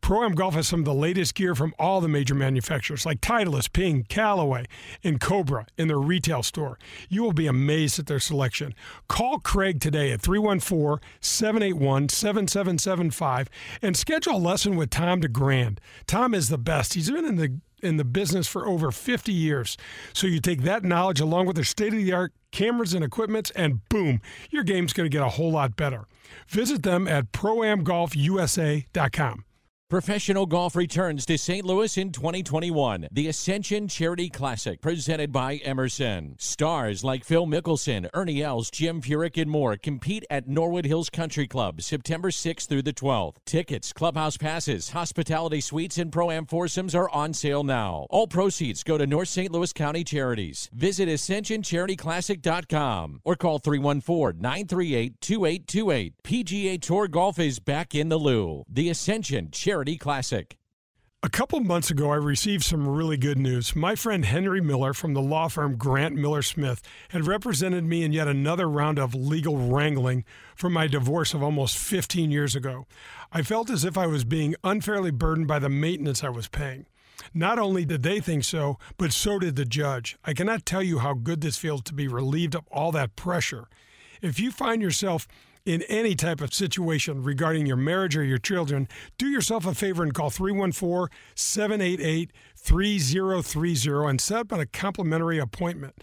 Pro 0.06 0.22
Am 0.22 0.36
Golf 0.36 0.54
has 0.54 0.68
some 0.68 0.78
of 0.78 0.84
the 0.84 0.94
latest 0.94 1.34
gear 1.34 1.56
from 1.56 1.74
all 1.80 2.00
the 2.00 2.06
major 2.06 2.36
manufacturers 2.36 3.04
like 3.04 3.20
Titleist, 3.20 3.72
Ping, 3.72 4.06
Callaway, 4.08 4.66
and 5.02 5.20
Cobra 5.20 5.66
in 5.76 5.88
their 5.88 5.98
retail 5.98 6.44
store. 6.44 6.78
You 7.08 7.24
will 7.24 7.32
be 7.32 7.48
amazed 7.48 7.98
at 7.98 8.06
their 8.06 8.20
selection. 8.20 8.76
Call 9.08 9.40
Craig 9.40 9.80
today 9.80 10.12
at 10.12 10.20
314 10.20 11.04
781 11.20 12.10
7775 12.10 13.48
and 13.82 13.96
schedule 13.96 14.36
a 14.36 14.38
lesson 14.38 14.76
with 14.76 14.90
Tom 14.90 15.18
DeGrand. 15.18 15.80
Tom 16.06 16.34
is 16.34 16.50
the 16.50 16.56
best. 16.56 16.94
He's 16.94 17.10
been 17.10 17.24
in 17.24 17.34
the 17.34 17.58
in 17.82 17.96
the 17.96 18.04
business 18.04 18.46
for 18.46 18.68
over 18.68 18.92
50 18.92 19.32
years. 19.32 19.76
So 20.12 20.28
you 20.28 20.38
take 20.38 20.62
that 20.62 20.84
knowledge 20.84 21.18
along 21.18 21.46
with 21.46 21.56
their 21.56 21.64
state 21.64 21.92
of 21.92 21.98
the 21.98 22.12
art 22.12 22.32
cameras 22.52 22.94
and 22.94 23.04
equipments, 23.04 23.50
and 23.56 23.80
boom, 23.88 24.20
your 24.50 24.62
game's 24.62 24.92
going 24.92 25.10
to 25.10 25.12
get 25.12 25.26
a 25.26 25.30
whole 25.30 25.50
lot 25.50 25.74
better. 25.74 26.04
Visit 26.46 26.84
them 26.84 27.08
at 27.08 27.32
proamgolfusa.com. 27.32 29.42
Professional 29.88 30.46
golf 30.46 30.74
returns 30.74 31.24
to 31.26 31.38
St. 31.38 31.64
Louis 31.64 31.96
in 31.96 32.10
2021. 32.10 33.06
The 33.12 33.28
Ascension 33.28 33.86
Charity 33.86 34.28
Classic, 34.28 34.80
presented 34.80 35.30
by 35.30 35.58
Emerson. 35.58 36.34
Stars 36.40 37.04
like 37.04 37.24
Phil 37.24 37.46
Mickelson, 37.46 38.10
Ernie 38.12 38.42
Els, 38.42 38.68
Jim 38.68 39.00
Furyk, 39.00 39.40
and 39.40 39.48
more 39.48 39.76
compete 39.76 40.24
at 40.28 40.48
Norwood 40.48 40.86
Hills 40.86 41.08
Country 41.08 41.46
Club 41.46 41.82
September 41.82 42.30
6th 42.30 42.66
through 42.66 42.82
the 42.82 42.92
12th. 42.92 43.36
Tickets, 43.44 43.92
clubhouse 43.92 44.36
passes, 44.36 44.90
hospitality 44.90 45.60
suites, 45.60 45.98
and 45.98 46.10
pro 46.10 46.32
am 46.32 46.46
foursomes 46.46 46.96
are 46.96 47.08
on 47.10 47.32
sale 47.32 47.62
now. 47.62 48.08
All 48.10 48.26
proceeds 48.26 48.82
go 48.82 48.98
to 48.98 49.06
North 49.06 49.28
St. 49.28 49.52
Louis 49.52 49.72
County 49.72 50.02
Charities. 50.02 50.68
Visit 50.72 51.08
AscensionCharityClassic.com 51.08 53.20
or 53.22 53.36
call 53.36 53.60
314 53.60 54.42
938 54.42 55.20
2828. 55.20 56.14
PGA 56.24 56.82
Tour 56.82 57.06
Golf 57.06 57.38
is 57.38 57.60
back 57.60 57.94
in 57.94 58.08
the 58.08 58.18
Lou. 58.18 58.64
The 58.68 58.90
Ascension 58.90 59.52
Charity 59.52 59.75
Charity 59.76 59.98
Classic. 59.98 60.56
A 61.22 61.28
couple 61.28 61.60
months 61.60 61.90
ago, 61.90 62.10
I 62.10 62.14
received 62.14 62.64
some 62.64 62.88
really 62.88 63.18
good 63.18 63.36
news. 63.36 63.76
My 63.76 63.94
friend 63.94 64.24
Henry 64.24 64.62
Miller 64.62 64.94
from 64.94 65.12
the 65.12 65.20
law 65.20 65.48
firm 65.48 65.76
Grant 65.76 66.14
Miller 66.14 66.40
Smith 66.40 66.80
had 67.10 67.26
represented 67.26 67.84
me 67.84 68.02
in 68.02 68.10
yet 68.10 68.26
another 68.26 68.70
round 68.70 68.98
of 68.98 69.14
legal 69.14 69.58
wrangling 69.58 70.24
for 70.54 70.70
my 70.70 70.86
divorce 70.86 71.34
of 71.34 71.42
almost 71.42 71.76
15 71.76 72.30
years 72.30 72.56
ago. 72.56 72.86
I 73.30 73.42
felt 73.42 73.68
as 73.68 73.84
if 73.84 73.98
I 73.98 74.06
was 74.06 74.24
being 74.24 74.54
unfairly 74.64 75.10
burdened 75.10 75.46
by 75.46 75.58
the 75.58 75.68
maintenance 75.68 76.24
I 76.24 76.30
was 76.30 76.48
paying. 76.48 76.86
Not 77.34 77.58
only 77.58 77.84
did 77.84 78.02
they 78.02 78.18
think 78.18 78.44
so, 78.44 78.78
but 78.96 79.12
so 79.12 79.38
did 79.38 79.56
the 79.56 79.66
judge. 79.66 80.16
I 80.24 80.32
cannot 80.32 80.64
tell 80.64 80.82
you 80.82 81.00
how 81.00 81.12
good 81.12 81.42
this 81.42 81.58
feels 81.58 81.82
to 81.82 81.92
be 81.92 82.08
relieved 82.08 82.54
of 82.54 82.66
all 82.68 82.92
that 82.92 83.14
pressure. 83.14 83.68
If 84.22 84.40
you 84.40 84.50
find 84.50 84.80
yourself 84.80 85.28
in 85.66 85.82
any 85.82 86.14
type 86.14 86.40
of 86.40 86.54
situation 86.54 87.22
regarding 87.22 87.66
your 87.66 87.76
marriage 87.76 88.16
or 88.16 88.22
your 88.22 88.38
children, 88.38 88.88
do 89.18 89.26
yourself 89.26 89.66
a 89.66 89.74
favor 89.74 90.02
and 90.02 90.14
call 90.14 90.30
314 90.30 91.08
788 91.34 92.30
3030 92.56 94.08
and 94.08 94.20
set 94.20 94.38
up 94.38 94.52
a 94.52 94.64
complimentary 94.66 95.38
appointment. 95.38 96.02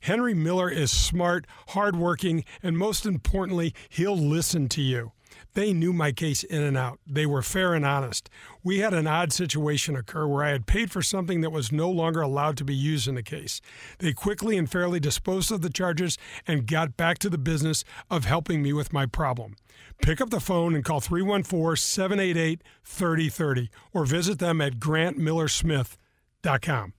Henry 0.00 0.34
Miller 0.34 0.68
is 0.68 0.92
smart, 0.92 1.46
hardworking, 1.68 2.44
and 2.62 2.76
most 2.76 3.06
importantly, 3.06 3.74
he'll 3.88 4.18
listen 4.18 4.68
to 4.68 4.82
you. 4.82 5.12
They 5.56 5.72
knew 5.72 5.92
my 5.94 6.12
case 6.12 6.44
in 6.44 6.62
and 6.62 6.76
out. 6.76 7.00
They 7.06 7.24
were 7.24 7.40
fair 7.40 7.72
and 7.72 7.86
honest. 7.86 8.28
We 8.62 8.80
had 8.80 8.92
an 8.92 9.06
odd 9.06 9.32
situation 9.32 9.96
occur 9.96 10.26
where 10.26 10.44
I 10.44 10.50
had 10.50 10.66
paid 10.66 10.90
for 10.90 11.00
something 11.00 11.40
that 11.40 11.48
was 11.48 11.72
no 11.72 11.90
longer 11.90 12.20
allowed 12.20 12.58
to 12.58 12.64
be 12.64 12.74
used 12.74 13.08
in 13.08 13.14
the 13.14 13.22
case. 13.22 13.62
They 13.98 14.12
quickly 14.12 14.58
and 14.58 14.70
fairly 14.70 15.00
disposed 15.00 15.50
of 15.50 15.62
the 15.62 15.70
charges 15.70 16.18
and 16.46 16.66
got 16.66 16.98
back 16.98 17.18
to 17.20 17.30
the 17.30 17.38
business 17.38 17.84
of 18.10 18.26
helping 18.26 18.62
me 18.62 18.74
with 18.74 18.92
my 18.92 19.06
problem. 19.06 19.56
Pick 20.02 20.20
up 20.20 20.28
the 20.28 20.40
phone 20.40 20.74
and 20.74 20.84
call 20.84 21.00
314 21.00 21.74
788 21.74 22.62
3030 22.84 23.70
or 23.94 24.04
visit 24.04 24.38
them 24.38 24.60
at 24.60 24.74
grantmillersmith.com. 24.74 26.92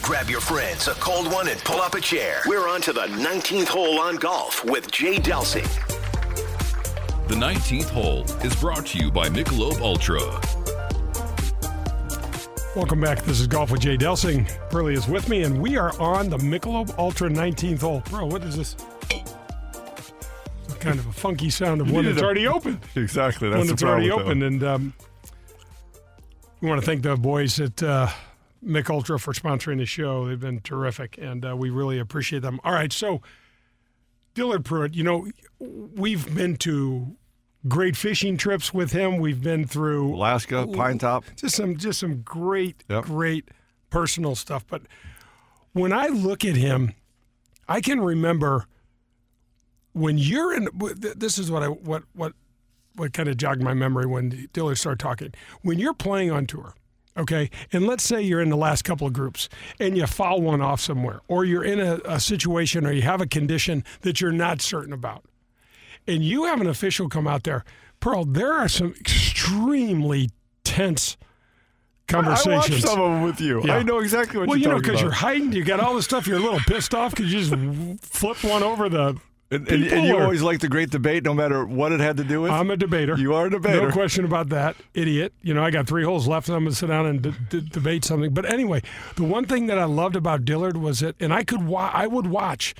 Grab 0.00 0.30
your 0.30 0.40
friends, 0.40 0.88
a 0.88 0.94
cold 0.94 1.30
one, 1.30 1.48
and 1.48 1.62
pull 1.64 1.82
up 1.82 1.92
a 1.92 2.00
chair. 2.00 2.40
We're 2.46 2.66
on 2.66 2.80
to 2.80 2.94
the 2.94 3.08
19th 3.08 3.68
hole 3.68 4.00
on 4.00 4.16
golf 4.16 4.64
with 4.64 4.90
Jay 4.90 5.16
Delsing. 5.16 5.93
The 7.26 7.36
19th 7.36 7.88
hole 7.88 8.24
is 8.44 8.54
brought 8.56 8.84
to 8.88 8.98
you 8.98 9.10
by 9.10 9.30
Michelob 9.30 9.80
Ultra. 9.80 10.20
Welcome 12.76 13.00
back. 13.00 13.22
This 13.22 13.40
is 13.40 13.46
Golf 13.46 13.70
with 13.70 13.80
Jay 13.80 13.96
Delsing. 13.96 14.46
Pearly 14.68 14.92
is 14.92 15.08
with 15.08 15.26
me, 15.30 15.42
and 15.42 15.62
we 15.62 15.78
are 15.78 15.98
on 15.98 16.28
the 16.28 16.36
Michelob 16.36 16.98
Ultra 16.98 17.30
19th 17.30 17.80
hole. 17.80 18.02
Bro, 18.10 18.26
what 18.26 18.42
is 18.42 18.58
this? 18.58 18.76
Kind 20.80 20.98
of 20.98 21.06
a 21.06 21.12
funky 21.12 21.48
sound 21.48 21.80
of 21.80 21.90
one 21.90 22.04
that's 22.04 22.20
already 22.20 22.46
open. 22.46 22.78
Exactly. 22.94 23.48
That's 23.48 23.56
one 23.56 23.68
the 23.68 23.72
that's 23.72 23.82
already 23.82 24.08
that 24.10 24.16
open. 24.16 24.42
And 24.42 24.62
um, 24.62 24.94
we 26.60 26.68
want 26.68 26.78
to 26.82 26.86
thank 26.86 27.04
the 27.04 27.16
boys 27.16 27.58
at 27.58 27.82
uh, 27.82 28.08
Mick 28.62 28.90
Ultra 28.90 29.18
for 29.18 29.32
sponsoring 29.32 29.78
the 29.78 29.86
show. 29.86 30.28
They've 30.28 30.38
been 30.38 30.60
terrific, 30.60 31.16
and 31.18 31.42
uh, 31.46 31.56
we 31.56 31.70
really 31.70 31.98
appreciate 31.98 32.42
them. 32.42 32.60
All 32.64 32.74
right, 32.74 32.92
so 32.92 33.22
Dillard 34.34 34.64
Pruitt, 34.64 34.94
you 34.94 35.02
know, 35.04 35.28
we've 35.58 36.32
been 36.34 36.56
to 36.58 37.16
great 37.68 37.96
fishing 37.96 38.36
trips 38.36 38.74
with 38.74 38.92
him. 38.92 39.18
We've 39.18 39.42
been 39.42 39.66
through 39.66 40.14
Alaska, 40.14 40.66
Pine 40.66 40.98
Top. 40.98 41.24
just 41.36 41.56
some 41.56 41.76
just 41.76 42.00
some 42.00 42.22
great 42.22 42.84
Yep. 42.88 43.04
great 43.04 43.48
personal 43.90 44.34
stuff. 44.34 44.66
But 44.66 44.82
when 45.72 45.92
I 45.92 46.08
look 46.08 46.44
at 46.44 46.56
him, 46.56 46.92
I 47.68 47.80
can 47.80 48.00
remember 48.00 48.66
when 49.92 50.18
you're 50.18 50.52
in. 50.54 50.68
This 51.16 51.38
is 51.38 51.50
what 51.50 51.62
I 51.62 51.68
what 51.68 52.02
what 52.12 52.34
what 52.96 53.12
kind 53.12 53.28
of 53.28 53.36
jogged 53.36 53.62
my 53.62 53.74
memory 53.74 54.06
when 54.06 54.48
Dillard 54.52 54.78
started 54.78 54.98
talking. 55.00 55.32
When 55.62 55.78
you're 55.78 55.94
playing 55.94 56.30
on 56.30 56.46
tour. 56.46 56.74
Okay, 57.16 57.48
and 57.72 57.86
let's 57.86 58.02
say 58.02 58.20
you're 58.20 58.40
in 58.40 58.50
the 58.50 58.56
last 58.56 58.82
couple 58.82 59.06
of 59.06 59.12
groups 59.12 59.48
and 59.78 59.96
you 59.96 60.04
foul 60.06 60.40
one 60.40 60.60
off 60.60 60.80
somewhere, 60.80 61.20
or 61.28 61.44
you're 61.44 61.62
in 61.62 61.78
a, 61.78 62.00
a 62.04 62.18
situation 62.18 62.84
or 62.84 62.92
you 62.92 63.02
have 63.02 63.20
a 63.20 63.26
condition 63.26 63.84
that 64.00 64.20
you're 64.20 64.32
not 64.32 64.60
certain 64.60 64.92
about 64.92 65.24
and 66.06 66.24
you 66.24 66.44
have 66.44 66.60
an 66.60 66.66
official 66.66 67.08
come 67.08 67.26
out 67.26 67.44
there, 67.44 67.64
Pearl, 68.00 68.24
there 68.24 68.52
are 68.52 68.68
some 68.68 68.94
extremely 69.00 70.30
tense 70.64 71.16
conversations. 72.06 72.46
I 72.46 72.56
watched 72.56 72.82
some 72.82 73.00
of 73.00 73.10
them 73.12 73.22
with 73.22 73.40
you. 73.40 73.62
Yeah. 73.64 73.76
I 73.76 73.82
know 73.82 74.00
exactly 74.00 74.38
what 74.38 74.48
well, 74.48 74.58
you're 74.58 74.68
you 74.70 74.74
know, 74.76 74.82
because 74.82 75.00
you're 75.00 75.10
hiding, 75.10 75.52
you 75.52 75.64
got 75.64 75.80
all 75.80 75.94
this 75.94 76.04
stuff. 76.04 76.26
You're 76.26 76.38
a 76.38 76.42
little 76.42 76.60
pissed 76.60 76.94
off 76.94 77.14
because 77.14 77.32
you 77.32 77.40
just 77.40 78.02
flip 78.02 78.42
one 78.44 78.62
over 78.62 78.88
the. 78.88 79.18
And, 79.54 79.68
and, 79.68 79.84
and 79.84 80.06
you 80.06 80.16
or- 80.16 80.22
always 80.24 80.42
like 80.42 80.60
the 80.60 80.68
great 80.68 80.90
debate, 80.90 81.24
no 81.24 81.32
matter 81.34 81.64
what 81.64 81.92
it 81.92 82.00
had 82.00 82.16
to 82.18 82.24
do 82.24 82.40
with. 82.42 82.50
I'm 82.50 82.70
a 82.70 82.76
debater. 82.76 83.16
You 83.16 83.34
are 83.34 83.46
a 83.46 83.50
debater. 83.50 83.86
No 83.86 83.92
question 83.92 84.24
about 84.24 84.48
that, 84.50 84.76
idiot. 84.94 85.32
You 85.42 85.54
know, 85.54 85.62
I 85.62 85.70
got 85.70 85.86
three 85.86 86.04
holes 86.04 86.26
left, 86.26 86.48
and 86.48 86.56
I'm 86.56 86.64
going 86.64 86.72
to 86.72 86.76
sit 86.78 86.86
down 86.88 87.06
and 87.06 87.22
d- 87.22 87.32
d- 87.50 87.68
debate 87.70 88.04
something. 88.04 88.34
But 88.34 88.44
anyway, 88.52 88.82
the 89.16 89.24
one 89.24 89.44
thing 89.46 89.66
that 89.68 89.78
I 89.78 89.84
loved 89.84 90.16
about 90.16 90.44
Dillard 90.44 90.76
was 90.76 91.00
that, 91.00 91.16
and 91.20 91.32
I 91.32 91.44
could, 91.44 91.64
wa- 91.66 91.90
I 91.92 92.06
would 92.06 92.26
watch 92.26 92.74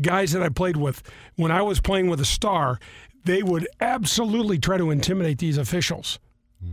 guys 0.00 0.32
that 0.32 0.42
I 0.42 0.48
played 0.48 0.76
with 0.76 1.02
when 1.36 1.50
I 1.52 1.62
was 1.62 1.80
playing 1.80 2.08
with 2.08 2.20
a 2.20 2.24
star. 2.24 2.78
They 3.24 3.42
would 3.42 3.66
absolutely 3.80 4.58
try 4.58 4.76
to 4.76 4.90
intimidate 4.90 5.38
these 5.38 5.56
officials, 5.56 6.18
Hmm. 6.62 6.70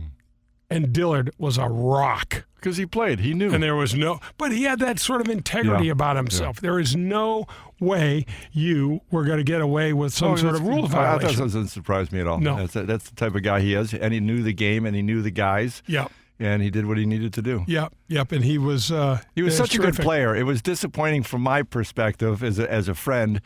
and 0.70 0.92
Dillard 0.92 1.30
was 1.38 1.56
a 1.58 1.66
rock 1.66 2.44
because 2.62 2.76
he 2.76 2.86
played. 2.86 3.18
He 3.20 3.34
knew, 3.34 3.52
and 3.52 3.62
there 3.62 3.74
was 3.74 3.94
no. 3.94 4.20
But 4.38 4.52
he 4.52 4.62
had 4.62 4.78
that 4.78 4.98
sort 5.00 5.20
of 5.20 5.28
integrity 5.28 5.86
Yeah. 5.86 5.92
about 5.92 6.16
himself. 6.16 6.60
There 6.60 6.78
is 6.78 6.94
no 6.96 7.46
way 7.80 8.24
you 8.52 9.00
were 9.10 9.24
going 9.24 9.38
to 9.38 9.44
get 9.44 9.60
away 9.60 9.92
with 9.92 10.12
some 10.14 10.32
Oh, 10.32 10.36
sort 10.36 10.54
of 10.54 10.62
rule 10.66 10.86
violation. 10.86 11.36
That 11.36 11.42
doesn't 11.42 11.68
surprise 11.68 12.12
me 12.12 12.20
at 12.20 12.26
all. 12.28 12.38
No. 12.38 12.56
that's, 12.64 12.74
that's 12.86 13.10
the 13.10 13.16
type 13.16 13.34
of 13.34 13.42
guy 13.42 13.60
he 13.60 13.74
is, 13.74 13.92
and 13.92 14.14
he 14.14 14.20
knew 14.20 14.42
the 14.42 14.52
game, 14.52 14.86
and 14.86 14.94
he 14.94 15.02
knew 15.02 15.20
the 15.20 15.32
guys. 15.32 15.82
Yep. 15.86 16.10
and 16.38 16.62
he 16.62 16.70
did 16.70 16.86
what 16.86 16.96
he 16.98 17.06
needed 17.06 17.32
to 17.34 17.42
do. 17.42 17.64
Yep, 17.68 17.92
yep, 18.08 18.32
and 18.32 18.44
he 18.44 18.58
was 18.58 18.90
uh, 18.90 19.20
He 19.34 19.42
was 19.42 19.54
yeah, 19.54 19.58
such 19.64 19.74
a 19.76 19.78
good 19.78 19.94
player. 19.96 20.34
It 20.34 20.42
was 20.44 20.60
disappointing 20.62 21.22
from 21.24 21.40
my 21.42 21.62
perspective 21.62 22.42
as 22.42 22.58
a, 22.58 22.68
as 22.72 22.88
a 22.88 22.94
friend 22.94 23.40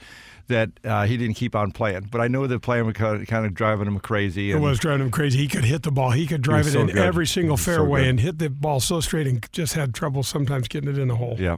that 0.48 0.70
uh, 0.84 1.04
he 1.06 1.16
didn't 1.16 1.34
keep 1.34 1.54
on 1.54 1.72
playing. 1.72 2.08
But 2.10 2.20
I 2.20 2.28
know 2.28 2.46
the 2.46 2.58
playing 2.58 2.86
was 2.86 2.94
kind 2.94 3.46
of, 3.46 3.54
driving 3.54 3.86
him 3.86 3.98
crazy. 4.00 4.50
It 4.50 4.60
was 4.60 4.78
driving 4.78 5.06
him 5.06 5.10
crazy. 5.10 5.38
He 5.38 5.48
could 5.48 5.64
hit 5.64 5.82
the 5.82 5.90
ball. 5.90 6.10
He 6.10 6.26
could 6.26 6.42
drive 6.42 6.64
was 6.64 6.68
it 6.68 6.72
so 6.72 6.80
in 6.82 6.86
good. 6.88 6.98
every 6.98 7.26
single 7.26 7.56
He 7.56 7.60
was 7.60 7.64
so 7.64 7.72
fairway 7.72 8.08
and 8.08 8.20
hit 8.20 8.38
the 8.38 8.50
ball 8.50 8.80
so 8.80 9.00
straight 9.00 9.26
and 9.26 9.46
just 9.52 9.74
had 9.74 9.94
trouble 9.94 10.22
sometimes 10.22 10.68
getting 10.68 10.90
it 10.90 10.98
in 10.98 11.08
the 11.08 11.16
hole. 11.16 11.36
Yeah. 11.38 11.56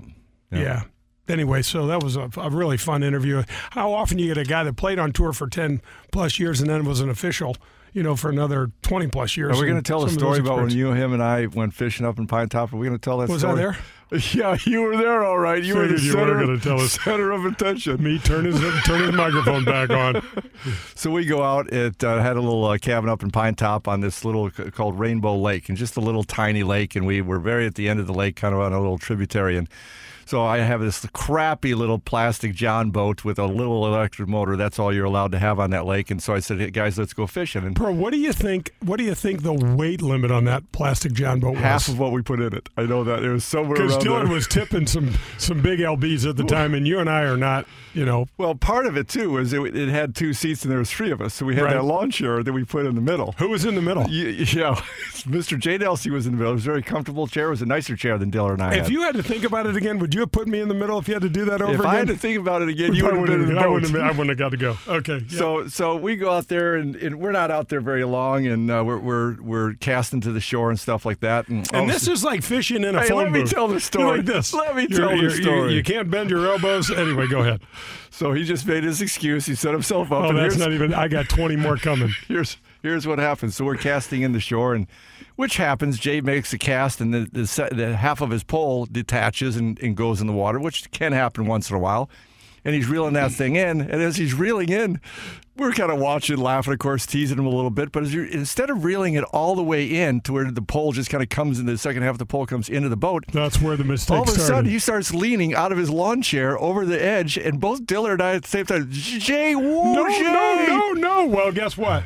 Yeah. 0.51 0.85
Anyway, 1.29 1.63
so 1.63 1.87
that 1.87 2.03
was 2.03 2.17
a, 2.17 2.31
a 2.39 2.51
really 2.51 2.77
fun 2.77 3.03
interview. 3.03 3.43
How 3.71 3.93
often 3.93 4.19
you 4.19 4.27
get 4.29 4.39
a 4.39 4.45
guy 4.45 4.65
that 4.65 4.77
played 4.77 4.99
on 4.99 5.13
tour 5.13 5.33
for 5.33 5.47
10 5.49 5.81
plus 6.11 6.39
years 6.39 6.61
and 6.61 6.71
then 6.71 6.85
was 6.85 7.01
an 7.01 7.11
official, 7.11 7.57
you 7.93 8.03
know, 8.03 8.17
for 8.17 8.31
another 8.31 8.71
20 8.83 9.09
plus 9.09 9.37
years? 9.37 9.57
Are 9.57 9.61
we 9.61 9.67
going 9.69 9.81
to 9.83 9.87
tell 9.87 10.05
a 10.05 10.11
story 10.11 10.39
about 10.39 10.57
when 10.63 10.71
you, 10.71 10.93
him, 10.93 11.13
and 11.13 11.23
I 11.23 11.47
went 11.47 11.75
fishing 11.75 12.07
up 12.07 12.19
in 12.19 12.27
Pine 12.27 12.49
Top? 12.49 12.73
Are 12.73 12.77
we 12.77 12.87
going 12.87 12.99
to 12.99 13.03
tell 13.05 13.19
that 13.19 13.27
story? 13.27 13.35
Was 13.37 13.45
I 13.45 13.55
there? 13.55 13.77
Yeah, 14.33 14.57
you 14.65 14.81
were 14.81 14.97
there, 14.97 15.23
all 15.23 15.39
right. 15.39 15.63
You 15.63 15.77
were 15.77 15.87
the 15.87 16.01
you 16.03 16.13
center, 16.13 16.35
were 16.37 16.41
gonna 16.47 16.59
tell 16.59 16.81
us. 16.81 16.93
center 16.93 17.31
of 17.31 17.45
attention. 17.45 18.03
Me 18.03 18.19
turn 18.19 18.47
his 18.47 18.59
turn 18.87 19.03
his 19.03 19.13
microphone 19.13 19.67
back 19.67 19.91
on. 19.91 20.23
So 20.95 21.11
we 21.11 21.27
go 21.27 21.43
out. 21.43 21.71
It 21.75 22.03
uh, 22.03 22.19
had 22.23 22.39
a 22.39 22.41
little 22.41 22.65
uh, 22.65 22.79
cabin 22.79 23.11
up 23.11 23.23
in 23.23 23.31
Pine 23.31 23.55
Top 23.55 23.87
on 23.87 24.01
this 24.01 24.25
little 24.25 24.51
c- 24.51 24.71
called 24.71 24.99
Rainbow 24.99 25.37
Lake, 25.37 25.69
and 25.69 25.77
just 25.77 25.99
a 25.99 26.01
little 26.01 26.25
tiny 26.25 26.63
lake. 26.63 26.97
And 26.97 27.07
we 27.07 27.21
were 27.21 27.39
very 27.39 27.67
at 27.67 27.75
the 27.75 27.87
end 27.87 28.01
of 28.01 28.07
the 28.07 28.15
lake, 28.15 28.35
kind 28.37 28.55
of 28.55 28.61
on 28.63 28.73
a 28.73 28.81
little 28.81 28.97
tributary. 28.97 29.59
And 29.59 29.69
so 30.29 30.45
I 30.45 30.59
have 30.59 30.81
this 30.81 31.07
crappy 31.13 31.75
little 31.75 31.99
plastic 31.99 32.55
John 32.55 32.91
boat 32.91 33.25
with 33.25 33.39
a 33.39 33.47
little 33.47 33.87
electric 33.87 34.29
motor. 34.29 34.57
That's 34.57 34.79
all 34.79 34.93
you're 34.95 35.07
allowed 35.07 35.33
to 35.33 35.39
have 35.39 35.59
on 35.59 35.71
that 35.71 35.87
lake. 35.87 36.11
And 36.11 36.23
so 36.23 36.35
I 36.35 36.41
said, 36.41 36.61
hey, 36.61 36.71
guys, 36.71 36.99
let's 36.99 37.15
go 37.15 37.27
fishing. 37.27 37.65
And 37.65 37.75
Bro, 37.75 37.93
what 37.93 38.13
do 38.13 38.19
you 38.19 38.33
think? 38.33 38.75
What 38.85 38.99
do 38.99 39.05
you 39.05 39.15
think 39.15 39.43
the 39.43 39.55
weight 39.55 40.03
limit 40.03 40.31
on 40.31 40.45
that 40.45 40.71
plastic 40.73 41.13
John 41.15 41.41
boat 41.41 41.53
was? 41.53 41.61
half 41.61 41.89
of 41.89 41.99
what 41.99 42.13
we 42.13 42.21
put 42.23 42.41
in 42.41 42.53
it. 42.55 42.69
I 42.77 42.83
know 42.85 43.05
that 43.05 43.23
it 43.25 43.31
was 43.31 43.45
somewhere 43.45 43.77
Because 43.79 43.97
Dillard 43.99 44.27
there. 44.27 44.35
was 44.35 44.47
tipping 44.47 44.87
some 44.87 45.15
some 45.39 45.63
big 45.63 45.81
lbs 45.81 46.29
at 46.29 46.37
the 46.37 46.45
time, 46.45 46.75
and 46.75 46.87
you 46.87 46.99
and 46.99 47.09
I 47.09 47.23
are 47.23 47.37
not. 47.37 47.67
You 47.95 48.05
know, 48.05 48.27
Well, 48.37 48.55
part 48.55 48.87
of 48.87 48.97
it 48.97 49.09
too 49.09 49.31
was 49.31 49.53
it, 49.53 49.77
it 49.77 49.89
had 49.89 50.15
two 50.15 50.33
seats 50.33 50.63
and 50.63 50.71
there 50.71 50.79
was 50.79 50.91
three 50.91 51.11
of 51.11 51.21
us, 51.21 51.35
so 51.35 51.45
we 51.47 51.55
had 51.57 51.65
Right. 51.65 51.75
that 51.75 51.85
lawn 51.85 52.11
chair 52.13 52.43
that 52.45 52.53
we 52.53 52.65
put 52.65 52.87
in 52.87 52.95
the 52.95 53.01
middle. 53.01 53.35
who 53.39 53.49
was 53.49 53.65
in 53.65 53.75
the 53.75 53.83
middle? 53.83 54.07
Yeah, 54.09 54.31
Mr. 55.27 55.59
J. 55.59 55.79
Delsey 55.79 56.11
was 56.11 56.27
in 56.27 56.33
the 56.33 56.39
middle. 56.39 56.53
It 56.53 56.57
was 56.57 56.67
a 56.67 56.71
very 56.71 56.83
comfortable 56.83 57.27
chair. 57.27 57.47
It 57.49 57.51
was 57.51 57.63
a 57.63 57.67
nicer 57.67 57.97
chair 57.97 58.17
than 58.19 58.31
Dillard 58.31 58.55
and 58.55 58.63
I 58.63 58.75
If 58.75 58.85
had. 58.85 58.91
you 58.91 59.03
had 59.03 59.15
to 59.17 59.23
think 59.23 59.43
about 59.45 59.67
it 59.67 59.75
again, 59.77 59.99
would 59.99 60.15
you 60.15 60.18
have 60.21 60.33
put 60.33 60.49
me 60.49 60.61
in 60.61 60.69
the 60.69 60.75
middle 60.75 60.99
if 60.99 61.09
you 61.09 61.15
had 61.15 61.23
to 61.23 61.29
do 61.29 61.45
that 61.47 61.61
over 61.63 61.73
if 61.75 61.81
again? 61.81 61.91
I 61.91 61.97
had 61.97 62.09
to 62.09 62.17
think 62.17 62.39
about 62.39 62.63
it 62.63 62.69
again, 62.69 62.91
We 62.93 62.97
you 62.99 63.05
would 63.05 63.29
have 63.29 63.47
been 63.47 63.59
I 63.59 63.67
wouldn't 63.67 63.93
have, 63.93 64.01
I 64.03 64.09
wouldn't 64.11 64.29
have 64.31 64.39
got 64.39 64.51
to 64.51 64.57
go. 64.57 64.77
Okay. 64.87 65.25
yeah. 65.29 65.39
So, 65.39 65.69
so 65.69 65.97
we 65.97 66.17
go 66.17 66.31
out 66.31 66.49
there, 66.49 66.77
and, 66.77 66.97
and 66.97 67.19
we're 67.21 67.33
not 67.33 67.51
out 67.51 67.69
there 67.69 67.81
very 67.81 68.05
long, 68.05 68.47
and 68.47 68.71
uh, 68.71 68.83
we're, 68.87 68.99
we're 68.99 69.41
we're 69.43 69.75
casting 69.75 70.21
to 70.23 70.33
the 70.33 70.41
shore 70.41 70.71
and 70.71 70.79
stuff 70.79 71.05
like 71.07 71.21
that. 71.21 71.49
And, 71.49 71.69
and 71.75 71.89
this 71.89 72.09
is 72.09 72.25
like 72.25 72.43
fishing 72.43 72.85
in 72.85 72.95
a 72.95 73.01
Hey, 73.03 73.09
phone 73.09 73.19
let 73.19 73.33
me 73.33 73.41
booth. 73.43 73.51
tell 73.51 73.69
the 73.69 73.81
story. 73.81 74.19
Like 74.19 74.27
this. 74.27 74.53
Let 74.55 74.75
me 74.77 74.83
You're- 74.89 74.97
tell 74.97 75.09
the 75.11 75.17
you're- 75.17 75.35
you- 75.37 75.43
story. 75.43 75.75
You, 75.75 75.83
can't 75.83 76.11
bend 76.11 76.31
your 76.31 76.47
elbows. 76.47 76.91
Anyway, 76.91 77.27
go 77.29 77.41
ahead. 77.41 77.61
so 78.11 78.33
he 78.33 78.45
just 78.45 78.67
made 78.67 78.85
his 78.85 79.01
excuse. 79.03 79.47
He 79.47 79.55
set 79.55 79.73
himself 79.73 80.11
up. 80.13 80.25
Oh, 80.25 80.33
that's 80.35 80.57
not 80.57 80.73
even. 80.73 80.93
I 80.95 81.09
got 81.09 81.29
20 81.29 81.57
more 81.57 81.77
coming. 81.77 82.11
here's 82.29 82.57
here's 82.83 83.07
what 83.07 83.19
happens. 83.19 83.57
So 83.57 83.65
we're 83.65 83.77
casting 83.77 84.23
in 84.23 84.33
the 84.33 84.41
shore, 84.41 84.75
and 84.75 84.87
which 85.39 85.57
happens. 85.57 86.01
Jay 86.01 86.21
makes 86.21 86.53
a 86.53 86.59
cast, 86.59 87.01
and 87.01 87.15
the 87.15 87.21
the, 87.31 87.69
the 87.73 87.97
half 87.97 88.21
of 88.21 88.31
his 88.31 88.43
pole 88.43 88.87
detaches 88.87 89.57
and, 89.57 89.79
and 89.79 89.97
goes 89.97 90.21
in 90.21 90.27
the 90.27 90.33
water, 90.33 90.59
which 90.59 90.91
can 90.91 91.13
happen 91.13 91.47
once 91.47 91.71
in 91.71 91.77
a 91.77 91.79
while. 91.79 92.11
And 92.65 92.75
he's 92.75 92.89
reeling 92.89 93.13
that 93.15 93.31
thing 93.31 93.55
in, 93.55 93.81
and 93.81 94.03
as 94.03 94.17
he's 94.17 94.35
reeling 94.35 94.69
in, 94.69 95.01
we're 95.57 95.71
kind 95.73 95.93
of 95.93 96.01
watching, 96.01 96.39
laughing, 96.39 96.73
of 96.73 96.81
course, 96.81 97.07
teasing 97.07 97.39
him 97.39 97.47
a 97.47 97.51
little 97.51 97.71
bit. 97.71 97.93
But 97.93 98.03
as 98.03 98.13
you 98.13 98.25
instead 98.25 98.69
of 98.69 98.83
reeling 98.83 99.15
it 99.15 99.23
all 99.33 99.55
the 99.55 99.63
way 99.63 99.87
in 99.87 100.23
to 100.23 100.33
where 100.33 100.51
the 100.51 100.61
pole 100.61 100.91
just 100.91 101.09
kind 101.09 101.23
of 101.23 101.29
comes 101.29 101.61
in, 101.61 101.67
the 101.67 101.79
second 101.79 102.03
half 102.03 102.15
of 102.15 102.19
the 102.19 102.27
pole 102.27 102.45
comes 102.47 102.69
into 102.69 102.89
the 102.89 102.97
boat. 102.97 103.25
That's 103.33 103.61
where 103.61 103.77
the 103.77 103.85
mistake 103.85 104.17
All 104.17 104.23
of 104.25 104.29
a 104.29 104.33
started. 104.33 104.47
sudden, 104.49 104.71
he 104.73 104.81
starts 104.81 105.15
leaning 105.15 105.55
out 105.55 105.71
of 105.71 105.79
his 105.79 105.89
lawn 105.89 106.21
chair 106.21 106.59
over 106.59 106.85
the 106.85 107.01
edge, 107.01 107.39
and 107.39 107.61
both 107.61 107.87
Dillard 107.87 108.15
and 108.21 108.23
I 108.23 108.35
at 108.35 108.43
the 108.43 108.49
same 108.49 108.67
time, 108.67 108.89
Jay, 108.91 109.55
whoa, 109.55 109.95
no, 109.95 110.09
Jay! 110.09 110.23
no, 110.23 110.67
no, 110.67 110.93
no. 110.95 111.27
Well, 111.27 111.53
guess 111.53 111.77
what? 111.79 112.03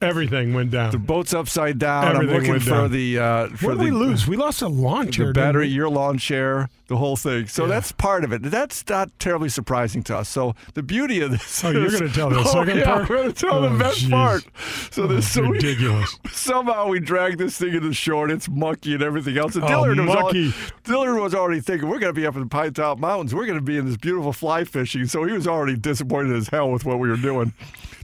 Everything 0.00 0.54
went 0.54 0.70
down. 0.70 0.92
The 0.92 0.98
boat's 0.98 1.34
upside 1.34 1.78
down. 1.78 2.04
Everything 2.14 2.28
I'm 2.28 2.34
looking 2.36 2.50
went 2.52 2.62
for 2.62 2.70
down. 2.70 2.92
the 2.92 3.18
uh, 3.18 3.46
for 3.48 3.66
what 3.70 3.78
the 3.78 3.84
we 3.84 3.90
lose? 3.90 4.28
We 4.28 4.36
lost 4.36 4.62
a 4.62 4.68
lawn 4.68 5.10
chair. 5.10 5.26
the 5.28 5.32
battery, 5.32 5.66
we? 5.66 5.72
your 5.74 5.88
lawn 5.88 6.18
chair, 6.18 6.68
the 6.86 6.96
whole 6.96 7.16
thing. 7.16 7.48
So 7.48 7.64
Yeah. 7.64 7.70
that's 7.70 7.90
part 7.90 8.22
of 8.22 8.32
it. 8.32 8.42
That's 8.42 8.88
not 8.88 9.10
terribly 9.18 9.48
surprising 9.48 10.04
to 10.04 10.16
us. 10.18 10.28
So 10.28 10.54
the 10.74 10.84
beauty 10.84 11.20
of 11.20 11.32
this. 11.32 11.64
Oh, 11.64 11.70
you're 11.70 11.86
is- 11.86 11.94
gonna 12.00 12.12
tell 12.12 12.30
the 12.30 12.38
oh, 12.38 12.44
second 12.44 12.78
yeah, 12.78 12.84
part? 12.84 13.08
We're 13.08 13.16
going 13.16 13.32
to 13.32 13.46
tell 13.46 13.54
Oh, 13.64 13.68
the 13.68 13.76
best 13.76 14.04
jeez. 14.04 14.10
part. 14.10 14.44
So 14.92 15.02
Oh, 15.02 15.06
this 15.08 15.32
so 15.32 15.42
we- 15.42 15.48
ridiculous. 15.56 16.16
somehow 16.30 16.86
we 16.86 17.00
drag 17.00 17.38
this 17.38 17.58
thing 17.58 17.74
into 17.74 17.88
the 17.88 17.92
shore 17.94 18.22
and 18.24 18.32
it's 18.32 18.48
mucky 18.48 18.94
and 18.94 19.02
everything 19.02 19.36
else. 19.36 19.56
And 19.56 19.64
Oh, 19.64 19.68
Dillard, 19.68 19.98
was 19.98 20.06
mucky. 20.14 20.46
al- 20.46 20.52
Dillard 20.84 21.20
was 21.20 21.34
already 21.34 21.60
thinking 21.60 21.88
we're 21.88 21.98
going 21.98 22.14
to 22.14 22.20
be 22.20 22.24
up 22.26 22.36
in 22.36 22.42
the 22.42 22.48
Pine 22.48 22.72
Top 22.72 22.98
Mountains. 23.00 23.34
We're 23.34 23.46
going 23.46 23.58
to 23.58 23.64
be 23.64 23.76
in 23.78 23.86
this 23.86 23.96
beautiful 23.96 24.32
fly 24.32 24.62
fishing. 24.62 25.06
So 25.06 25.24
he 25.24 25.32
was 25.32 25.48
already 25.48 25.76
disappointed 25.76 26.36
as 26.36 26.46
hell 26.48 26.70
with 26.70 26.84
what 26.84 27.00
we 27.00 27.08
were 27.08 27.16
doing. 27.16 27.52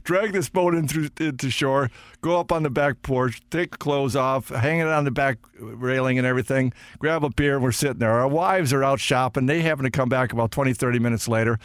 Drag 0.05 0.31
this 0.31 0.49
boat 0.49 0.75
into, 0.75 1.09
into 1.19 1.49
shore, 1.49 1.89
go 2.21 2.39
up 2.39 2.51
on 2.51 2.63
the 2.63 2.69
back 2.69 3.01
porch, 3.01 3.41
take 3.49 3.79
clothes 3.79 4.15
off, 4.15 4.49
hang 4.49 4.79
it 4.79 4.87
on 4.87 5.03
the 5.03 5.11
back 5.11 5.39
railing 5.59 6.17
and 6.17 6.25
everything, 6.27 6.71
grab 6.99 7.23
a 7.23 7.29
beer, 7.29 7.55
and 7.55 7.63
we're 7.63 7.71
sitting 7.71 7.97
there. 7.97 8.11
Our 8.11 8.27
wives 8.27 8.71
are 8.71 8.83
out 8.83 8.99
shopping. 8.99 9.47
They 9.47 9.61
happen 9.61 9.83
to 9.83 9.91
come 9.91 10.07
back 10.07 10.31
about 10.31 10.51
20, 10.51 10.73
30 10.73 10.99
minutes 10.99 11.27
later. 11.27 11.59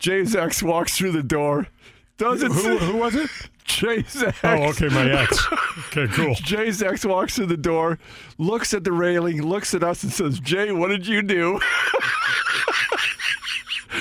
Jay's 0.00 0.34
ex 0.34 0.62
walks 0.62 0.98
through 0.98 1.12
the 1.12 1.22
door. 1.22 1.68
Doesn't 2.18 2.52
Who, 2.52 2.76
who 2.76 2.96
was 2.98 3.14
it? 3.14 3.30
Jay's 3.64 4.22
ex. 4.22 4.38
Oh, 4.42 4.64
okay, 4.70 4.88
my 4.88 5.08
ex. 5.10 5.42
Okay, 5.88 6.06
cool. 6.08 6.34
Jay's 6.42 6.82
ex 6.82 7.04
walks 7.04 7.36
through 7.36 7.46
the 7.46 7.56
door, 7.56 7.98
looks 8.36 8.74
at 8.74 8.84
the 8.84 8.92
railing, 8.92 9.42
looks 9.42 9.74
at 9.74 9.82
us, 9.84 10.02
and 10.02 10.12
says, 10.12 10.40
Jay, 10.40 10.72
what 10.72 10.88
did 10.88 11.06
you 11.06 11.22
do? 11.22 11.60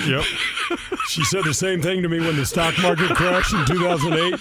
Yep. 0.07 0.24
She 1.07 1.24
said 1.24 1.43
the 1.43 1.53
same 1.53 1.82
thing 1.82 2.01
to 2.03 2.09
me 2.09 2.20
when 2.20 2.36
the 2.36 2.45
stock 2.45 2.78
market 2.80 3.09
crashed 3.15 3.53
in 3.53 3.65
2008. 3.65 4.39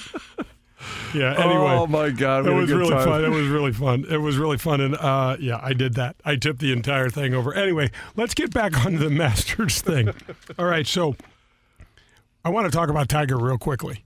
Yeah. 1.14 1.32
Anyway. 1.32 1.70
Oh, 1.70 1.86
my 1.86 2.10
God. 2.10 2.46
It 2.46 2.52
was 2.52 2.70
really 2.70 2.90
time. 2.90 3.04
fun. 3.04 3.24
It 3.24 3.30
was 3.30 3.48
really 3.48 3.72
fun. 3.72 4.04
It 4.08 4.18
was 4.18 4.36
really 4.36 4.58
fun, 4.58 4.80
and 4.80 4.94
uh, 4.96 5.36
yeah, 5.40 5.58
I 5.62 5.72
did 5.72 5.94
that. 5.94 6.16
I 6.24 6.36
tipped 6.36 6.60
the 6.60 6.72
entire 6.72 7.08
thing 7.10 7.34
over. 7.34 7.54
Anyway, 7.54 7.90
let's 8.16 8.34
get 8.34 8.52
back 8.52 8.84
onto 8.84 8.98
the 8.98 9.10
Masters 9.10 9.80
thing. 9.80 10.10
All 10.58 10.66
right, 10.66 10.86
so 10.86 11.16
I 12.44 12.50
want 12.50 12.66
to 12.66 12.70
talk 12.70 12.88
about 12.88 13.08
Tiger 13.08 13.36
real 13.36 13.58
quickly. 13.58 14.04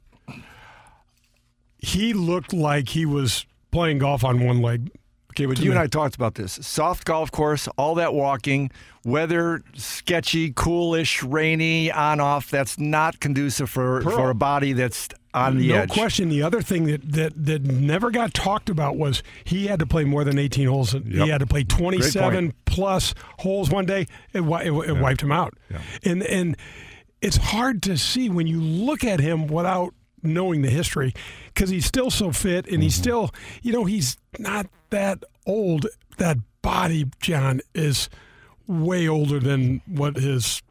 He 1.79 2.13
looked 2.13 2.53
like 2.53 2.91
he 2.91 3.05
was 3.05 3.45
playing 3.73 3.99
golf 3.99 4.25
on 4.25 4.45
one 4.45 4.63
leg. 4.63 4.91
Okay, 5.33 5.47
but 5.47 5.61
you 5.61 5.71
and. 5.71 5.81
I 5.81 5.87
talked 5.87 6.15
about 6.15 6.35
this. 6.35 6.59
Soft 6.61 7.07
golf 7.07 7.33
course, 7.33 7.67
all 7.79 7.95
that 7.95 8.13
walking, 8.13 8.71
weather 9.05 9.63
sketchy, 9.75 10.53
coolish, 10.53 11.23
rainy, 11.23 11.91
on 11.91 12.21
off. 12.21 12.51
That's 12.51 12.79
not 12.79 13.19
conducive 13.19 13.71
for, 13.71 14.03
Pearl. 14.03 14.17
for 14.17 14.31
a 14.31 14.35
body 14.35 14.75
that's 14.75 15.09
on 15.33 15.57
the 15.57 15.69
no 15.69 15.75
edge. 15.77 15.91
question. 15.91 16.29
The 16.29 16.43
other 16.43 16.61
thing 16.61 16.85
that, 16.85 17.13
that 17.13 17.33
that 17.47 17.63
never 17.63 18.11
got 18.11 18.35
talked 18.35 18.69
about 18.69 18.97
was 18.97 19.23
he 19.45 19.69
had 19.69 19.79
to 19.79 19.87
play 19.87 20.05
more 20.05 20.23
than 20.25 20.39
18 20.39 20.69
holes. 20.69 20.93
Yep. 20.93 21.05
He 21.07 21.29
had 21.29 21.39
to 21.39 21.47
play 21.47 21.65
27 21.65 22.53
plus 22.67 23.15
holes 23.39 23.71
one 23.71 23.87
day. 23.87 24.07
It, 24.35 24.43
it, 24.43 24.73
it 24.73 25.01
wiped 25.01 25.23
him 25.23 25.33
out. 25.33 25.55
And 26.05 26.23
and 26.23 26.57
it's 27.23 27.39
hard 27.39 27.83
to 27.85 27.97
see 27.97 28.29
when 28.29 28.47
you 28.47 28.61
look 28.61 29.03
at 29.03 29.21
him 29.21 29.47
without 29.47 29.95
knowing 30.23 30.63
the 30.63 30.71
history 30.71 31.13
because 31.47 31.71
he's 31.71 31.87
still 31.87 32.11
so 32.11 32.33
fit 32.33 32.65
and 32.67 32.75
Mm-hmm. 32.75 32.83
he's 32.83 32.95
still, 32.95 33.31
you 33.63 33.73
know, 33.73 33.85
he's 33.85 34.17
not 34.39 34.67
that 34.91 35.25
old. 35.47 35.87
That 36.19 36.39
body, 36.63 37.07
John, 37.21 37.61
is 37.75 38.09
way 38.67 39.09
older 39.09 39.39
than 39.41 39.81
what 39.87 40.17
his 40.17 40.63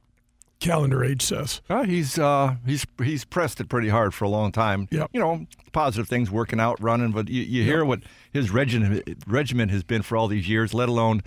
calendar 0.60 1.04
age 1.04 1.22
says. 1.24 1.62
Uh, 1.70 1.84
he's 1.84 2.18
uh, 2.20 2.56
he's 2.66 2.86
he's 3.04 3.26
pressed 3.26 3.60
it 3.60 3.68
pretty 3.68 3.90
hard 3.90 4.14
for 4.14 4.26
a 4.26 4.30
long 4.30 4.52
time. 4.52 4.88
Yep. 4.92 5.10
You 5.14 5.20
know, 5.20 5.46
positive 5.72 6.08
things, 6.08 6.30
working 6.30 6.60
out, 6.60 6.80
running, 6.82 7.12
but 7.12 7.28
you, 7.30 7.42
you 7.42 7.64
hear 7.64 7.84
what 7.84 8.02
his 8.32 8.52
regimen 8.52 9.02
regimen 9.28 9.70
has 9.70 9.84
been 9.84 10.04
for 10.04 10.16
all 10.16 10.28
these 10.28 10.48
years. 10.48 10.74
Let 10.74 10.88
alone, 10.88 11.24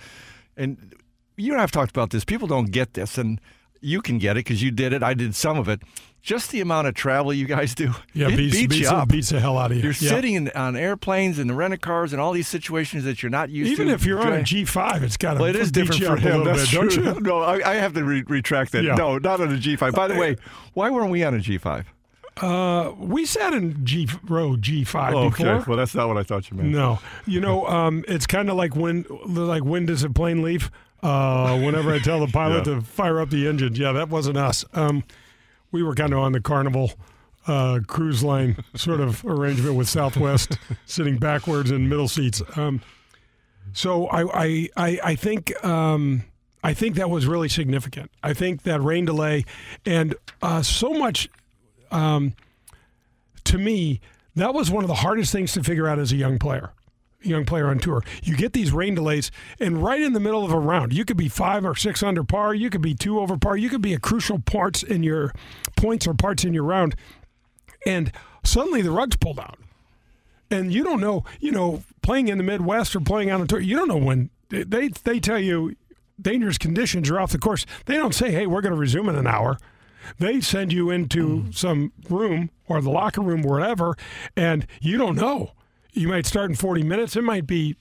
and 0.57 0.95
you 1.37 1.53
and 1.53 1.61
I've 1.61 1.73
talked 1.73 1.91
about 1.91 2.11
this. 2.11 2.25
People 2.25 2.47
don't 2.47 2.71
get 2.71 2.95
this, 2.95 3.19
and 3.19 3.41
you 3.81 4.01
can 4.01 4.19
get 4.19 4.37
it 4.37 4.45
because 4.45 4.63
you 4.63 4.71
did 4.71 4.93
it. 4.93 5.03
I 5.03 5.13
did 5.15 5.35
some 5.35 5.59
of 5.59 5.69
it. 5.69 5.83
Just 6.25 6.53
the 6.53 6.63
amount 6.63 6.87
of 6.89 6.95
travel 6.95 7.35
you 7.35 7.45
guys 7.45 7.75
do, 7.75 7.93
Yeah, 8.15 8.29
it 8.29 8.37
beats, 8.39 8.57
beats, 8.57 8.67
beats, 8.69 8.77
you 8.81 8.87
the- 8.89 8.95
up. 8.95 9.09
beats 9.11 9.29
the 9.29 9.41
hell 9.41 9.59
out 9.59 9.71
of 9.73 9.77
you. 9.77 9.83
You're 9.83 9.93
Yeah. 9.93 10.09
sitting 10.09 10.33
in, 10.35 10.49
on 10.55 10.75
airplanes 10.75 11.39
and 11.39 11.51
the 11.51 11.55
rental 11.55 11.77
cars 11.79 12.15
and 12.15 12.23
all 12.23 12.33
these 12.33 12.49
situations 12.49 13.05
that 13.05 13.23
you're 13.23 13.29
not 13.29 13.51
used 13.51 13.73
Even 13.73 13.89
to. 13.89 13.93
Even 13.93 13.95
if 13.95 14.07
you're 14.07 14.21
on 14.21 14.33
a 14.33 14.43
Dri- 14.43 14.63
G5, 14.65 15.03
it's 15.03 15.19
got 15.19 15.35
to 15.35 15.41
well, 15.41 15.51
it 15.51 15.55
is 15.57 15.71
beat 15.71 15.81
different 15.83 16.01
you 16.01 16.07
for 16.07 16.17
him. 16.17 16.39
little 16.39 16.45
That's 16.55 16.71
bit, 16.71 16.81
don't 16.81 16.97
you? 16.97 17.21
No, 17.21 17.41
I, 17.41 17.73
I 17.73 17.75
have 17.75 17.93
to 17.93 18.03
re- 18.05 18.25
retract 18.27 18.73
that. 18.73 18.85
Yeah. 18.85 18.95
No, 18.95 19.19
not 19.19 19.43
on 19.43 19.53
a 19.53 19.59
G5. 19.59 19.93
By 19.95 20.09
the 20.09 20.15
way, 20.15 20.37
why 20.73 20.89
weren't 20.89 21.11
we 21.11 21.23
on 21.23 21.35
a 21.35 21.39
G5? 21.41 21.85
Uh, 22.41 22.93
we 22.99 23.27
sat 23.27 23.53
in 23.53 23.85
G 23.85 24.09
row 24.27 24.57
G5 24.57 25.13
Oh, 25.13 25.29
before. 25.29 25.47
okay. 25.49 25.65
Well, 25.69 25.77
that's 25.77 25.95
not 25.95 26.09
what 26.09 26.17
I 26.17 26.23
thought 26.23 26.51
you 26.51 26.57
meant. 26.57 26.71
No, 26.71 27.01
you 27.27 27.39
know, 27.41 27.67
um, 27.69 28.03
it's 28.09 28.27
kind 28.27 28.49
of 28.49 28.57
like 28.57 28.75
when, 28.75 29.05
like 29.27 29.63
when 29.63 29.85
does 29.87 30.03
a 30.03 30.09
plane 30.11 30.43
leave? 30.43 30.71
Uh, 31.03 31.59
whenever 31.61 31.93
I 31.93 31.99
tell 31.99 32.19
the 32.25 32.27
pilot 32.33 32.67
Yeah. 32.67 32.77
to 32.77 32.81
fire 32.81 33.21
up 33.21 33.29
the 33.29 33.47
engine, 33.47 33.75
yeah, 33.77 33.93
that 33.93 34.09
wasn't 34.09 34.39
us. 34.39 34.65
Um, 34.73 35.05
we 35.75 35.83
were 35.83 35.95
kind 35.95 36.13
of 36.13 36.21
on 36.21 36.31
the 36.31 36.41
Carnival 36.41 36.93
uh, 37.49 37.81
cruise 37.87 38.23
line 38.23 38.57
sort 38.77 39.01
of 39.01 39.25
arrangement 39.27 39.75
with 39.75 39.89
Southwest, 39.89 40.57
sitting 40.87 41.19
backwards 41.19 41.73
in 41.73 41.89
middle 41.89 42.07
seats. 42.07 42.41
Um, 42.57 42.81
so 43.73 44.07
I, 44.07 44.23
I, 44.23 44.69
I, 44.77 45.01
I 45.05 45.15
think. 45.17 45.53
Um, 45.65 46.25
I 46.63 46.73
think 46.73 46.97
that 46.97 47.11
was 47.11 47.27
really 47.27 47.51
significant. 47.51 48.11
I 48.23 48.33
think 48.33 48.63
that 48.63 48.81
rain 48.81 49.05
delay 49.05 49.45
and 49.85 50.15
uh, 50.41 50.63
so 50.63 50.95
much 50.95 51.29
um, 51.91 52.33
to 53.45 53.59
me, 53.59 54.01
that 54.35 54.55
was 54.55 54.71
one 54.71 54.83
of 54.83 54.89
the 54.89 54.95
hardest 54.95 55.31
things 55.31 55.53
to 55.53 55.63
figure 55.63 55.87
out 55.87 55.99
as 55.99 56.11
a 56.11 56.17
young 56.17 56.39
player, 56.39 56.73
young 57.25 57.45
player 57.45 57.69
on 57.69 57.79
tour. 57.79 58.03
You 58.23 58.37
get 58.37 58.53
these 58.53 58.73
rain 58.73 58.95
delays, 58.95 59.31
and 59.61 59.83
right 59.83 60.01
in 60.01 60.13
the 60.13 60.21
middle 60.21 60.45
of 60.45 60.53
a 60.53 60.59
round, 60.59 60.93
you 60.93 61.05
could 61.05 61.17
be 61.17 61.29
five 61.29 61.65
or 61.65 61.75
six 61.75 62.03
under 62.03 62.25
par, 62.25 62.55
you 62.55 62.71
could 62.71 62.83
be 62.83 62.95
two 62.95 63.21
over 63.21 63.37
par, 63.37 63.57
you 63.57 63.69
could 63.69 63.83
be 63.83 63.95
a 63.95 63.99
crucial 63.99 64.39
parts 64.39 64.83
in 64.83 65.03
your 65.03 65.33
points 65.77 66.07
or 66.07 66.15
parts 66.15 66.45
in 66.45 66.55
your 66.55 66.65
round, 66.65 66.95
and 67.87 68.13
suddenly 68.45 68.83
the 68.83 68.91
rug's 68.91 69.17
pulled 69.17 69.39
out. 69.39 69.59
And 70.51 70.73
you 70.73 70.85
don't 70.85 71.01
know, 71.01 71.25
you 71.41 71.51
know, 71.51 71.83
playing 72.03 72.29
in 72.29 72.39
the 72.39 72.45
Midwest 72.45 72.95
or 72.95 73.01
playing 73.01 73.31
on 73.31 73.41
a 73.41 73.47
tour, 73.47 73.61
you 73.61 73.77
don't 73.77 73.89
know 73.89 73.97
when 73.97 74.31
they 74.49 74.89
they 74.89 75.19
tell 75.19 75.39
you 75.39 75.75
dangerous 76.21 76.59
conditions, 76.59 77.09
you're 77.09 77.21
off 77.21 77.33
the 77.33 77.39
course. 77.39 77.67
They 77.87 77.95
don't 77.95 78.15
say, 78.15 78.31
"Hey, 78.31 78.47
we're 78.47 78.61
going 78.61 78.75
to 78.75 78.81
resume 78.81 79.09
in 79.09 79.17
an 79.17 79.27
hour." 79.27 79.59
They 80.19 80.41
send 80.41 80.73
you 80.73 80.91
into 80.91 81.27
mm-hmm. 81.27 81.51
some 81.53 81.93
room 82.09 82.51
or 82.69 82.81
the 82.81 82.91
locker 82.91 83.21
room, 83.21 83.43
wherever, 83.43 83.97
and 84.37 84.67
you 84.81 84.99
don't 84.99 85.17
know. 85.17 85.53
You 85.95 86.09
might 86.09 86.27
start 86.27 86.51
in 86.51 86.57
40 86.57 86.83
minutes. 86.83 87.17
It 87.17 87.23
might 87.23 87.47
be 87.47 87.77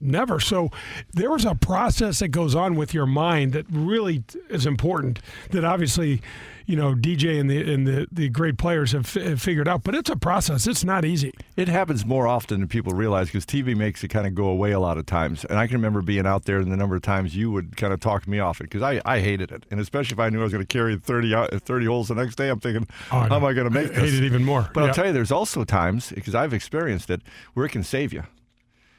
never. 0.00 0.40
So 0.40 0.70
there 1.12 1.30
was 1.30 1.44
a 1.44 1.54
process 1.54 2.20
that 2.20 2.28
goes 2.28 2.54
on 2.54 2.76
with 2.76 2.94
your 2.94 3.06
mind 3.06 3.52
that 3.52 3.66
really 3.70 4.24
is 4.48 4.66
important. 4.66 5.20
That 5.50 5.64
obviously, 5.64 6.22
you 6.66 6.74
know, 6.76 6.94
DJ 6.94 7.38
and 7.40 7.48
the 7.48 7.72
and 7.72 7.86
the, 7.86 8.06
the 8.10 8.28
great 8.28 8.58
players 8.58 8.90
have, 8.92 9.12
have 9.14 9.40
figured 9.40 9.68
out. 9.68 9.84
But 9.84 9.94
it's 9.94 10.10
a 10.10 10.16
process. 10.16 10.66
It's 10.66 10.82
not 10.84 11.04
easy. 11.04 11.32
It 11.56 11.68
happens 11.68 12.04
more 12.04 12.26
often 12.26 12.58
than 12.60 12.68
people 12.68 12.92
realize 12.92 13.28
because 13.28 13.46
TV 13.46 13.76
makes 13.76 14.02
it 14.02 14.08
kind 14.08 14.26
of 14.26 14.34
go 14.34 14.48
away 14.48 14.72
a 14.72 14.80
lot 14.80 14.98
of 14.98 15.06
times. 15.06 15.44
And 15.44 15.58
I 15.58 15.66
can 15.68 15.76
remember 15.76 16.02
being 16.02 16.26
out 16.26 16.44
there 16.44 16.58
and 16.58 16.72
the 16.72 16.76
number 16.76 16.96
of 16.96 17.02
times 17.02 17.36
you 17.36 17.50
would 17.52 17.76
kind 17.76 17.92
of 17.92 18.00
talk 18.00 18.26
me 18.26 18.40
off 18.40 18.60
it 18.60 18.64
because 18.64 18.82
I, 18.82 19.00
I 19.04 19.20
hated 19.20 19.52
it. 19.52 19.64
And 19.70 19.78
especially 19.78 20.14
if 20.14 20.18
I 20.20 20.28
knew 20.28 20.40
I 20.40 20.42
was 20.42 20.52
going 20.52 20.64
to 20.66 20.66
carry 20.66 20.96
30, 20.96 21.34
uh, 21.34 21.46
30 21.60 21.86
holes 21.86 22.08
the 22.08 22.14
next 22.16 22.34
day, 22.36 22.48
I'm 22.48 22.58
thinking, 22.60 22.86
Oh, 23.12 23.18
I 23.18 23.28
how 23.28 23.36
am. 23.36 23.44
I 23.44 23.52
going 23.52 23.68
to 23.68 23.70
make 23.70 23.86
I 23.96 24.00
this? 24.00 24.10
hate 24.12 24.22
it 24.22 24.26
even 24.26 24.44
more. 24.44 24.68
But 24.74 24.80
Yeah. 24.80 24.86
I'll 24.88 24.94
tell 24.94 25.06
you, 25.06 25.12
there's 25.12 25.30
also 25.32 25.62
times 25.64 26.10
because 26.12 26.34
I've 26.34 26.52
experienced 26.52 27.10
it 27.10 27.22
where 27.54 27.64
it 27.66 27.70
can 27.70 27.84
save 27.84 28.12
you. 28.12 28.24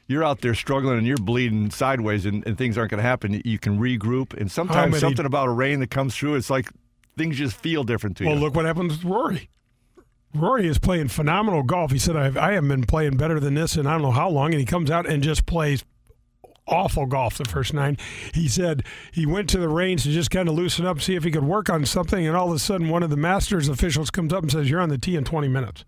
You're 0.06 0.24
out 0.24 0.40
there 0.40 0.54
struggling 0.54 0.96
and 0.96 1.06
you're 1.06 1.18
bleeding 1.18 1.70
sideways 1.70 2.24
and, 2.24 2.46
and 2.46 2.56
things 2.56 2.78
aren't 2.78 2.90
going 2.92 3.02
to 3.02 3.06
happen. 3.06 3.42
You 3.44 3.58
can 3.58 3.78
regroup. 3.78 4.32
And 4.32 4.50
sometimes 4.50 4.92
many- 4.92 5.00
something 5.00 5.26
about 5.26 5.48
a 5.48 5.52
rain 5.52 5.80
that 5.80 5.90
comes 5.90 6.16
through, 6.16 6.36
it's 6.36 6.48
like 6.48 6.70
things 7.18 7.36
just 7.36 7.56
feel 7.56 7.84
different 7.84 8.16
to 8.18 8.24
Well, 8.24 8.34
you. 8.34 8.40
Well, 8.40 8.46
look 8.46 8.56
what 8.56 8.64
happened 8.64 8.90
with 8.90 9.04
Rory. 9.04 9.50
Rory 10.34 10.66
is 10.68 10.78
playing 10.78 11.08
phenomenal 11.08 11.62
golf. 11.62 11.90
He 11.90 11.98
said, 11.98 12.16
I've, 12.16 12.36
I 12.36 12.52
haven't 12.52 12.68
been 12.68 12.84
playing 12.84 13.16
better 13.16 13.40
than 13.40 13.54
this 13.54 13.76
in 13.76 13.86
I 13.86 13.92
don't 13.92 14.02
know 14.02 14.10
how 14.10 14.28
long. 14.28 14.52
And 14.52 14.60
he 14.60 14.66
comes 14.66 14.90
out 14.90 15.06
and 15.06 15.22
just 15.22 15.46
plays 15.46 15.84
awful 16.66 17.06
golf 17.06 17.38
the 17.38 17.44
first 17.46 17.72
nine. 17.72 17.96
He 18.34 18.46
said 18.46 18.82
he 19.10 19.24
went 19.24 19.48
to 19.50 19.58
the 19.58 19.68
range 19.70 20.02
to 20.02 20.10
just 20.10 20.30
kind 20.30 20.48
of 20.48 20.54
loosen 20.54 20.84
up, 20.84 21.00
see 21.00 21.14
if 21.14 21.24
he 21.24 21.30
could 21.30 21.44
work 21.44 21.70
on 21.70 21.86
something. 21.86 22.26
And 22.26 22.36
all 22.36 22.50
of 22.50 22.54
a 22.56 22.58
sudden, 22.58 22.90
one 22.90 23.02
of 23.02 23.08
the 23.10 23.16
Masters 23.16 23.68
officials 23.68 24.10
comes 24.10 24.32
up 24.32 24.42
and 24.42 24.52
says, 24.52 24.68
You're 24.68 24.80
on 24.82 24.90
the 24.90 24.98
tee 24.98 25.16
in 25.16 25.24
20 25.24 25.48
minutes. 25.48 25.84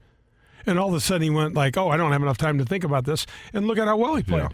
And 0.66 0.78
all 0.78 0.88
of 0.88 0.94
a 0.94 1.00
sudden, 1.00 1.22
he 1.22 1.30
went 1.30 1.54
like, 1.54 1.76
Oh, 1.76 1.90
I 1.90 1.98
don't 1.98 2.12
have 2.12 2.22
enough 2.22 2.38
time 2.38 2.56
to 2.58 2.64
think 2.64 2.82
about 2.82 3.04
this. 3.04 3.26
And 3.52 3.66
look 3.66 3.76
at 3.78 3.86
how 3.88 3.98
well 3.98 4.16
he 4.16 4.22
played. 4.22 4.42
yeah. 4.42 4.48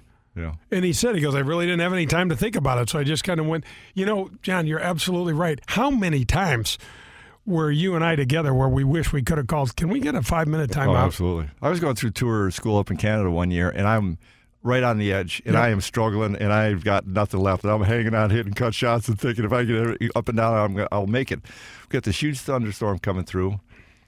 And 0.70 0.84
he 0.84 0.93
said, 0.93 1.14
he 1.14 1.20
goes, 1.20 1.34
I 1.34 1.41
really 1.41 1.66
didn't 1.66 1.80
have 1.80 1.93
any 1.93 2.07
time 2.07 2.28
to 2.28 2.37
think 2.37 2.57
about 2.57 2.78
it. 2.78 2.91
So 2.91 2.99
I 2.99 3.05
just 3.05 3.24
kind 3.24 3.41
of 3.41 3.47
went, 3.47 3.64
you 3.95 4.05
know, 4.07 4.30
John, 4.43 4.66
you're 4.66 4.80
absolutely 4.80 5.32
right. 5.32 5.61
How 5.66 5.91
many 5.91 6.24
times 6.24 6.78
were 7.45 7.70
you 7.70 7.95
and 7.95 8.05
I 8.05 8.16
together 8.16 8.53
where 8.53 8.68
we 8.68 8.82
wish 8.84 9.12
we 9.12 9.22
could 9.22 9.39
have 9.39 9.47
called, 9.47 9.76
can 9.76 9.89
we 9.89 10.01
get 10.01 10.14
a 10.14 10.22
five 10.22 10.49
minute 10.49 10.76
Oh, 10.76 10.80
timeout? 10.80 11.05
absolutely. 11.07 11.49
I 11.62 11.68
was 11.70 11.80
going 11.80 11.95
through 11.95 12.11
tour 12.11 12.51
school 12.51 12.76
up 12.78 12.91
in 12.91 12.97
Canada 12.97 13.30
one 13.30 13.51
year, 13.51 13.70
and 13.70 13.87
I'm 13.87 14.18
right 14.62 14.82
on 14.82 14.99
the 14.99 15.12
edge, 15.12 15.41
and 15.47 15.55
Yep. 15.55 15.62
I 15.62 15.68
am 15.68 15.80
struggling, 15.80 16.34
and 16.34 16.53
I've 16.53 16.82
got 16.82 17.07
nothing 17.07 17.39
left. 17.39 17.62
And 17.62 17.72
I'm 17.72 17.82
hanging 17.84 18.16
out, 18.16 18.32
hitting 18.32 18.53
cut 18.53 18.74
shots, 18.74 19.07
and 19.07 19.16
thinking 19.16 19.45
if 19.45 19.53
I 19.53 19.62
get 19.62 19.97
up 20.16 20.28
and 20.28 20.37
down, 20.37 20.55
I'm 20.57 20.74
gonna, 20.74 20.89
I'll 20.91 21.07
make 21.07 21.30
it. 21.30 21.39
We've 21.45 21.89
got 21.91 22.03
this 22.03 22.20
huge 22.20 22.41
thunderstorm 22.41 22.99
coming 22.99 23.24
through. 23.24 23.61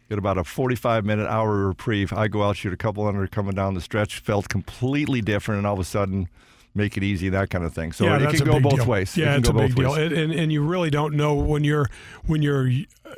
Get 0.08 0.18
about 0.18 0.38
a 0.38 0.44
45 0.44 1.04
minute 1.04 1.28
hour 1.28 1.66
reprieve. 1.68 2.12
I 2.14 2.28
go 2.28 2.42
out, 2.42 2.56
shoot 2.56 2.72
a 2.72 2.76
couple 2.78 3.06
under 3.06 3.26
coming 3.26 3.54
down 3.54 3.74
the 3.74 3.80
stretch. 3.82 4.20
Felt 4.20 4.48
completely 4.48 5.20
different, 5.20 5.58
and 5.58 5.66
all 5.66 5.74
of 5.74 5.80
a 5.80 5.84
sudden, 5.84 6.28
make 6.74 6.96
it 6.96 7.02
easy, 7.04 7.28
that 7.28 7.50
kind 7.50 7.62
of 7.64 7.74
thing. 7.74 7.92
So 7.92 8.04
yeah, 8.04 8.16
it 8.18 8.34
can 8.36 8.46
go 8.46 8.58
both 8.58 8.76
deal. 8.76 8.86
ways. 8.86 9.14
Yeah, 9.18 9.32
can 9.34 9.40
it's 9.40 9.48
a 9.50 9.52
big 9.52 9.74
deal, 9.74 9.92
and, 9.94 10.12
and 10.12 10.32
and 10.32 10.50
you 10.52 10.62
really 10.62 10.88
don't 10.88 11.14
know 11.14 11.34
when 11.34 11.62
you're 11.62 11.90
when 12.24 12.40
you're 12.40 12.70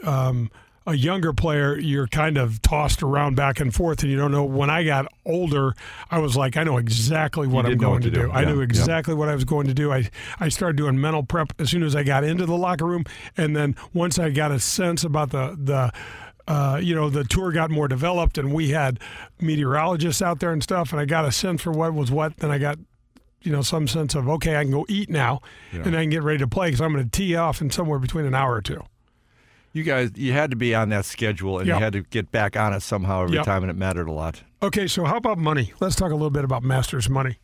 um, 0.03 0.51
a 0.85 0.95
younger 0.95 1.33
player. 1.33 1.79
You're 1.79 2.09
kind 2.09 2.37
of 2.37 2.61
tossed 2.61 3.05
around 3.05 3.37
back 3.37 3.61
and 3.61 3.73
forth, 3.73 4.03
and 4.03 4.11
you 4.11 4.17
don't 4.19 4.33
know. 4.33 4.43
When 4.43 4.69
I 4.71 4.83
got 4.83 5.07
older, 5.25 5.75
I 6.11 6.19
was 6.19 6.37
like, 6.37 6.57
I 6.57 6.65
know 6.65 6.77
exactly 6.79 7.47
what 7.47 7.67
You 7.67 7.73
I'm 7.73 7.79
going 7.79 7.93
what 7.93 8.03
to 8.03 8.11
do. 8.11 8.23
do. 8.23 8.31
I 8.33 8.41
Yeah, 8.43 8.49
knew 8.51 8.57
yeah. 8.59 8.65
exactly 8.65 9.15
what 9.15 9.29
I 9.29 9.35
was 9.35 9.45
going 9.45 9.69
to 9.69 9.75
do. 9.75 9.93
I 9.93 10.11
I 10.41 10.49
started 10.49 10.77
doing 10.77 11.01
mental 11.01 11.23
prep 11.23 11.53
as 11.61 11.71
soon 11.71 11.85
as 11.85 11.95
I 11.95 12.03
got 12.03 12.25
into 12.25 12.47
the 12.47 12.57
locker 12.57 12.85
room, 12.87 13.05
and 13.37 13.55
then 13.55 13.77
once 13.95 14.19
I 14.19 14.31
got 14.31 14.51
a 14.51 14.59
sense 14.59 15.05
about 15.05 15.31
the 15.31 15.57
the. 15.57 15.93
Uh, 16.51 16.79
you 16.83 16.95
know, 16.97 17.09
the 17.09 17.23
tour 17.25 17.53
got 17.53 17.71
more 17.71 17.87
developed, 17.87 18.37
and 18.37 18.53
we 18.53 18.71
had 18.71 18.99
meteorologists 19.41 20.21
out 20.21 20.41
there 20.41 20.53
and 20.53 20.63
stuff. 20.63 20.93
And 20.93 21.01
I 21.01 21.05
got 21.05 21.25
a 21.25 21.31
sense 21.33 21.63
for 21.63 21.71
what 21.71 21.95
was 21.95 22.11
what. 22.11 22.37
Then 22.39 22.51
I 22.51 22.59
got 22.59 22.79
you 23.43 23.51
know, 23.53 23.63
some 23.63 23.89
sense 23.89 24.15
of 24.15 24.29
okay, 24.29 24.57
I 24.57 24.63
can 24.65 24.71
go 24.71 24.85
eat 24.89 25.09
now, 25.09 25.41
Yeah. 25.73 25.85
and 25.85 25.97
I 25.97 26.03
can 26.03 26.11
get 26.11 26.23
ready 26.23 26.39
to 26.41 26.47
play 26.49 26.67
because 26.69 26.81
I'm 26.83 26.93
going 26.93 27.05
to 27.05 27.11
tee 27.11 27.35
off 27.37 27.63
in 27.63 27.71
somewhere 27.71 27.99
between 27.99 28.27
an 28.27 28.35
hour 28.35 28.53
or 28.55 28.61
two. 28.61 28.83
You 29.73 29.83
guys, 29.83 30.11
you 30.17 30.33
had 30.33 30.51
to 30.51 30.57
be 30.57 30.75
on 30.75 30.91
that 30.91 31.07
schedule, 31.07 31.59
and 31.59 31.67
Yep. 31.69 31.77
you 31.79 31.83
had 31.85 31.93
to 31.95 32.03
get 32.03 32.31
back 32.33 32.55
on 32.59 32.75
it 32.75 32.83
somehow 32.83 33.23
every 33.23 33.37
Yep. 33.37 33.47
time, 33.47 33.63
and 33.63 33.71
it 33.71 33.77
mattered 33.77 34.09
a 34.09 34.13
lot. 34.13 34.43
Okay, 34.63 34.87
so 34.87 35.05
how 35.07 35.17
about 35.17 35.39
money? 35.39 35.73
Let's 35.81 35.95
talk 35.97 36.11
a 36.11 36.15
little 36.15 36.29
bit 36.31 36.45
about 36.45 36.63
Masters 36.63 37.09
money. 37.09 37.39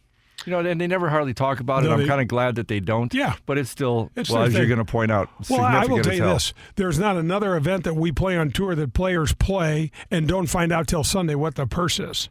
You 0.44 0.52
know, 0.52 0.60
and 0.60 0.80
they 0.80 0.86
never 0.86 1.08
hardly 1.08 1.34
talk 1.34 1.60
about 1.60 1.82
No, 1.82 1.90
it. 1.92 2.02
I'm 2.02 2.06
kind 2.06 2.20
of 2.20 2.28
glad 2.28 2.56
that 2.56 2.68
they 2.68 2.78
don't. 2.78 3.12
Yeah. 3.14 3.34
But 3.46 3.58
it's 3.58 3.70
still, 3.70 4.10
It's 4.14 4.30
well, 4.30 4.42
as 4.42 4.52
you're 4.54 4.66
going 4.66 4.78
to 4.78 4.84
point 4.84 5.10
out, 5.10 5.28
Well, 5.48 5.62
I 5.62 5.86
will 5.86 6.02
tell 6.02 6.12
you 6.14 6.22
hell. 6.22 6.34
this: 6.34 6.52
there's 6.76 6.98
not 6.98 7.16
another 7.16 7.56
event 7.56 7.84
that 7.84 7.94
we 7.94 8.12
play 8.12 8.36
on 8.36 8.50
tour 8.50 8.74
that 8.74 8.92
players 8.92 9.32
play 9.32 9.90
and 10.10 10.28
don't 10.28 10.46
find 10.46 10.72
out 10.72 10.86
till 10.86 11.02
Sunday 11.04 11.34
what 11.34 11.54
the 11.54 11.66
purse 11.66 11.98
is, 11.98 12.28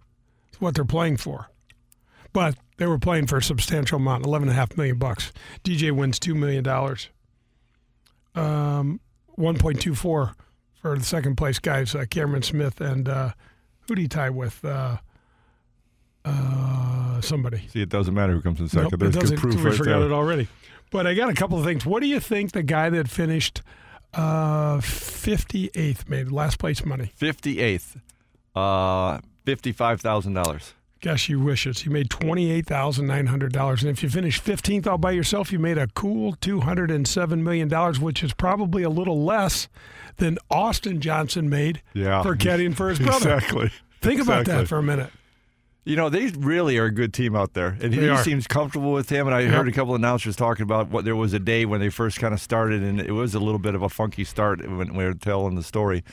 what 0.59 0.75
they're 0.75 0.85
playing 0.85 1.17
for. 1.17 1.49
But 2.31 2.55
they 2.77 2.85
were 2.85 2.99
playing 2.99 3.27
for 3.27 3.37
a 3.37 3.43
substantial 3.43 3.97
amount, 3.97 4.25
eleven 4.25 4.49
and 4.49 4.55
a 4.55 4.59
half 4.59 4.77
million 4.77 4.97
bucks. 4.97 5.31
DJ 5.63 5.91
wins 5.91 6.19
two 6.19 6.35
million 6.35 6.63
dollars. 6.63 7.09
Um, 8.35 8.99
one 9.35 9.57
point 9.57 9.81
two 9.81 9.95
four 9.95 10.35
for 10.81 10.97
the 10.97 11.03
second 11.03 11.35
place 11.37 11.59
guys, 11.59 11.95
uh, 11.95 12.05
Cameron 12.09 12.43
Smith 12.43 12.79
and 12.81 13.09
uh, 13.09 13.31
who 13.87 13.95
do 13.95 14.01
you 14.01 14.07
tie 14.07 14.29
with? 14.29 14.63
Uh, 14.63 14.97
uh, 16.25 17.21
somebody. 17.21 17.67
See, 17.69 17.81
it 17.81 17.89
doesn't 17.89 18.13
matter 18.13 18.33
who 18.33 18.41
comes 18.41 18.59
in 18.59 18.67
second. 18.67 18.99
Nope, 18.99 19.11
There's 19.13 19.29
good 19.31 19.39
proof 19.39 19.55
we 19.55 19.61
right 19.63 19.75
forgot 19.75 19.99
there. 19.99 20.07
it 20.07 20.11
already. 20.11 20.47
But 20.91 21.07
I 21.07 21.13
got 21.13 21.29
a 21.29 21.33
couple 21.33 21.57
of 21.59 21.65
things. 21.65 21.85
What 21.85 22.01
do 22.01 22.07
you 22.07 22.19
think 22.19 22.51
the 22.51 22.63
guy 22.63 22.89
that 22.89 23.07
finished 23.09 23.61
uh, 24.13 24.77
58th 24.77 26.07
made 26.09 26.31
last 26.31 26.59
place 26.59 26.85
money? 26.85 27.11
58th, 27.19 27.97
uh, 28.55 29.19
$55,000. 29.45 30.73
Gosh, 31.01 31.29
you 31.29 31.39
wish 31.39 31.67
it. 31.67 31.79
He 31.79 31.89
made 31.89 32.09
$28,900. 32.09 33.81
And 33.81 33.89
if 33.89 34.01
you 34.01 34.09
finish 34.09 34.41
15th 34.41 34.87
all 34.87 34.97
by 34.97 35.11
yourself, 35.11 35.51
you 35.51 35.59
made 35.59 35.77
a 35.77 35.87
cool 35.87 36.33
$207 36.37 37.39
million, 37.41 37.69
which 38.01 38.23
is 38.23 38.33
probably 38.33 38.81
a 38.83 38.89
little 38.89 39.23
less 39.23 39.67
than 40.17 40.37
Austin 40.49 41.01
Johnson 41.01 41.49
made 41.49 41.81
Yeah. 41.93 42.23
for 42.23 42.35
caddying 42.35 42.75
for 42.75 42.89
his 42.89 42.99
brother. 43.05 43.35
Exactly. 43.35 43.71
Think 44.01 44.21
about 44.21 44.45
that 44.45 44.67
for 44.67 44.77
a 44.77 44.83
minute. 44.83 45.11
You 45.85 45.95
know, 45.95 46.09
they 46.09 46.27
really 46.29 46.79
are 46.79 46.85
a 46.85 46.91
good 46.91 47.13
team 47.13 47.35
out 47.35 47.53
there. 47.53 47.77
And 47.79 47.93
he 47.93 48.09
are. 48.09 48.23
seems 48.23 48.47
comfortable 48.47 48.91
with 48.91 49.09
him. 49.09 49.27
And 49.27 49.35
I 49.35 49.41
Yep. 49.41 49.51
heard 49.53 49.67
a 49.67 49.71
couple 49.71 49.93
of 49.93 50.01
announcers 50.01 50.35
talking 50.35 50.63
about 50.63 50.89
what 50.89 51.05
there 51.05 51.15
was 51.15 51.33
a 51.33 51.39
day 51.39 51.63
when 51.65 51.79
they 51.79 51.89
first 51.89 52.19
kind 52.19 52.33
of 52.33 52.41
started, 52.41 52.81
and 52.81 52.99
it 52.99 53.11
was 53.11 53.35
a 53.35 53.39
little 53.39 53.59
bit 53.59 53.75
of 53.75 53.83
a 53.83 53.89
funky 53.89 54.23
start 54.23 54.67
when 54.67 54.95
we 54.95 55.03
were 55.05 55.13
telling 55.13 55.53
the 55.55 55.61
story. 55.63 56.03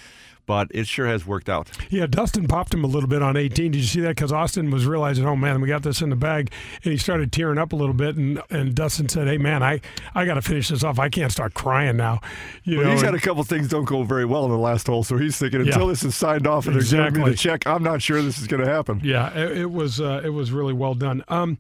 But 0.45 0.69
it 0.73 0.89
sure 0.89 1.07
has 1.07 1.25
worked 1.25 1.49
out. 1.49 1.71
Yeah, 1.89 2.07
Dustin 2.07 2.49
popped 2.49 2.75
him 2.75 2.83
a 2.83 2.89
little 2.89 3.09
bit 3.09 3.23
on 3.23 3.37
18. 3.37 3.71
Did 3.73 3.79
you 3.79 3.85
see 3.87 4.01
that? 4.01 4.09
Because 4.17 4.33
Austin 4.33 4.71
was 4.73 4.87
realizing, 4.87 5.25
oh 5.25 5.37
man, 5.37 5.61
we 5.61 5.69
got 5.69 5.83
this 5.85 6.03
in 6.03 6.11
the 6.11 6.17
bag, 6.17 6.51
and 6.83 6.91
he 6.91 6.99
started 6.99 7.31
tearing 7.31 7.59
up 7.59 7.73
a 7.73 7.77
little 7.77 7.95
bit. 7.95 8.17
And, 8.17 8.43
and 8.51 8.75
Dustin 8.75 9.09
said, 9.09 9.29
"Hey 9.29 9.39
man, 9.39 9.63
I, 9.63 9.81
I 10.17 10.25
got 10.25 10.35
to 10.35 10.43
finish 10.43 10.69
this 10.69 10.83
off. 10.83 10.99
I 10.99 11.09
can't 11.09 11.31
start 11.31 11.55
crying 11.55 11.97
now." 11.97 12.21
You 12.65 12.79
Well, 12.79 12.87
know, 12.87 12.93
he's 12.93 13.03
had 13.03 13.15
a 13.15 13.21
couple 13.21 13.45
things 13.45 13.69
don't 13.69 13.85
go 13.85 14.03
very 14.03 14.25
well 14.25 14.45
in 14.45 14.51
the 14.51 14.59
last 14.59 14.89
hole, 14.89 15.05
so 15.05 15.17
he's 15.17 15.37
thinking 15.39 15.61
Yeah. 15.61 15.73
until 15.73 15.87
this 15.87 16.03
is 16.03 16.17
signed 16.17 16.47
off 16.47 16.67
and 16.67 16.75
they're 16.75 16.83
giving 16.83 16.99
me 17.01 17.07
Exactly. 17.09 17.31
the 17.31 17.37
check, 17.37 17.67
I'm 17.67 17.83
not 17.85 18.03
sure 18.03 18.21
this 18.21 18.39
is 18.39 18.47
going 18.49 18.65
to 18.65 18.69
happen. 18.71 19.01
Yeah, 19.05 19.33
it, 19.39 19.59
it 19.59 19.71
was 19.71 20.01
uh, 20.01 20.23
it 20.25 20.31
was 20.31 20.51
really 20.51 20.73
well 20.75 20.95
done. 20.95 21.23
Um, 21.29 21.59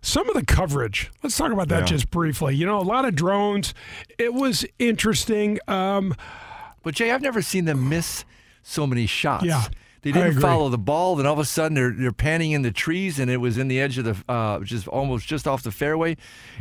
some 0.00 0.28
of 0.28 0.34
the 0.34 0.44
coverage. 0.44 1.10
Let's 1.22 1.36
talk 1.36 1.52
about 1.52 1.68
that 1.68 1.80
Yeah. 1.80 1.84
just 1.86 2.10
briefly. 2.10 2.56
You 2.56 2.66
know, 2.66 2.78
a 2.78 2.82
lot 2.82 3.04
of 3.04 3.14
drones. 3.14 3.72
It 4.18 4.34
was 4.34 4.64
interesting. 4.78 5.58
Um, 5.68 6.14
But 6.82 6.94
Jay, 6.94 7.10
I've 7.10 7.22
never 7.22 7.42
seen 7.42 7.64
them 7.64 7.88
miss 7.88 8.24
so 8.62 8.86
many 8.86 9.06
shots. 9.06 9.44
Yeah, 9.44 9.64
They 10.02 10.12
didn't 10.12 10.40
follow 10.40 10.68
the 10.68 10.78
ball, 10.78 11.16
then 11.16 11.26
all 11.26 11.32
of 11.34 11.38
a 11.38 11.44
sudden 11.44 11.74
they're 11.74 11.90
they're 11.92 12.12
panning 12.12 12.52
in 12.52 12.62
the 12.62 12.70
trees, 12.72 13.18
and 13.18 13.30
it 13.30 13.38
was 13.38 13.58
in 13.58 13.68
the 13.68 13.80
edge 13.80 13.98
of 13.98 14.04
the, 14.04 14.16
uh, 14.32 14.60
just 14.60 14.86
almost 14.88 15.26
just 15.26 15.46
off 15.46 15.62
the 15.62 15.70
fairway, 15.70 16.16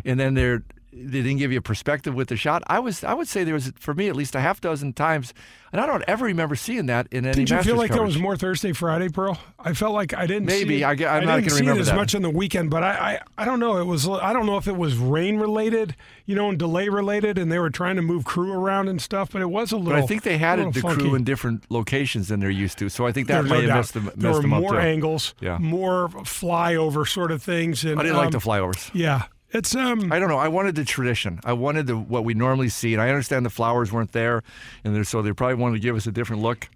and 0.05 0.19
then 0.19 0.33
they're 0.33 0.63
they 0.93 1.21
didn't 1.21 1.37
give 1.37 1.51
you 1.51 1.57
a 1.59 1.61
perspective 1.61 2.13
with 2.13 2.27
the 2.27 2.35
shot. 2.35 2.63
I 2.67 2.79
was 2.79 3.03
I 3.03 3.13
would 3.13 3.27
say 3.27 3.43
there 3.43 3.53
was 3.53 3.71
for 3.79 3.93
me 3.93 4.07
at 4.09 4.15
least 4.15 4.35
a 4.35 4.39
half 4.41 4.59
dozen 4.59 4.91
times, 4.93 5.33
and 5.71 5.79
I 5.79 5.85
don't 5.85 6.03
ever 6.07 6.25
remember 6.25 6.55
seeing 6.55 6.87
that 6.87 7.07
in 7.11 7.25
any. 7.25 7.33
did 7.45 7.49
you 7.49 7.61
feel 7.63 7.75
like 7.77 7.91
coverage. 7.91 8.15
was 8.15 8.17
more 8.21 8.35
Thursday 8.35 8.73
Friday, 8.73 9.07
Pearl? 9.09 9.39
I 9.59 9.73
felt 9.73 9.93
like 9.93 10.13
I 10.13 10.27
didn't. 10.27 10.45
Maybe. 10.47 10.79
see 10.79 10.83
it, 10.83 10.85
I 10.85 11.17
I'm 11.17 11.29
I 11.29 11.39
didn't 11.39 11.51
see 11.51 11.59
remember 11.61 11.79
it 11.79 11.81
as 11.81 11.87
that. 11.87 11.95
much 11.95 12.13
on 12.15 12.21
the 12.23 12.29
weekend, 12.29 12.69
but 12.69 12.83
I, 12.83 13.19
I 13.37 13.43
I 13.43 13.45
don't 13.45 13.59
know. 13.59 13.77
It 13.77 13.85
was 13.85 14.07
I 14.07 14.33
don't 14.33 14.45
know 14.45 14.57
if 14.57 14.67
it 14.67 14.75
was 14.75 14.97
rain 14.97 15.37
related, 15.37 15.95
you 16.25 16.35
know, 16.35 16.49
and 16.49 16.59
delay 16.59 16.89
related, 16.89 17.37
and 17.37 17.51
they 17.51 17.59
were 17.59 17.69
trying 17.69 17.95
to 17.95 18.01
move 18.01 18.25
crew 18.25 18.51
around 18.51 18.89
and 18.89 19.01
stuff. 19.01 19.31
But 19.31 19.41
it 19.41 19.49
was 19.49 19.71
a 19.71 19.77
little. 19.77 19.93
But 19.93 20.03
I 20.03 20.07
think 20.07 20.23
they 20.23 20.37
had 20.37 20.59
it, 20.59 20.73
the 20.73 20.81
little 20.81 20.95
crew 20.95 21.15
in 21.15 21.23
different 21.23 21.71
locations 21.71 22.27
than 22.27 22.41
they're 22.41 22.49
used 22.49 22.77
to. 22.79 22.89
So 22.89 23.07
I 23.07 23.11
think 23.13 23.27
that 23.29 23.35
There's 23.43 23.49
might 23.49 23.55
no 23.55 23.61
have 23.61 23.67
doubt. 23.69 23.75
messed 23.77 23.93
them, 23.93 24.05
there 24.15 24.31
messed 24.31 24.35
were 24.37 24.41
them 24.41 24.53
up 24.53 24.61
more 24.61 24.71
too. 24.73 24.77
angles, 24.79 25.35
Yeah. 25.39 25.57
more 25.59 26.09
flyover 26.09 27.07
sort 27.07 27.31
of 27.31 27.41
things, 27.41 27.83
and 27.85 27.99
I 27.99 28.03
didn't 28.03 28.17
like 28.17 28.31
the 28.31 28.37
um, 28.37 28.41
flyovers. 28.41 28.89
Yeah, 28.93 29.23
it's 29.51 29.75
um. 29.75 30.11
I 30.11 30.19
don't 30.19 30.29
know. 30.29 30.37
I 30.37 30.47
wanted 30.47 30.75
the 30.75 30.85
tradition. 30.85 31.39
I 31.43 31.53
wanted 31.53 31.87
the 31.87 31.97
what 31.97 32.23
we 32.23 32.33
normally 32.33 32.69
see, 32.69 32.93
and 32.93 33.01
I 33.01 33.09
understand 33.09 33.45
the 33.45 33.49
flowers 33.49 33.91
weren't 33.91 34.11
there, 34.11 34.43
and 34.83 34.95
they're, 34.95 35.03
so 35.03 35.21
they 35.21 35.33
probably 35.33 35.55
wanted 35.55 35.75
to 35.75 35.81
give 35.81 35.95
us 35.95 36.07
a 36.07 36.11
different 36.11 36.41
look. 36.41 36.69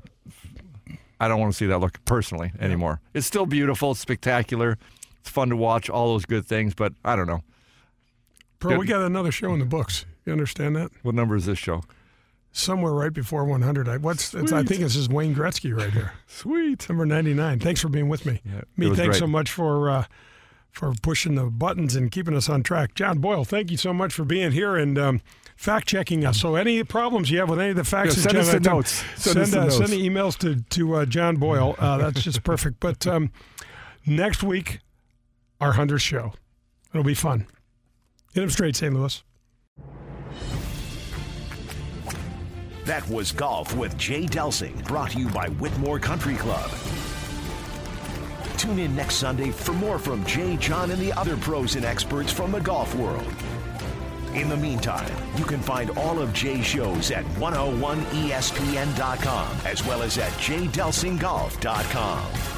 I 1.19 1.27
don't 1.27 1.39
want 1.39 1.53
to 1.53 1.57
see 1.57 1.65
that 1.67 1.79
look 1.79 2.03
personally 2.05 2.51
anymore. 2.59 2.99
It's 3.13 3.25
still 3.25 3.45
beautiful, 3.45 3.91
it's 3.91 3.99
spectacular, 3.99 4.77
it's 5.21 5.29
fun 5.29 5.49
to 5.49 5.55
watch, 5.55 5.89
all 5.89 6.07
those 6.09 6.25
good 6.25 6.45
things, 6.45 6.73
but 6.73 6.93
I 7.03 7.15
don't 7.15 7.27
know. 7.27 7.43
Pro, 8.59 8.77
we 8.77 8.85
got 8.85 9.01
another 9.01 9.31
show 9.31 9.53
in 9.53 9.59
the 9.59 9.65
books. 9.65 10.05
You 10.25 10.33
understand 10.33 10.75
that? 10.75 10.91
What 11.03 11.15
number 11.15 11.35
is 11.35 11.45
this 11.45 11.59
show? 11.59 11.83
Somewhere 12.51 12.93
right 12.93 13.13
before 13.13 13.45
100. 13.45 13.87
I, 13.87 13.97
what's 13.97 14.33
it's, 14.33 14.51
I 14.51 14.63
think 14.63 14.81
this 14.81 14.95
is 14.95 15.09
Wayne 15.09 15.35
Gretzky 15.35 15.77
right 15.77 15.91
here. 15.91 16.13
Sweet. 16.27 16.87
Number 16.87 17.05
99. 17.05 17.59
Thanks 17.59 17.81
for 17.81 17.89
being 17.89 18.07
with 18.07 18.25
me. 18.25 18.41
Yeah, 18.45 18.61
me, 18.77 18.87
thanks 18.87 19.03
great. 19.03 19.15
so 19.15 19.27
much 19.27 19.51
for 19.51 19.89
uh, 19.89 20.05
for 20.75 20.93
pushing 21.01 21.35
the 21.35 21.45
buttons 21.45 21.95
and 21.95 22.11
keeping 22.11 22.35
us 22.35 22.49
on 22.49 22.61
track. 22.63 22.93
John 22.95 23.19
Boyle, 23.19 23.45
thank 23.45 23.71
you 23.71 23.77
so 23.77 23.93
much 23.93 24.13
for 24.13 24.25
being 24.25 24.51
here 24.51 24.75
and 24.75 24.97
um, 24.99 25.21
fact 25.55 25.87
checking 25.87 26.25
us. 26.25 26.39
So 26.41 26.55
any 26.55 26.83
problems 26.83 27.31
you 27.31 27.39
have 27.39 27.49
with 27.49 27.59
any 27.59 27.69
of 27.71 27.77
the 27.77 27.83
facts, 27.85 28.17
Yeah, 28.17 28.23
send 28.23 28.37
us 28.37 28.51
the 28.51 28.59
notes. 28.59 28.91
Send 29.15 29.21
Send, 29.21 29.37
us 29.39 29.51
the 29.51 29.59
uh, 29.59 29.63
notes. 29.63 29.77
send 29.77 29.89
the 29.89 30.09
emails 30.09 30.37
to 30.39 30.61
to 30.61 30.95
uh, 30.95 31.05
John 31.05 31.37
Boyle. 31.37 31.75
Uh, 31.79 31.97
that's 31.97 32.21
just 32.23 32.43
perfect. 32.43 32.79
But 32.81 33.07
um, 33.07 33.31
next 34.05 34.43
week, 34.43 34.79
our 35.61 35.71
hundredth 35.73 36.01
show. 36.03 36.33
It'll 36.91 37.03
be 37.03 37.13
fun. 37.13 37.47
Hit 38.33 38.41
them 38.41 38.49
straight, 38.49 38.75
St. 38.75 38.93
Louis. 38.93 39.23
That 42.85 43.07
was 43.09 43.31
Golf 43.31 43.75
with 43.75 43.97
Jay 43.97 44.25
Delsing, 44.27 44.83
brought 44.85 45.11
to 45.11 45.19
you 45.19 45.27
by 45.29 45.47
Whitmore 45.49 45.99
Country 45.99 46.35
Club. 46.35 46.69
Tune 48.57 48.79
in 48.79 48.95
next 48.95 49.15
Sunday 49.15 49.51
for 49.51 49.73
more 49.73 49.99
from 49.99 50.23
Jay, 50.25 50.55
John, 50.57 50.91
and 50.91 51.01
the 51.01 51.13
other 51.13 51.37
pros 51.37 51.75
and 51.75 51.85
experts 51.85 52.31
from 52.31 52.51
the 52.51 52.61
golf 52.61 52.93
world. 52.95 53.31
In 54.33 54.49
the 54.49 54.57
meantime, 54.57 55.11
you 55.37 55.45
can 55.45 55.59
find 55.59 55.91
all 55.91 56.19
of 56.19 56.33
Jay's 56.33 56.65
shows 56.65 57.11
at 57.11 57.23
101ESPN.com 57.35 59.57
as 59.65 59.85
well 59.85 60.01
as 60.01 60.17
at 60.17 60.31
jdelsinggolf.com. 60.33 62.54